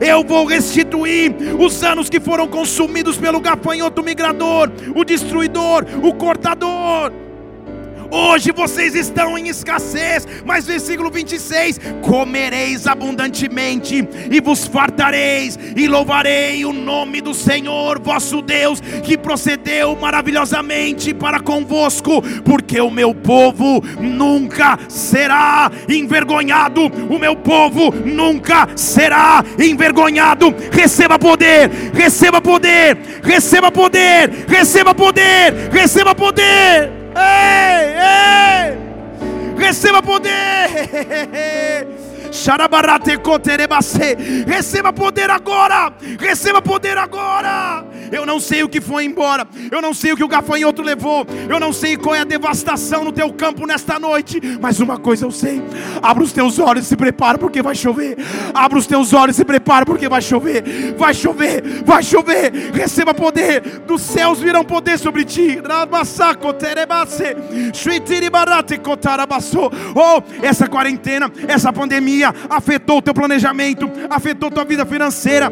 eu 0.00 0.24
vou 0.24 0.44
restituir 0.44 1.34
os 1.58 1.82
anos 1.82 2.10
que 2.10 2.20
foram 2.20 2.48
consumidos 2.48 3.16
pelo 3.16 3.40
gafanhoto 3.40 4.02
migrador, 4.02 4.70
o 4.94 5.04
destruidor, 5.04 5.86
o 6.02 6.12
cortador. 6.12 7.29
Hoje 8.10 8.50
vocês 8.50 8.96
estão 8.96 9.38
em 9.38 9.48
escassez, 9.48 10.26
mas 10.44 10.66
versículo 10.66 11.10
26: 11.10 11.78
comereis 12.02 12.86
abundantemente 12.88 14.06
e 14.30 14.40
vos 14.40 14.66
fartareis, 14.66 15.56
e 15.76 15.86
louvarei 15.86 16.64
o 16.64 16.72
nome 16.72 17.20
do 17.20 17.32
Senhor 17.32 18.00
vosso 18.00 18.42
Deus, 18.42 18.80
que 19.04 19.16
procedeu 19.16 19.94
maravilhosamente 19.96 21.14
para 21.14 21.38
convosco, 21.38 22.20
porque 22.44 22.80
o 22.80 22.90
meu 22.90 23.14
povo 23.14 23.80
nunca 24.00 24.76
será 24.88 25.70
envergonhado, 25.88 26.86
o 26.86 27.18
meu 27.18 27.36
povo 27.36 27.92
nunca 27.92 28.68
será 28.74 29.44
envergonhado. 29.56 30.52
Receba 30.72 31.16
poder, 31.16 31.70
receba 31.94 32.40
poder, 32.40 32.98
receba 33.22 33.70
poder, 33.70 34.30
receba 34.48 34.94
poder, 34.94 35.70
receba 35.72 36.14
poder. 36.14 36.99
Ei, 37.16 37.96
ei! 37.96 38.78
Receba 39.56 40.02
poder! 40.02 41.88
Receba 44.46 44.92
poder 44.92 45.30
agora. 45.30 45.92
Receba 46.18 46.62
poder 46.62 46.96
agora. 46.96 47.84
Eu 48.12 48.24
não 48.24 48.40
sei 48.40 48.62
o 48.62 48.68
que 48.68 48.80
foi 48.80 49.04
embora. 49.04 49.46
Eu 49.70 49.82
não 49.82 49.92
sei 49.92 50.12
o 50.12 50.16
que 50.16 50.24
o 50.24 50.28
gafanhoto 50.28 50.82
levou. 50.82 51.26
Eu 51.48 51.58
não 51.58 51.72
sei 51.72 51.96
qual 51.96 52.14
é 52.14 52.20
a 52.20 52.24
devastação 52.24 53.04
no 53.04 53.12
teu 53.12 53.32
campo 53.32 53.66
nesta 53.66 53.98
noite. 53.98 54.40
Mas 54.60 54.80
uma 54.80 54.98
coisa 54.98 55.24
eu 55.24 55.30
sei. 55.30 55.62
Abra 56.02 56.22
os 56.22 56.32
teus 56.32 56.58
olhos 56.58 56.86
e 56.86 56.88
se 56.88 56.96
prepara 56.96 57.38
porque 57.38 57.62
vai 57.62 57.74
chover. 57.74 58.16
Abra 58.54 58.78
os 58.78 58.86
teus 58.86 59.12
olhos 59.12 59.36
e 59.36 59.38
se 59.38 59.44
prepara 59.44 59.84
porque 59.84 60.08
vai 60.08 60.22
chover. 60.22 60.94
Vai 60.96 61.14
chover. 61.14 61.62
Vai 61.84 62.02
chover. 62.02 62.52
Receba 62.72 63.14
poder. 63.14 63.60
Dos 63.86 64.02
céus 64.02 64.40
virão 64.40 64.64
poder 64.64 64.98
sobre 64.98 65.24
ti. 65.24 65.60
Oh, 69.94 70.22
essa 70.42 70.66
quarentena, 70.66 71.30
essa 71.48 71.72
pandemia 71.72 72.19
pandemia 72.20 72.34
afetou 72.48 72.98
o 72.98 73.02
teu 73.02 73.14
planejamento, 73.14 73.90
afetou 74.10 74.50
tua 74.50 74.64
vida 74.64 74.84
financeira, 74.84 75.50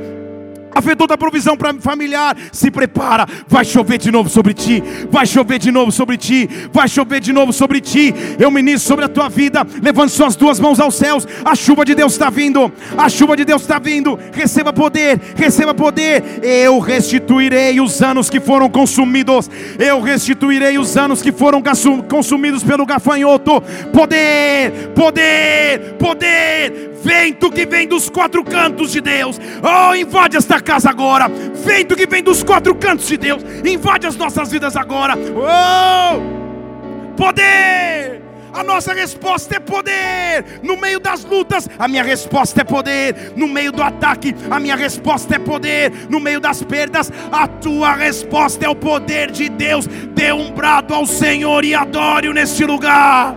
afetou 0.74 1.06
tua 1.06 1.18
provisão 1.18 1.56
familiar, 1.80 2.36
se 2.52 2.70
prepara, 2.70 3.26
vai 3.46 3.64
chover 3.64 3.98
de 3.98 4.10
novo 4.10 4.28
sobre 4.28 4.54
ti, 4.54 4.82
vai 5.10 5.26
chover 5.26 5.58
de 5.58 5.70
novo 5.70 5.90
sobre 5.90 6.16
ti, 6.16 6.48
vai 6.72 6.88
chover 6.88 7.20
de 7.20 7.32
novo 7.32 7.52
sobre 7.52 7.80
ti. 7.80 8.14
Eu 8.38 8.50
ministro 8.50 8.88
sobre 8.88 9.04
a 9.04 9.08
tua 9.08 9.28
vida, 9.28 9.66
levante 9.82 10.12
suas 10.12 10.36
duas 10.36 10.60
mãos 10.60 10.80
aos 10.80 10.94
céus. 10.94 11.26
A 11.44 11.54
chuva 11.54 11.84
de 11.84 11.94
Deus 11.94 12.12
está 12.12 12.30
vindo, 12.30 12.72
a 12.96 13.08
chuva 13.08 13.36
de 13.36 13.44
Deus 13.44 13.62
está 13.62 13.78
vindo. 13.78 14.18
Receba 14.32 14.72
poder, 14.72 15.20
receba 15.36 15.74
poder. 15.74 16.40
Eu 16.42 16.78
restituirei 16.78 17.80
os 17.80 18.02
anos 18.02 18.30
que 18.30 18.40
foram 18.40 18.68
consumidos, 18.68 19.50
eu 19.78 20.00
restituirei 20.00 20.78
os 20.78 20.96
anos 20.96 21.22
que 21.22 21.32
foram 21.32 21.62
consumidos 22.08 22.62
pelo 22.62 22.86
gafanhoto. 22.86 23.60
Poder, 23.92 24.90
poder, 24.94 25.94
poder 25.98 26.97
vento 27.02 27.50
que 27.50 27.66
vem 27.66 27.86
dos 27.86 28.08
quatro 28.08 28.44
cantos 28.44 28.92
de 28.92 29.00
Deus, 29.00 29.40
oh, 29.62 29.94
invade 29.94 30.36
esta 30.36 30.60
casa 30.60 30.90
agora, 30.90 31.28
vento 31.28 31.96
que 31.96 32.06
vem 32.06 32.22
dos 32.22 32.42
quatro 32.42 32.74
cantos 32.74 33.06
de 33.06 33.16
Deus, 33.16 33.42
invade 33.64 34.06
as 34.06 34.16
nossas 34.16 34.50
vidas 34.50 34.76
agora, 34.76 35.14
oh, 35.16 37.14
poder. 37.16 38.28
A 38.52 38.64
nossa 38.64 38.92
resposta 38.92 39.56
é 39.56 39.60
poder. 39.60 40.60
No 40.62 40.76
meio 40.76 40.98
das 40.98 41.24
lutas, 41.24 41.68
a 41.78 41.86
minha 41.86 42.02
resposta 42.02 42.62
é 42.62 42.64
poder. 42.64 43.32
No 43.36 43.46
meio 43.46 43.70
do 43.70 43.82
ataque, 43.82 44.34
a 44.50 44.58
minha 44.58 44.74
resposta 44.74 45.36
é 45.36 45.38
poder. 45.38 45.92
No 46.08 46.18
meio 46.18 46.40
das 46.40 46.62
perdas, 46.62 47.12
a 47.30 47.46
tua 47.46 47.94
resposta 47.94 48.64
é 48.64 48.68
o 48.68 48.74
poder 48.74 49.30
de 49.30 49.48
Deus. 49.48 49.86
Dê 49.86 50.32
um 50.32 50.50
brado 50.50 50.94
ao 50.94 51.06
Senhor 51.06 51.64
e 51.64 51.74
adore-o 51.74 52.32
neste 52.32 52.64
lugar. 52.64 53.36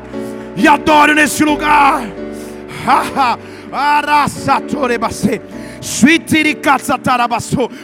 E 0.55 0.67
adore-o 0.67 1.13
neste 1.13 1.43
lugar. 1.43 2.01
Arasa 3.71 4.59
base. 4.99 5.41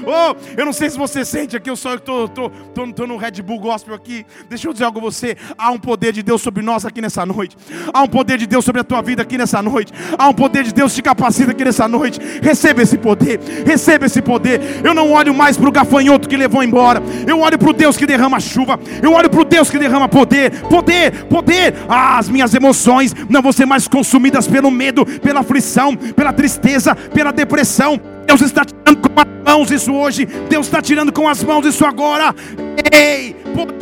Oh, 0.06 0.36
eu 0.56 0.66
não 0.66 0.74
sei 0.74 0.90
se 0.90 0.98
você 0.98 1.24
sente 1.24 1.56
aqui, 1.56 1.70
eu 1.70 1.76
só 1.76 1.96
estou 1.96 2.52
no 3.08 3.18
Red 3.18 3.42
Bull 3.42 3.60
Gospel 3.60 3.96
aqui. 3.96 4.26
Deixa 4.50 4.68
eu 4.68 4.74
dizer 4.74 4.86
algo 4.86 5.00
a 5.00 5.02
você. 5.02 5.36
Há 5.58 5.72
um 5.72 5.80
poder 5.80 6.12
de 6.12 6.22
Deus 6.22 6.42
sobre 6.42 6.62
nós 6.62 6.86
aqui 6.86 7.02
nessa 7.02 7.26
noite. 7.26 7.58
Há 7.94 8.02
um 8.04 8.08
poder 8.08 8.38
de 8.38 8.46
Deus 8.46 8.64
sobre 8.66 8.82
a 8.82 8.84
tua 8.84 9.02
vida 9.02 9.22
aqui 9.22 9.38
nessa 9.38 9.62
noite. 9.62 9.94
Há 10.18 10.28
um 10.28 10.34
poder 10.34 10.64
de 10.64 10.74
Deus 10.74 10.94
que 10.94 10.98
te 10.98 11.04
capacita 11.04 11.52
aqui 11.52 11.64
nessa 11.64 11.88
noite. 11.88 12.20
Receba 12.42 12.82
esse 12.82 12.98
poder. 12.98 13.40
Receba 13.66 14.06
esse 14.06 14.22
poder. 14.22 14.82
Eu 14.84 14.94
não 14.94 15.12
olho 15.12 15.34
mais 15.34 15.58
para 15.58 15.70
o 15.70 15.72
gafanhoto 15.72 16.28
que 16.28 16.36
levou 16.36 16.64
embora. 16.64 17.02
Eu 17.26 17.40
olho 17.40 17.58
para 17.58 17.70
o 17.70 17.74
Deus 17.74 17.98
que 17.98 18.06
derrama 18.06 18.40
chuva. 18.40 18.80
Eu 19.02 19.14
olho 19.14 19.30
para 19.30 19.42
o 19.42 19.46
Deus 19.46 19.70
que 19.70 19.78
derrama 19.78 20.10
poder. 20.10 20.62
Poder, 20.64 21.26
poder. 21.26 21.76
Ah, 21.88 22.18
as 22.18 22.30
minhas 22.30 22.54
emoções 22.54 23.14
não 23.30 23.42
vão 23.42 23.52
ser 23.52 23.66
mais 23.66 23.88
consumidas 23.88 24.48
pelo 24.48 24.72
medo, 24.72 25.06
pela 25.06 25.42
aflição, 25.42 25.96
pela 25.96 26.34
tristeza, 26.34 26.96
pela 26.96 27.32
depressão 27.32 27.87
Deus 28.28 28.42
está 28.42 28.66
tirando 28.66 29.10
com 29.10 29.20
as 29.20 29.28
mãos 29.46 29.72
isso 29.72 29.94
hoje. 29.94 30.26
Deus 30.50 30.68
está 30.68 30.82
tirando 30.82 31.14
com 31.14 31.28
as 31.28 31.42
mãos 31.42 31.66
isso 31.66 31.86
agora. 31.86 32.36
Ei, 32.92 33.36
aqui, 33.56 33.77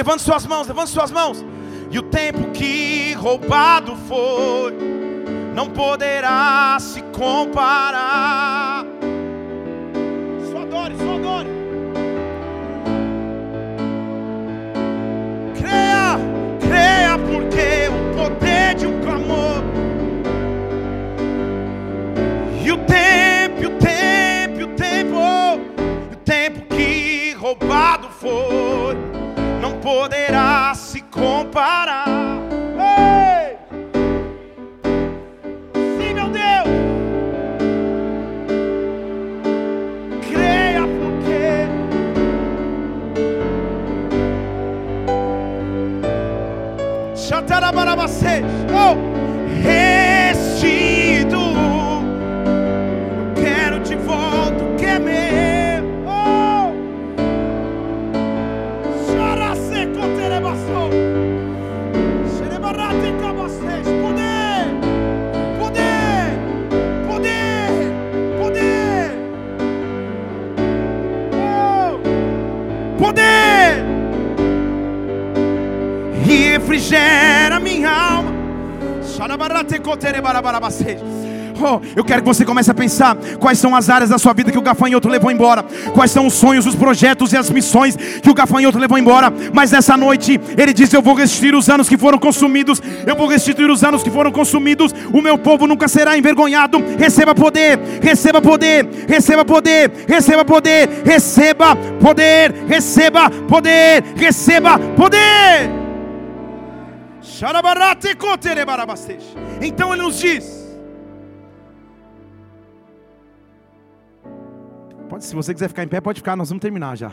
levante 0.00 0.22
suas 0.22 0.46
mãos, 0.46 0.66
levante 0.66 0.90
suas 0.90 1.10
mãos. 1.10 1.44
E 1.90 1.98
o 1.98 2.02
tempo 2.02 2.50
que 2.52 3.12
roubado 3.14 3.94
foi, 4.08 4.74
não 5.54 5.68
poderá 5.68 6.78
se 6.80 7.02
comparar. 7.12 8.86
Só 10.50 10.62
adore, 10.62 10.96
só 10.96 11.16
adore. 11.16 11.48
Creia, 15.58 16.18
creia, 16.60 17.18
porque 17.18 17.90
o 17.90 18.16
poder 18.16 18.74
de 18.76 18.86
um 18.86 19.00
clamor. 19.02 19.62
E 22.64 22.72
o 22.72 22.78
tempo, 22.78 23.66
o 23.66 23.78
tempo, 23.78 24.64
o 24.64 24.74
tempo, 24.76 25.16
o 26.10 26.16
tempo 26.24 26.74
que 26.74 27.34
roubado 27.38 28.08
foi 28.08 29.09
poderá 29.80 30.74
se 30.74 31.00
comparar. 31.02 32.29
Eu 81.96 82.04
quero 82.04 82.22
que 82.22 82.28
você 82.28 82.44
comece 82.44 82.70
a 82.70 82.74
pensar 82.74 83.16
quais 83.38 83.58
são 83.58 83.74
as 83.74 83.90
áreas 83.90 84.10
da 84.10 84.18
sua 84.18 84.32
vida 84.32 84.50
que 84.50 84.58
o 84.58 84.62
gafanhoto 84.62 85.08
levou 85.08 85.30
embora, 85.30 85.64
quais 85.94 86.10
são 86.10 86.26
os 86.26 86.34
sonhos, 86.34 86.66
os 86.66 86.74
projetos 86.74 87.32
e 87.32 87.36
as 87.36 87.50
missões 87.50 87.96
que 87.96 88.30
o 88.30 88.34
gafanhoto 88.34 88.78
levou 88.78 88.98
embora. 88.98 89.32
Mas 89.52 89.70
nessa 89.72 89.96
noite 89.96 90.40
ele 90.56 90.72
diz: 90.72 90.92
Eu 90.92 91.02
vou 91.02 91.14
restituir 91.14 91.54
os 91.54 91.68
anos 91.68 91.88
que 91.88 91.96
foram 91.96 92.18
consumidos, 92.18 92.82
eu 93.06 93.16
vou 93.16 93.26
restituir 93.26 93.70
os 93.70 93.82
anos 93.84 94.02
que 94.02 94.10
foram 94.10 94.30
consumidos. 94.30 94.94
O 95.12 95.20
meu 95.20 95.36
povo 95.38 95.66
nunca 95.66 95.88
será 95.88 96.16
envergonhado. 96.16 96.82
Receba 96.98 97.34
poder, 97.34 97.78
receba 98.02 98.40
poder, 98.40 98.88
receba 99.08 99.44
poder, 99.44 99.90
receba 100.06 100.44
poder, 100.44 100.88
receba 101.04 101.76
poder, 101.76 102.54
receba 102.68 103.30
poder, 103.30 104.04
receba 104.16 104.78
poder. 104.96 105.70
Então 109.60 109.92
ele 109.92 110.02
nos 110.02 110.18
diz. 110.18 110.59
Se 115.20 115.34
você 115.34 115.52
quiser 115.52 115.68
ficar 115.68 115.84
em 115.84 115.88
pé, 115.88 116.00
pode 116.00 116.20
ficar, 116.20 116.34
nós 116.34 116.48
vamos 116.48 116.62
terminar 116.62 116.96
já. 116.96 117.12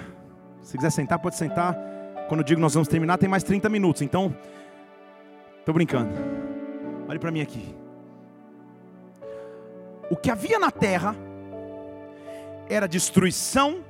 Se 0.61 0.77
quiser 0.77 0.89
sentar, 0.89 1.19
pode 1.19 1.35
sentar. 1.35 1.75
Quando 2.29 2.39
eu 2.39 2.45
digo 2.45 2.59
nós 2.59 2.73
vamos 2.73 2.87
terminar, 2.87 3.17
tem 3.17 3.27
mais 3.27 3.43
30 3.43 3.69
minutos. 3.69 4.01
Então, 4.01 4.33
estou 5.59 5.73
brincando. 5.73 6.13
Olhe 7.07 7.19
para 7.19 7.31
mim 7.31 7.41
aqui. 7.41 7.75
O 10.09 10.15
que 10.15 10.31
havia 10.31 10.57
na 10.57 10.71
terra 10.71 11.15
era 12.69 12.87
destruição, 12.87 13.83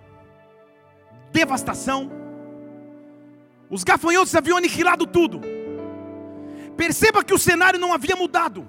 devastação. 1.32 2.12
Os 3.70 3.84
gafanhotos 3.84 4.34
haviam 4.34 4.58
aniquilado 4.58 5.06
tudo. 5.06 5.42
Perceba 6.76 7.24
que 7.24 7.34
o 7.34 7.40
cenário 7.40 7.80
não 7.80 7.94
havia 7.94 8.16
mudado, 8.16 8.68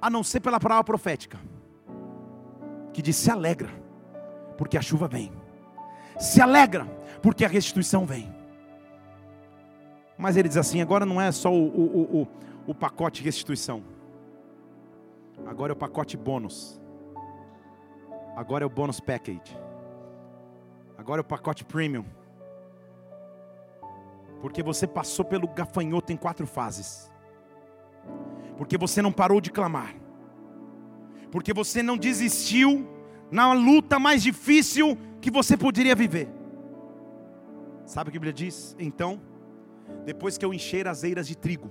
a 0.00 0.10
não 0.10 0.22
ser 0.22 0.40
pela 0.40 0.60
palavra 0.60 0.84
profética, 0.84 1.38
que 2.92 3.00
diz: 3.00 3.16
se 3.16 3.30
alegra, 3.30 3.81
porque 4.62 4.78
a 4.78 4.80
chuva 4.80 5.08
vem, 5.08 5.32
se 6.20 6.40
alegra, 6.40 6.86
porque 7.20 7.44
a 7.44 7.48
restituição 7.48 8.06
vem. 8.06 8.32
Mas 10.16 10.36
ele 10.36 10.46
diz 10.46 10.56
assim: 10.56 10.80
agora 10.80 11.04
não 11.04 11.20
é 11.20 11.32
só 11.32 11.52
o, 11.52 11.66
o, 11.66 12.22
o, 12.22 12.28
o 12.68 12.72
pacote 12.72 13.24
restituição, 13.24 13.82
agora 15.44 15.72
é 15.72 15.74
o 15.74 15.76
pacote 15.76 16.16
bônus, 16.16 16.80
agora 18.36 18.62
é 18.62 18.66
o 18.66 18.70
bônus 18.70 19.00
package, 19.00 19.58
agora 20.96 21.18
é 21.18 21.22
o 21.22 21.24
pacote 21.24 21.64
premium 21.64 22.04
porque 24.40 24.62
você 24.62 24.86
passou 24.86 25.24
pelo 25.24 25.48
gafanhoto 25.48 26.12
em 26.12 26.16
quatro 26.16 26.46
fases. 26.46 27.10
Porque 28.56 28.78
você 28.78 29.00
não 29.00 29.12
parou 29.12 29.40
de 29.40 29.50
clamar. 29.50 29.94
Porque 31.32 31.52
você 31.52 31.80
não 31.80 31.96
desistiu 31.96 32.91
na 33.32 33.54
luta 33.54 33.98
mais 33.98 34.22
difícil 34.22 34.96
que 35.20 35.30
você 35.30 35.56
poderia 35.56 35.94
viver. 35.94 36.28
Sabe 37.86 38.08
o 38.08 38.12
que 38.12 38.18
a 38.18 38.20
Bíblia 38.20 38.32
diz? 38.32 38.76
Então, 38.78 39.20
depois 40.04 40.36
que 40.36 40.44
eu 40.44 40.52
encher 40.52 40.86
as 40.86 41.02
eiras 41.02 41.26
de 41.26 41.34
trigo, 41.34 41.70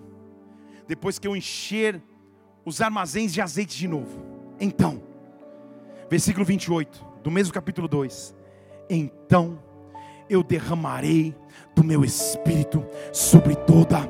depois 0.88 1.20
que 1.20 1.28
eu 1.28 1.36
encher 1.36 2.02
os 2.66 2.82
armazéns 2.82 3.32
de 3.32 3.40
azeite 3.42 3.78
de 3.78 3.88
novo, 3.88 4.20
então, 4.60 5.04
versículo 6.10 6.44
28, 6.44 7.06
do 7.24 7.30
mesmo 7.30 7.54
capítulo 7.54 7.88
2: 7.88 8.36
Então 8.90 9.62
eu 10.28 10.42
derramarei 10.44 11.36
do 11.76 11.84
meu 11.84 12.04
espírito 12.04 12.84
sobre 13.14 13.56
toda 13.56 14.00
a 14.00 14.08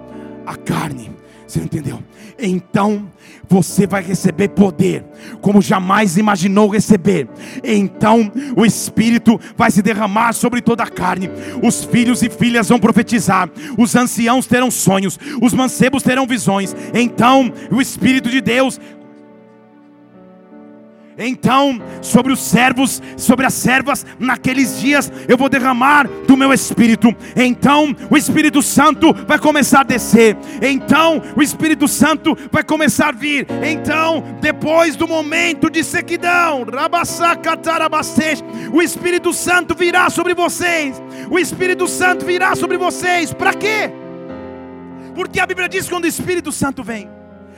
carne. 0.56 1.12
Você 1.48 1.60
não 1.60 1.66
entendeu? 1.66 2.02
Então 2.40 3.12
você 3.50 3.86
vai 3.86 4.02
receber 4.02 4.48
poder 4.50 5.04
como 5.42 5.62
jamais 5.62 6.16
imaginou 6.16 6.70
receber. 6.70 7.28
Então 7.62 8.32
o 8.56 8.66
Espírito 8.66 9.38
vai 9.58 9.70
se 9.70 9.82
derramar 9.82 10.32
sobre 10.32 10.62
toda 10.62 10.84
a 10.84 10.90
carne. 10.90 11.30
Os 11.62 11.84
filhos 11.84 12.24
e 12.24 12.30
filhas 12.30 12.70
vão 12.70 12.80
profetizar. 12.80 13.50
Os 13.78 13.94
anciãos 13.98 14.48
terão 14.48 14.72
sonhos. 14.72 15.20
Os 15.42 15.54
mancebos 15.54 16.04
terão 16.04 16.26
visões. 16.26 16.74
Então 16.94 17.52
o 17.70 17.82
Espírito 17.82 18.30
de 18.30 18.40
Deus 18.40 18.80
então, 21.18 21.82
sobre 22.02 22.32
os 22.32 22.40
servos, 22.40 23.02
sobre 23.18 23.46
as 23.46 23.54
servas, 23.54 24.06
naqueles 24.20 24.80
dias 24.80 25.12
eu 25.28 25.38
vou 25.38 25.50
derramar 25.50 26.08
do 26.28 26.38
meu 26.38 26.54
espírito. 26.54 27.16
Então, 27.36 27.96
o 28.10 28.18
Espírito 28.18 28.62
Santo 28.62 29.14
vai 29.28 29.38
começar 29.38 29.82
a 29.82 29.84
descer. 29.84 30.38
Então, 30.62 31.22
o 31.36 31.42
Espírito 31.42 31.88
Santo 31.88 32.38
vai 32.52 32.64
começar 32.64 33.10
a 33.10 33.12
vir. 33.12 33.48
Então, 33.64 34.24
depois 34.42 34.96
do 34.96 35.08
momento 35.08 35.70
de 35.70 35.84
sequidão, 35.84 36.66
o 38.72 38.82
Espírito 38.82 39.34
Santo 39.34 39.76
virá 39.76 40.10
sobre 40.10 40.34
vocês. 40.34 41.02
O 41.30 41.38
Espírito 41.38 41.88
Santo 41.88 42.26
virá 42.26 42.56
sobre 42.56 42.78
vocês. 42.78 43.34
Para 43.34 43.54
quê? 43.54 43.92
Porque 45.14 45.40
a 45.40 45.46
Bíblia 45.46 45.68
diz 45.68 45.86
que 45.86 45.92
quando 45.92 46.06
o 46.06 46.08
Espírito 46.08 46.52
Santo 46.52 46.84
vem, 46.84 47.10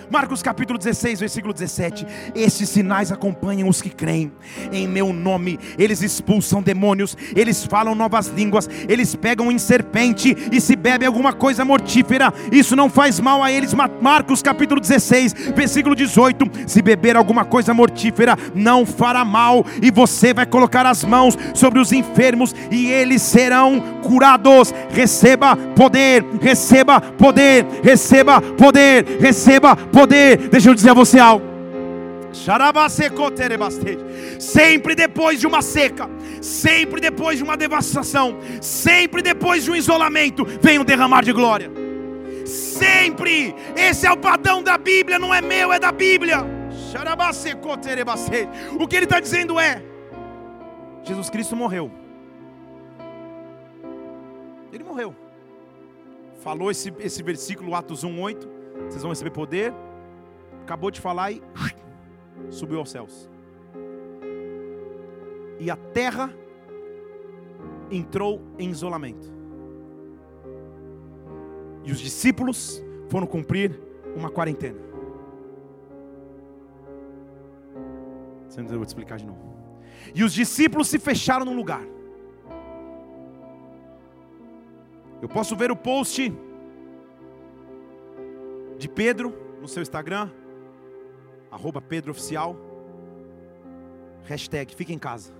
Marcos 0.09 0.41
capítulo 0.41 0.77
16, 0.77 1.19
versículo 1.19 1.53
17. 1.53 2.05
Esses 2.35 2.69
sinais 2.69 3.11
acompanham 3.11 3.67
os 3.67 3.81
que 3.81 3.89
creem. 3.89 4.31
Em 4.71 4.87
meu 4.87 5.13
nome, 5.13 5.59
eles 5.77 6.01
expulsam 6.01 6.61
demônios, 6.61 7.17
eles 7.35 7.65
falam 7.65 7.95
novas 7.95 8.27
línguas, 8.27 8.69
eles 8.87 9.15
pegam 9.15 9.51
em 9.51 9.57
serpente 9.57 10.35
e 10.51 10.59
se 10.59 10.75
bebem 10.75 11.07
alguma 11.07 11.33
coisa 11.33 11.65
mortífera, 11.65 12.33
isso 12.51 12.75
não 12.75 12.89
faz 12.89 13.19
mal 13.19 13.43
a 13.43 13.51
eles. 13.51 13.73
Marcos 13.73 14.41
capítulo 14.41 14.79
16, 14.79 15.33
versículo 15.55 15.95
18. 15.95 16.45
Se 16.67 16.81
beber 16.81 17.15
alguma 17.15 17.45
coisa 17.45 17.73
mortífera, 17.73 18.37
não 18.53 18.85
fará 18.85 19.25
mal, 19.25 19.65
e 19.81 19.89
você 19.91 20.33
vai 20.33 20.45
colocar 20.45 20.85
as 20.85 21.03
mãos 21.03 21.37
sobre 21.53 21.79
os 21.79 21.91
enfermos 21.91 22.55
e 22.71 22.87
eles 22.87 23.21
serão 23.21 23.81
curados. 24.03 24.73
Receba 24.89 25.55
poder, 25.55 26.23
receba 26.41 26.99
poder, 27.01 27.65
receba 27.83 28.41
poder, 28.41 29.17
receba 29.19 29.75
poder. 29.93 30.49
Deixa 30.49 30.69
eu 30.69 30.73
dizer 30.73 30.89
a 30.89 30.93
você 30.93 31.19
algo. 31.19 31.53
Sempre 34.39 34.95
depois 34.95 35.39
de 35.39 35.45
uma 35.45 35.61
seca, 35.61 36.09
sempre 36.41 36.99
depois 36.99 37.37
de 37.37 37.43
uma 37.43 37.55
devastação, 37.55 38.39
sempre 38.59 39.21
depois 39.21 39.63
de 39.63 39.71
um 39.71 39.75
isolamento, 39.75 40.43
vem 40.59 40.79
um 40.79 40.83
derramar 40.83 41.23
de 41.23 41.31
glória. 41.31 41.71
Sempre, 42.45 43.55
esse 43.77 44.05
é 44.07 44.11
o 44.11 44.17
padrão 44.17 44.63
da 44.63 44.77
Bíblia, 44.77 45.19
não 45.19 45.33
é 45.33 45.41
meu, 45.41 45.71
é 45.71 45.79
da 45.79 45.91
Bíblia. 45.91 46.43
O 48.79 48.87
que 48.87 48.95
ele 48.95 49.05
está 49.05 49.19
dizendo 49.19 49.59
é: 49.59 49.81
Jesus 51.03 51.29
Cristo 51.29 51.55
morreu. 51.55 51.91
Ele 54.71 54.83
morreu. 54.83 55.15
Falou 56.43 56.71
esse, 56.71 56.91
esse 56.99 57.21
versículo, 57.21 57.75
Atos 57.75 58.03
1,8. 58.03 58.62
Vocês 58.89 59.01
vão 59.01 59.11
receber 59.11 59.31
poder 59.31 59.73
acabou 60.63 60.89
de 60.89 60.99
falar 60.99 61.31
e 61.31 61.41
subiu 62.49 62.79
aos 62.79 62.89
céus. 62.89 63.29
E 65.59 65.69
a 65.69 65.75
terra 65.75 66.33
entrou 67.91 68.41
em 68.57 68.69
isolamento. 68.69 69.31
E 71.83 71.91
os 71.91 71.99
discípulos 71.99 72.83
foram 73.09 73.27
cumprir 73.27 73.79
uma 74.15 74.29
quarentena. 74.29 74.79
Não 78.55 78.65
vou 78.67 78.85
te 78.85 78.89
explicar 78.89 79.17
de 79.17 79.25
novo. 79.25 79.41
E 80.13 80.23
os 80.23 80.31
discípulos 80.33 80.87
se 80.87 80.99
fecharam 80.99 81.45
num 81.45 81.55
lugar. 81.55 81.83
Eu 85.21 85.27
posso 85.27 85.55
ver 85.55 85.71
o 85.71 85.75
post 85.75 86.31
de 88.83 88.89
Pedro 88.89 89.33
no 89.61 89.67
seu 89.67 89.81
Instagram 89.81 90.29
arroba 91.49 91.79
Pedro 91.79 92.11
Oficial, 92.11 92.55
hashtag 94.23 94.75
fica 94.75 94.91
em 94.91 94.99
casa. 94.99 95.31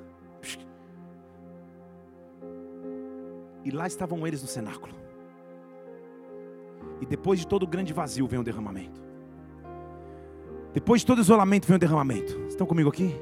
E 3.65 3.71
lá 3.71 3.85
estavam 3.85 4.25
eles 4.25 4.41
no 4.41 4.47
cenáculo. 4.47 4.93
E 7.01 7.05
depois 7.05 7.39
de 7.39 7.47
todo 7.47 7.63
o 7.63 7.67
grande 7.67 7.91
vazio 7.91 8.27
vem 8.27 8.39
o 8.39 8.43
derramamento. 8.43 9.01
Depois 10.73 11.01
de 11.01 11.07
todo 11.07 11.19
isolamento 11.19 11.67
vem 11.67 11.75
o 11.75 11.79
derramamento. 11.79 12.39
Estão 12.47 12.65
comigo 12.65 12.89
aqui? 12.89 13.13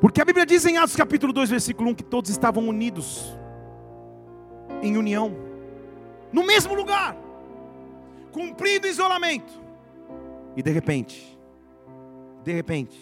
Porque 0.00 0.22
a 0.22 0.24
Bíblia 0.24 0.46
diz 0.46 0.64
em 0.64 0.78
Atos 0.78 0.96
capítulo 0.96 1.32
2, 1.34 1.50
versículo 1.50 1.90
1 1.90 1.94
que 1.94 2.04
todos 2.04 2.30
estavam 2.30 2.66
unidos 2.66 3.36
em 4.80 4.96
união, 4.96 5.34
no 6.32 6.46
mesmo 6.46 6.74
lugar, 6.74 7.25
cumprindo 8.36 8.86
isolamento. 8.86 9.50
E 10.54 10.62
de 10.62 10.70
repente, 10.70 11.38
de 12.44 12.52
repente, 12.52 12.98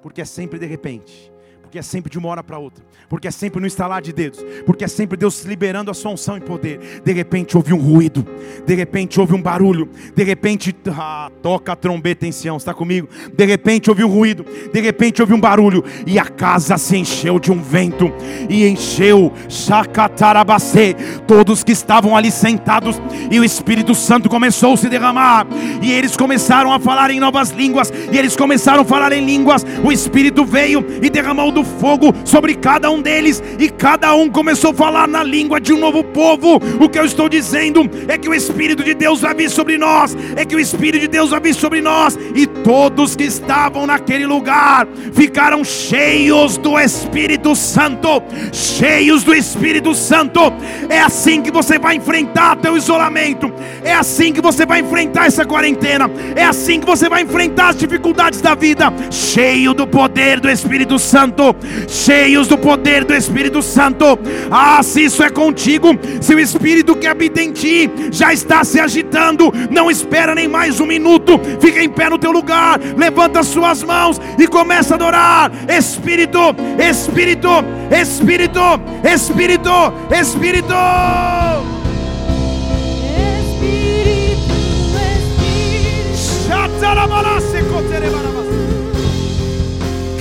porque 0.00 0.20
é 0.20 0.24
sempre 0.24 0.60
de 0.60 0.66
repente, 0.66 1.32
porque 1.70 1.78
é 1.78 1.82
sempre 1.82 2.10
de 2.10 2.18
uma 2.18 2.28
hora 2.28 2.42
para 2.42 2.58
outra, 2.58 2.84
porque 3.08 3.28
é 3.28 3.30
sempre 3.30 3.60
no 3.60 3.66
estalar 3.68 4.02
de 4.02 4.12
dedos, 4.12 4.44
porque 4.66 4.82
é 4.84 4.88
sempre 4.88 5.16
Deus 5.16 5.44
liberando 5.44 5.88
a 5.88 5.94
sua 5.94 6.10
unção 6.10 6.36
e 6.36 6.40
poder. 6.40 7.00
De 7.04 7.12
repente 7.12 7.56
houve 7.56 7.72
um 7.72 7.78
ruído, 7.78 8.26
de 8.66 8.74
repente 8.74 9.20
houve 9.20 9.34
um 9.34 9.40
barulho, 9.40 9.88
de 10.12 10.24
repente 10.24 10.74
ah, 10.88 11.30
toca 11.40 11.70
a 11.70 11.76
trombeta 11.76 12.26
em 12.26 12.32
Sião, 12.32 12.56
está 12.56 12.74
comigo? 12.74 13.08
De 13.32 13.44
repente 13.44 13.88
houve 13.88 14.02
um 14.02 14.08
ruído, 14.08 14.44
de 14.72 14.80
repente 14.80 15.22
houve 15.22 15.32
um 15.32 15.40
barulho. 15.40 15.84
E 16.04 16.18
a 16.18 16.24
casa 16.24 16.76
se 16.76 16.96
encheu 16.96 17.38
de 17.38 17.52
um 17.52 17.62
vento. 17.62 18.12
E 18.48 18.66
encheu. 18.66 19.32
Chacatarabacê, 19.48 20.96
todos 21.24 21.62
que 21.62 21.70
estavam 21.70 22.16
ali 22.16 22.32
sentados. 22.32 23.00
E 23.30 23.38
o 23.38 23.44
Espírito 23.44 23.94
Santo 23.94 24.28
começou 24.28 24.74
a 24.74 24.76
se 24.76 24.88
derramar. 24.88 25.46
E 25.80 25.92
eles 25.92 26.16
começaram 26.16 26.72
a 26.72 26.80
falar 26.80 27.12
em 27.12 27.20
novas 27.20 27.50
línguas. 27.50 27.92
E 28.12 28.18
eles 28.18 28.34
começaram 28.34 28.82
a 28.82 28.84
falar 28.84 29.12
em 29.12 29.24
línguas. 29.24 29.64
O 29.84 29.92
Espírito 29.92 30.44
veio 30.44 30.84
e 31.00 31.08
derramou 31.08 31.52
do 31.52 31.59
do 31.60 31.64
fogo 31.64 32.14
sobre 32.24 32.54
cada 32.54 32.90
um 32.90 33.00
deles, 33.02 33.42
e 33.58 33.68
cada 33.68 34.14
um 34.14 34.28
começou 34.28 34.70
a 34.70 34.74
falar 34.74 35.06
na 35.06 35.22
língua 35.22 35.60
de 35.60 35.72
um 35.72 35.78
novo 35.78 36.02
povo. 36.02 36.60
O 36.80 36.88
que 36.88 36.98
eu 36.98 37.04
estou 37.04 37.28
dizendo 37.28 37.88
é 38.08 38.16
que 38.16 38.28
o 38.28 38.34
Espírito 38.34 38.82
de 38.82 38.94
Deus 38.94 39.20
vai 39.20 39.34
vir 39.34 39.50
sobre 39.50 39.76
nós, 39.76 40.16
é 40.36 40.44
que 40.44 40.56
o 40.56 40.60
Espírito 40.60 41.00
de 41.00 41.08
Deus 41.08 41.30
vai 41.30 41.40
vir 41.40 41.54
sobre 41.54 41.80
nós, 41.80 42.18
e 42.34 42.46
todos 42.46 43.14
que 43.14 43.24
estavam 43.24 43.86
naquele 43.86 44.26
lugar 44.26 44.88
ficaram 45.12 45.62
cheios 45.62 46.56
do 46.56 46.78
Espírito 46.78 47.54
Santo, 47.54 48.22
cheios 48.52 49.22
do 49.22 49.34
Espírito 49.34 49.94
Santo. 49.94 50.40
É 50.88 51.00
assim 51.00 51.42
que 51.42 51.50
você 51.50 51.78
vai 51.78 51.96
enfrentar 51.96 52.56
teu 52.56 52.76
isolamento, 52.76 53.52
é 53.84 53.92
assim 53.92 54.32
que 54.32 54.40
você 54.40 54.64
vai 54.64 54.80
enfrentar 54.80 55.26
essa 55.26 55.44
quarentena, 55.44 56.10
é 56.34 56.44
assim 56.44 56.80
que 56.80 56.86
você 56.86 57.08
vai 57.08 57.22
enfrentar 57.22 57.70
as 57.70 57.76
dificuldades 57.76 58.40
da 58.40 58.54
vida, 58.54 58.92
cheio 59.10 59.74
do 59.74 59.86
poder 59.86 60.40
do 60.40 60.48
Espírito 60.50 60.98
Santo 60.98 61.49
cheios 61.88 62.48
do 62.48 62.56
poder 62.58 63.04
do 63.04 63.14
Espírito 63.14 63.62
Santo. 63.62 64.18
Ah, 64.50 64.82
se 64.82 65.04
isso 65.04 65.22
é 65.22 65.30
contigo, 65.30 65.98
se 66.20 66.34
o 66.34 66.40
Espírito 66.40 66.96
que 66.96 67.06
habita 67.06 67.42
em 67.42 67.52
ti 67.52 67.90
já 68.10 68.32
está 68.32 68.64
se 68.64 68.80
agitando, 68.80 69.52
não 69.70 69.90
espera 69.90 70.34
nem 70.34 70.48
mais 70.48 70.80
um 70.80 70.86
minuto, 70.86 71.40
fica 71.60 71.82
em 71.82 71.88
pé 71.88 72.08
no 72.08 72.18
teu 72.18 72.32
lugar, 72.32 72.80
levanta 72.96 73.40
as 73.40 73.46
suas 73.46 73.82
mãos 73.82 74.20
e 74.38 74.46
começa 74.46 74.94
a 74.94 74.96
adorar. 74.96 75.52
Espírito, 75.68 76.38
Espírito, 76.78 77.48
Espírito, 77.90 78.60
Espírito, 79.04 79.70
Espírito. 80.10 80.74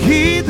Que 0.05 0.41